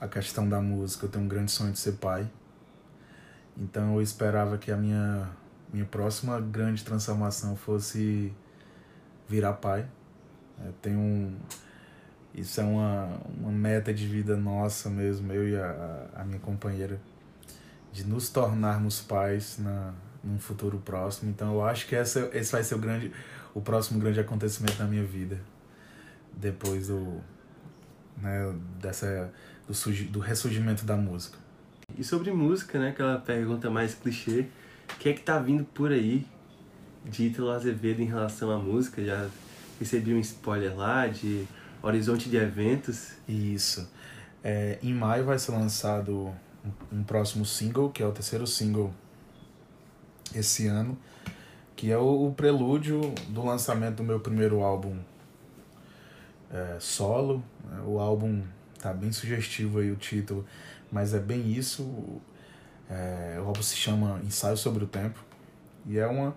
a, 0.00 0.04
a 0.04 0.08
questão 0.08 0.48
da 0.48 0.60
música, 0.60 1.06
eu 1.06 1.10
tenho 1.10 1.24
um 1.24 1.28
grande 1.28 1.50
sonho 1.50 1.72
de 1.72 1.78
ser 1.78 1.92
pai. 1.92 2.28
Então 3.56 3.94
eu 3.94 4.02
esperava 4.02 4.58
que 4.58 4.72
a 4.72 4.76
minha 4.76 5.30
minha 5.72 5.84
próxima 5.84 6.40
grande 6.40 6.84
transformação 6.84 7.54
fosse 7.54 8.32
virar 9.28 9.52
pai. 9.54 9.86
Eu 10.64 10.72
tenho 10.80 10.98
um, 10.98 11.36
isso 12.34 12.60
é 12.60 12.64
uma, 12.64 13.20
uma 13.38 13.50
meta 13.50 13.92
de 13.92 14.06
vida 14.06 14.36
nossa 14.36 14.88
mesmo, 14.88 15.32
eu 15.32 15.48
e 15.48 15.56
a, 15.56 16.06
a 16.14 16.24
minha 16.24 16.38
companheira, 16.38 17.00
de 17.92 18.04
nos 18.04 18.28
tornarmos 18.28 19.00
pais 19.00 19.58
na, 19.58 19.92
num 20.22 20.38
futuro 20.38 20.78
próximo. 20.78 21.30
Então 21.30 21.54
eu 21.54 21.64
acho 21.64 21.86
que 21.86 21.96
essa, 21.96 22.30
esse 22.32 22.52
vai 22.52 22.62
ser 22.62 22.76
o 22.76 22.78
grande, 22.78 23.12
o 23.52 23.60
próximo 23.60 23.98
grande 23.98 24.20
acontecimento 24.20 24.76
da 24.76 24.84
minha 24.84 25.04
vida, 25.04 25.40
depois 26.32 26.86
do, 26.86 27.20
né, 28.16 28.54
dessa, 28.80 29.32
do, 29.66 29.74
surgi, 29.74 30.04
do 30.04 30.20
ressurgimento 30.20 30.84
da 30.84 30.96
música. 30.96 31.38
E 31.98 32.04
sobre 32.04 32.30
música, 32.30 32.78
né, 32.78 32.90
aquela 32.90 33.18
pergunta 33.18 33.68
mais 33.68 33.94
clichê, 33.94 34.46
o 34.94 34.98
que 34.98 35.08
é 35.08 35.12
que 35.12 35.22
tá 35.22 35.38
vindo 35.40 35.64
por 35.64 35.90
aí 35.90 36.24
de 37.04 37.24
Ítalo 37.24 37.50
Azevedo 37.50 38.00
em 38.00 38.06
relação 38.06 38.52
à 38.52 38.58
música? 38.58 39.04
Já 39.04 39.28
recebi 39.80 40.12
um 40.14 40.20
spoiler 40.20 40.76
lá 40.76 41.06
de 41.06 41.48
horizonte 41.82 42.28
de 42.28 42.36
eventos. 42.36 43.12
Isso. 43.26 43.88
É, 44.44 44.78
em 44.82 44.92
maio 44.92 45.24
vai 45.24 45.38
ser 45.38 45.52
lançado 45.52 46.32
um, 46.64 46.98
um, 46.98 47.02
próximo 47.02 47.46
single, 47.46 47.90
que 47.90 48.02
é 48.02 48.06
o 48.06 48.12
terceiro 48.12 48.46
single 48.46 48.92
esse 50.34 50.66
ano, 50.66 50.96
que 51.74 51.90
é 51.90 51.96
o, 51.96 52.26
o 52.26 52.34
prelúdio 52.34 53.00
do 53.28 53.44
lançamento 53.44 53.96
do 53.96 54.04
meu 54.04 54.20
primeiro 54.20 54.60
álbum 54.60 54.98
é, 56.52 56.76
solo. 56.78 57.42
O 57.86 57.98
álbum 57.98 58.42
tá 58.78 58.92
bem 58.92 59.10
sugestivo 59.10 59.78
aí 59.78 59.90
o 59.90 59.96
título, 59.96 60.44
mas 60.92 61.14
é 61.14 61.18
bem 61.18 61.50
isso. 61.50 62.20
É, 62.88 63.38
o 63.42 63.46
álbum 63.46 63.62
se 63.62 63.76
chama 63.76 64.20
Ensaio 64.24 64.56
sobre 64.56 64.84
o 64.84 64.86
Tempo 64.86 65.24
e 65.86 65.98
é 65.98 66.06
uma 66.06 66.34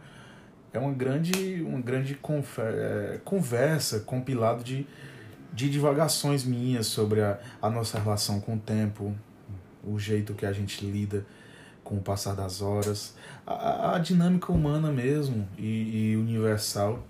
é 0.74 0.80
uma 0.80 0.92
grande 0.92 1.62
uma 1.62 1.80
grande 1.80 2.18
é, 2.58 3.20
conversa 3.24 4.00
compilado 4.00 4.64
de, 4.64 4.86
de 5.54 5.70
divagações 5.70 6.44
minhas 6.44 6.88
sobre 6.88 7.22
a, 7.22 7.40
a 7.62 7.70
nossa 7.70 8.00
relação 8.00 8.42
com 8.42 8.56
o 8.56 8.60
tempo, 8.60 9.16
o 9.84 10.00
jeito 10.00 10.34
que 10.34 10.46
a 10.46 10.52
gente 10.52 10.84
lida 10.84 11.26
com 11.84 11.98
o 11.98 12.02
passar 12.02 12.36
das 12.36 12.62
horas, 12.62 13.14
a, 13.46 13.96
a 13.96 14.00
dinâmica 14.00 14.52
humana 14.52 14.92
mesmo 14.92 15.48
e, 15.58 16.12
e, 16.12 16.18
universal 16.18 17.06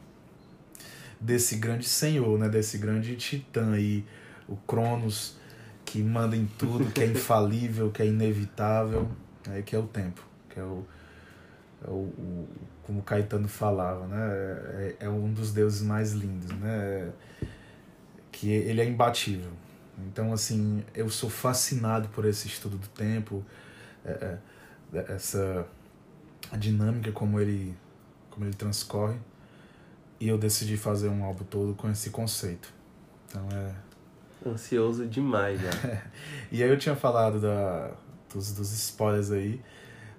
desse 1.22 1.56
grande 1.56 1.88
senhor, 1.88 2.38
né, 2.38 2.50
desse 2.50 2.78
grande 2.78 3.16
titã 3.16 3.74
aí, 3.74 4.04
o 4.48 4.58
Cronos, 4.58 5.38
que 5.86 6.02
manda 6.02 6.36
em 6.36 6.46
tudo, 6.58 6.92
que 6.92 7.02
é 7.02 7.06
infalível, 7.08 7.92
que 7.92 8.02
é 8.02 8.08
inevitável, 8.08 9.10
é, 9.50 9.62
que 9.62 9.76
é 9.76 9.80
o 9.80 9.84
tempo, 9.84 10.22
que 10.50 10.60
é 10.60 10.64
o, 10.64 10.86
é 11.88 11.90
o, 11.90 11.94
o 11.94 12.48
como 12.86 13.02
Caetano 13.02 13.48
falava, 13.48 14.08
né? 14.08 14.96
É, 15.00 15.06
é, 15.06 15.10
um 15.10 15.32
dos 15.34 15.54
deuses 15.54 15.82
mais 15.82 16.14
lindos, 16.14 16.52
né? 16.58 17.12
Que 18.32 18.50
ele 18.52 18.82
é 18.82 18.86
imbatível. 18.86 19.52
Então, 20.08 20.34
assim, 20.34 20.84
eu 20.94 21.10
sou 21.10 21.30
fascinado 21.30 22.10
por 22.10 22.26
esse 22.26 22.48
estudo 22.48 22.78
do 22.78 22.88
tempo, 22.88 23.44
é, 24.04 24.38
é, 24.94 25.14
essa 25.14 25.66
a 26.52 26.58
dinâmica 26.58 27.12
como 27.12 27.40
ele 27.40 27.76
como 28.30 28.46
ele 28.46 28.56
transcorre, 28.56 29.18
e 30.20 30.28
eu 30.28 30.38
decidi 30.38 30.76
fazer 30.76 31.08
um 31.08 31.24
álbum 31.24 31.44
todo 31.44 31.76
com 31.76 31.90
esse 31.90 32.10
conceito. 32.10 32.74
Então 33.28 33.48
é 33.52 34.50
ansioso 34.50 35.06
demais, 35.06 35.62
né? 35.62 36.04
e 36.52 36.64
aí 36.64 36.70
eu 36.70 36.78
tinha 36.78 36.96
falado 36.96 37.40
da 37.40 37.92
dos, 38.34 38.52
dos 38.54 38.72
spoilers 38.74 39.32
aí. 39.32 39.62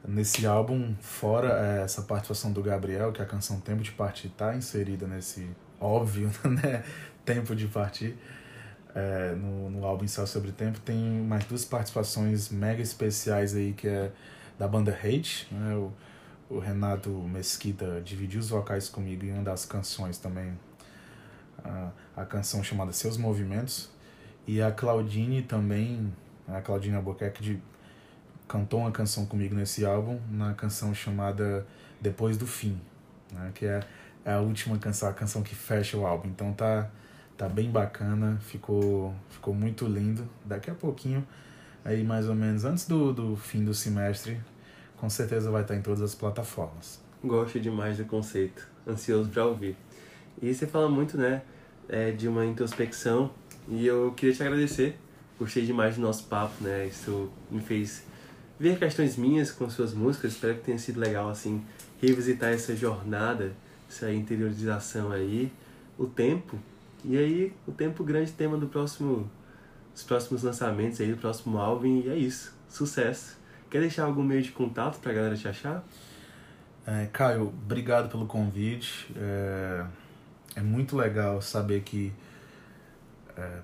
Nesse 0.06 0.46
álbum, 0.46 0.94
fora 1.00 1.78
é, 1.78 1.82
essa 1.82 2.02
participação 2.02 2.52
do 2.52 2.62
Gabriel, 2.62 3.10
que 3.10 3.22
a 3.22 3.24
canção 3.24 3.58
Tempo 3.58 3.82
de 3.82 3.90
Partir 3.90 4.26
está 4.26 4.54
inserida 4.54 5.06
nesse 5.06 5.48
óbvio, 5.80 6.30
né? 6.44 6.84
Tempo 7.24 7.56
de 7.56 7.66
Partir. 7.66 8.14
É, 8.94 9.34
no, 9.34 9.70
no 9.70 9.84
álbum 9.84 10.04
Ensaio 10.04 10.28
Sobre 10.28 10.52
Tempo 10.52 10.78
tem 10.80 10.96
mais 10.96 11.44
duas 11.46 11.64
participações 11.64 12.50
mega 12.50 12.82
especiais 12.82 13.56
aí, 13.56 13.72
que 13.72 13.88
é 13.88 14.12
da 14.58 14.68
banda 14.68 14.92
Hate, 14.92 15.48
né? 15.50 15.74
O, 15.74 15.90
o 16.50 16.58
Renato 16.58 17.10
Mesquita 17.10 18.02
dividiu 18.04 18.40
os 18.40 18.50
vocais 18.50 18.90
comigo 18.90 19.24
em 19.24 19.32
uma 19.32 19.42
das 19.42 19.64
canções 19.64 20.18
também, 20.18 20.58
a, 21.64 21.90
a 22.14 22.24
canção 22.26 22.62
chamada 22.62 22.92
Seus 22.92 23.16
Movimentos, 23.16 23.90
e 24.46 24.60
a 24.60 24.70
Claudine 24.70 25.42
também, 25.42 26.12
a 26.46 26.60
Claudine 26.60 26.94
Albuquerque 26.94 27.42
cantou 28.48 28.80
uma 28.80 28.90
canção 28.90 29.26
comigo 29.26 29.54
nesse 29.54 29.84
álbum, 29.84 30.18
na 30.30 30.54
canção 30.54 30.94
chamada 30.94 31.66
Depois 32.00 32.36
do 32.36 32.46
Fim, 32.46 32.80
né? 33.32 33.50
que 33.54 33.66
é, 33.66 33.80
é 34.24 34.32
a 34.32 34.40
última 34.40 34.78
canção, 34.78 35.08
a 35.08 35.12
canção 35.12 35.42
que 35.42 35.54
fecha 35.54 35.96
o 35.96 36.06
álbum. 36.06 36.28
Então 36.28 36.52
tá, 36.52 36.90
tá 37.36 37.48
bem 37.48 37.70
bacana, 37.70 38.38
ficou, 38.40 39.14
ficou 39.30 39.54
muito 39.54 39.86
lindo. 39.86 40.28
Daqui 40.44 40.70
a 40.70 40.74
pouquinho, 40.74 41.26
aí 41.84 42.04
mais 42.04 42.28
ou 42.28 42.34
menos 42.34 42.64
antes 42.64 42.86
do, 42.86 43.12
do 43.12 43.36
fim 43.36 43.64
do 43.64 43.74
semestre, 43.74 44.40
com 44.96 45.08
certeza 45.08 45.50
vai 45.50 45.62
estar 45.62 45.74
em 45.74 45.82
todas 45.82 46.02
as 46.02 46.14
plataformas. 46.14 47.00
Gosto 47.22 47.58
demais 47.58 47.96
do 47.96 48.04
conceito, 48.04 48.66
ansioso 48.86 49.30
para 49.30 49.46
ouvir. 49.46 49.76
E 50.42 50.52
você 50.52 50.66
fala 50.66 50.88
muito, 50.88 51.16
né, 51.16 51.42
é, 51.88 52.10
de 52.10 52.28
uma 52.28 52.44
introspecção, 52.44 53.30
e 53.68 53.86
eu 53.86 54.12
queria 54.12 54.34
te 54.34 54.42
agradecer. 54.42 54.98
Gostei 55.38 55.64
demais 55.64 55.96
do 55.96 56.02
nosso 56.02 56.24
papo, 56.24 56.62
né? 56.62 56.86
Isso 56.86 57.30
me 57.50 57.60
fez 57.60 58.04
ver 58.58 58.78
questões 58.78 59.16
minhas 59.16 59.50
com 59.50 59.68
suas 59.68 59.92
músicas. 59.92 60.32
Espero 60.32 60.56
que 60.56 60.62
tenha 60.62 60.78
sido 60.78 61.00
legal, 61.00 61.28
assim, 61.28 61.64
revisitar 62.00 62.52
essa 62.52 62.74
jornada, 62.74 63.52
essa 63.88 64.12
interiorização 64.12 65.12
aí, 65.12 65.52
o 65.98 66.06
tempo. 66.06 66.58
E 67.04 67.16
aí, 67.16 67.52
o 67.66 67.72
tempo, 67.72 68.02
grande 68.02 68.32
tema 68.32 68.56
do 68.56 68.66
próximo, 68.66 69.30
dos 69.92 70.02
próximos 70.02 70.42
lançamentos 70.42 71.00
aí, 71.00 71.10
do 71.10 71.18
próximo 71.18 71.58
álbum. 71.58 72.02
E 72.04 72.08
é 72.08 72.16
isso. 72.16 72.54
Sucesso. 72.68 73.36
Quer 73.70 73.80
deixar 73.80 74.04
algum 74.04 74.22
meio 74.22 74.42
de 74.42 74.52
contato 74.52 75.00
pra 75.00 75.12
galera 75.12 75.36
te 75.36 75.48
achar? 75.48 75.84
É, 76.86 77.06
Caio, 77.12 77.48
obrigado 77.48 78.10
pelo 78.10 78.26
convite. 78.26 79.12
É, 79.16 79.84
é 80.56 80.60
muito 80.60 80.96
legal 80.96 81.40
saber 81.42 81.82
que 81.82 82.12
é, 83.36 83.58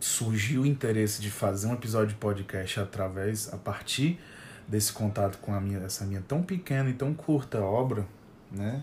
surgiu 0.00 0.62
o 0.62 0.66
interesse 0.66 1.20
de 1.20 1.30
fazer 1.30 1.66
um 1.66 1.74
episódio 1.74 2.08
de 2.08 2.14
podcast 2.14 2.80
através, 2.80 3.52
a 3.52 3.56
partir 3.56 4.18
desse 4.66 4.92
contato 4.92 5.38
com 5.38 5.54
a 5.54 5.60
minha, 5.60 5.80
essa 5.80 6.04
minha 6.04 6.22
tão 6.26 6.42
pequena 6.42 6.88
e 6.88 6.94
tão 6.94 7.12
curta 7.12 7.60
obra, 7.60 8.06
né? 8.50 8.82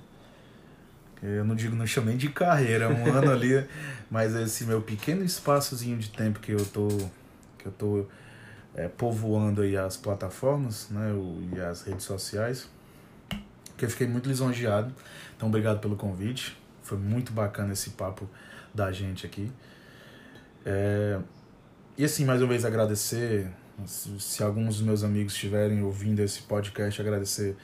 Eu 1.21 1.43
não 1.43 1.55
digo, 1.55 1.75
não 1.75 1.87
chamo 1.87 2.07
nem 2.07 2.17
de 2.17 2.29
carreira, 2.29 2.89
um 2.89 3.05
ano 3.11 3.31
ali, 3.31 3.65
mas 4.09 4.35
esse 4.35 4.65
meu 4.65 4.81
pequeno 4.81 5.23
espaçozinho 5.23 5.97
de 5.97 6.09
tempo 6.09 6.39
que 6.39 6.51
eu 6.51 6.63
tô, 6.65 6.87
que 7.57 7.65
eu 7.65 7.71
tô 7.71 8.05
é, 8.75 8.87
povoando 8.87 9.63
aí 9.63 9.75
as 9.75 9.97
plataformas, 9.97 10.87
né, 10.91 11.11
e 11.55 11.59
as 11.59 11.81
redes 11.81 12.05
sociais, 12.05 12.69
que 13.75 13.85
eu 13.85 13.89
fiquei 13.89 14.07
muito 14.07 14.29
lisonjeado. 14.29 14.93
Então, 15.35 15.49
obrigado 15.49 15.79
pelo 15.79 15.95
convite. 15.95 16.57
Foi 16.83 16.97
muito 16.97 17.31
bacana 17.31 17.73
esse 17.73 17.91
papo 17.91 18.29
da 18.73 18.91
gente 18.91 19.25
aqui. 19.25 19.51
É, 20.69 21.21
e 21.97 22.03
assim, 22.03 22.25
mais 22.25 22.41
uma 22.41 22.49
vez 22.49 22.65
agradecer, 22.65 23.49
se, 23.85 24.19
se, 24.19 24.43
alguns 24.43 24.75
dos 24.75 24.85
meus 24.85 25.01
amigos 25.01 25.31
estiverem 25.31 25.81
ouvindo 25.81 26.19
esse 26.19 26.41
podcast, 26.41 26.99
agradecer 26.99 27.55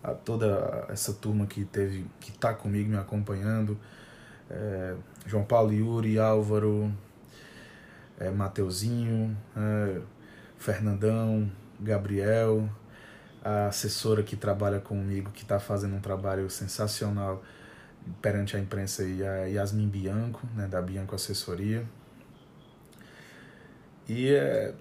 a 0.00 0.14
toda 0.14 0.86
essa 0.88 1.12
turma 1.12 1.44
que 1.44 1.64
teve, 1.64 2.06
que 2.20 2.30
está 2.30 2.54
comigo, 2.54 2.88
me 2.88 2.96
acompanhando, 2.96 3.76
é, 4.48 4.94
João 5.26 5.44
Paulo, 5.44 5.72
Yuri, 5.72 6.20
Álvaro, 6.20 6.94
é, 8.16 8.30
Mateuzinho, 8.30 9.36
é, 9.56 10.00
Fernandão, 10.56 11.50
Gabriel, 11.80 12.70
a 13.44 13.66
assessora 13.66 14.22
que 14.22 14.36
trabalha 14.36 14.78
comigo, 14.78 15.32
que 15.32 15.42
está 15.42 15.58
fazendo 15.58 15.96
um 15.96 16.00
trabalho 16.00 16.48
sensacional 16.48 17.42
perante 18.22 18.56
a 18.56 18.60
imprensa, 18.60 19.02
e 19.02 19.26
a 19.26 19.46
Yasmin 19.46 19.88
Bianco, 19.88 20.46
né, 20.54 20.68
da 20.68 20.80
Bianco 20.80 21.12
Assessoria. 21.12 21.84
E 24.08 24.32
é, 24.32 24.72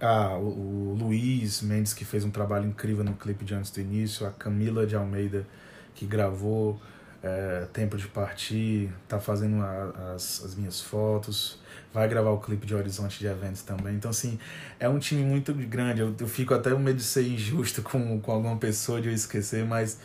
ah, 0.00 0.36
o, 0.36 0.92
o 0.92 0.96
Luiz 0.98 1.62
Mendes, 1.62 1.94
que 1.94 2.04
fez 2.04 2.24
um 2.24 2.30
trabalho 2.30 2.66
incrível 2.66 3.04
no 3.04 3.14
clipe 3.14 3.44
de 3.44 3.54
Antes 3.54 3.70
do 3.70 3.80
Início, 3.80 4.26
a 4.26 4.30
Camila 4.30 4.86
de 4.86 4.94
Almeida, 4.94 5.46
que 5.94 6.06
gravou 6.06 6.80
é, 7.22 7.66
Tempo 7.72 7.96
de 7.96 8.06
Partir, 8.08 8.90
tá 9.08 9.18
fazendo 9.18 9.62
a, 9.62 10.14
as, 10.14 10.44
as 10.44 10.54
minhas 10.54 10.80
fotos, 10.80 11.58
vai 11.92 12.06
gravar 12.06 12.30
o 12.30 12.38
clipe 12.38 12.66
de 12.66 12.74
Horizonte 12.74 13.18
de 13.18 13.26
Eventos 13.26 13.62
também. 13.62 13.94
Então, 13.94 14.10
assim, 14.10 14.38
é 14.78 14.88
um 14.88 14.98
time 14.98 15.24
muito 15.24 15.54
grande. 15.54 16.02
Eu, 16.02 16.14
eu 16.20 16.28
fico 16.28 16.52
até 16.52 16.70
com 16.70 16.78
medo 16.78 16.98
de 16.98 17.04
ser 17.04 17.26
injusto 17.26 17.82
com, 17.82 18.20
com 18.20 18.30
alguma 18.30 18.56
pessoa, 18.58 19.00
de 19.00 19.08
eu 19.08 19.14
esquecer, 19.14 19.64
mas 19.64 19.98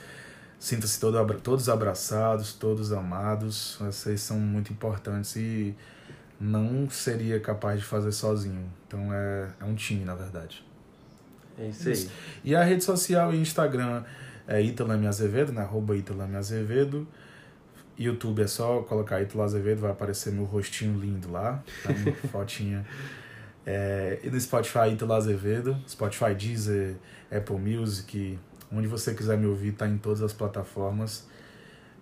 sinta-se 0.57 0.99
todo, 0.99 1.21
todos 1.41 1.67
abraçados, 1.67 2.53
todos 2.53 2.93
amados. 2.93 3.75
Vocês 3.79 4.21
são 4.21 4.39
muito 4.39 4.71
importantes 4.71 5.35
e 5.35 5.75
não 6.39 6.89
seria 6.89 7.39
capaz 7.39 7.79
de 7.79 7.85
fazer 7.85 8.11
sozinho. 8.11 8.71
Então 8.87 9.13
é, 9.13 9.49
é 9.59 9.63
um 9.65 9.75
time, 9.75 10.05
na 10.05 10.15
verdade. 10.15 10.63
É 11.57 11.67
isso 11.67 11.89
aí. 11.89 12.09
E 12.43 12.55
a 12.55 12.63
rede 12.63 12.83
social 12.83 13.33
e 13.33 13.37
Instagram 13.37 14.03
é 14.47 14.61
Italame 14.61 15.05
Azevedo, 15.05 15.51
né? 15.51 15.61
Arroba 15.61 15.95
Italame 15.95 16.35
Azevedo. 16.35 17.07
YouTube 17.97 18.41
é 18.41 18.47
só 18.47 18.81
colocar 18.83 19.21
Italo 19.21 19.43
Azevedo, 19.43 19.81
vai 19.81 19.91
aparecer 19.91 20.31
meu 20.31 20.45
rostinho 20.45 20.97
lindo 20.97 21.29
lá. 21.29 21.61
Tá? 21.83 21.93
fotinha. 22.31 22.85
É, 23.65 24.19
e 24.23 24.29
no 24.29 24.39
Spotify, 24.39 24.93
Italo 24.93 25.13
Azevedo. 25.13 25.77
Spotify, 25.87 26.33
Deezer, 26.33 26.95
Apple 27.29 27.57
Music. 27.57 28.39
Onde 28.71 28.87
você 28.87 29.13
quiser 29.13 29.37
me 29.37 29.47
ouvir, 29.47 29.73
tá 29.73 29.87
em 29.87 29.97
todas 29.97 30.21
as 30.21 30.31
plataformas. 30.31 31.27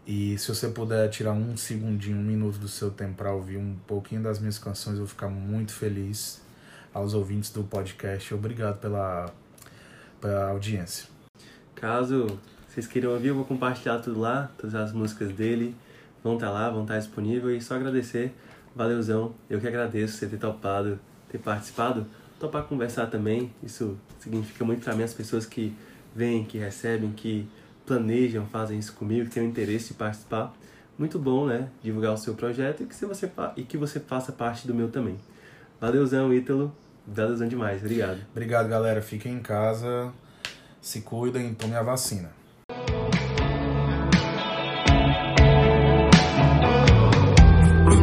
E 0.08 0.38
se 0.38 0.48
você 0.48 0.70
puder 0.70 1.10
tirar 1.10 1.34
um 1.34 1.58
segundinho, 1.58 2.16
um 2.16 2.24
minuto 2.24 2.58
do 2.58 2.70
seu 2.70 2.90
tempo 2.90 3.16
para 3.16 3.34
ouvir 3.34 3.58
um 3.58 3.76
pouquinho 3.86 4.24
das 4.24 4.40
minhas 4.40 4.58
canções, 4.58 4.94
eu 4.94 5.00
vou 5.00 5.08
ficar 5.08 5.28
muito 5.28 5.74
feliz. 5.74 6.42
Aos 6.94 7.14
ouvintes 7.14 7.52
do 7.52 7.62
podcast, 7.62 8.34
obrigado 8.34 8.80
pela, 8.80 9.30
pela 10.22 10.50
audiência. 10.50 11.10
Caso 11.76 12.40
vocês 12.70 12.88
queiram 12.88 13.12
ouvir, 13.12 13.28
eu 13.28 13.36
vou 13.36 13.44
compartilhar 13.44 14.00
tudo 14.00 14.22
lá, 14.22 14.50
todas 14.58 14.74
as 14.76 14.94
músicas 14.94 15.34
dele 15.34 15.76
vão 16.24 16.36
estar 16.36 16.48
tá 16.48 16.54
lá, 16.54 16.70
vão 16.70 16.84
estar 16.84 16.94
tá 16.94 17.00
disponíveis. 17.02 17.62
E 17.62 17.66
só 17.66 17.76
agradecer, 17.76 18.34
valeuzão, 18.74 19.36
eu 19.50 19.60
que 19.60 19.68
agradeço 19.68 20.18
você 20.18 20.28
ter 20.28 20.38
topado, 20.38 20.98
ter 21.30 21.38
participado, 21.38 22.08
topar 22.40 22.64
conversar 22.64 23.08
também. 23.08 23.54
Isso 23.62 23.98
significa 24.20 24.64
muito 24.64 24.86
para 24.86 24.96
mim 24.96 25.04
as 25.04 25.14
pessoas 25.14 25.46
que 25.46 25.76
vêm, 26.16 26.46
que 26.46 26.58
recebem, 26.58 27.12
que 27.12 27.46
planejam, 27.88 28.46
fazem 28.48 28.78
isso 28.78 28.94
comigo, 28.94 29.26
que 29.26 29.32
têm 29.32 29.44
o 29.44 29.48
interesse 29.48 29.88
de 29.88 29.94
participar. 29.96 30.54
Muito 31.00 31.18
bom, 31.18 31.48
né? 31.48 31.70
Divulgar 31.82 32.14
o 32.14 32.18
seu 32.18 32.34
projeto 32.34 32.84
e 32.84 32.86
que, 32.86 33.06
você, 33.06 33.32
e 33.56 33.64
que 33.64 33.78
você 33.78 34.00
faça 34.00 34.32
parte 34.32 34.68
do 34.68 34.74
meu 34.74 34.90
também. 34.90 35.18
Valeuzão, 35.80 36.34
Ítalo. 36.34 36.76
Valeuzão 37.08 37.48
demais. 37.48 37.82
Obrigado. 37.82 38.20
Obrigado, 38.32 38.68
galera. 38.68 39.02
Fiquem 39.02 39.36
em 39.36 39.40
casa, 39.40 40.12
se 40.82 41.02
cuidem 41.02 41.52
e 41.52 41.56
tomem 41.56 41.78
a 41.78 41.84
vacina. 41.84 42.30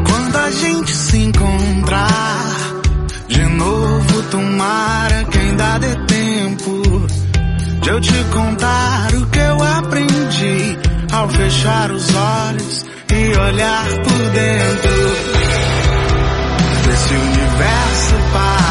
Quando 0.07 0.37
a 0.37 0.51
gente 0.51 0.91
se 0.91 1.19
encontrar 1.19 2.83
de 3.29 3.45
novo, 3.45 4.31
tomara 4.31 5.25
que 5.25 5.39
ainda 5.39 5.79
dê 5.79 5.97
tempo 6.07 6.83
de 7.81 7.89
eu 7.89 8.01
te 8.01 8.25
contar 8.33 9.15
o 9.15 9.27
que 9.27 9.44
ao 11.13 11.29
fechar 11.29 11.91
os 11.91 12.07
olhos 12.15 12.85
e 13.13 13.39
olhar 13.39 13.87
por 14.03 14.31
dentro 14.31 15.35
desse 16.87 17.15
universo 17.15 18.15
paralelo. 18.33 18.64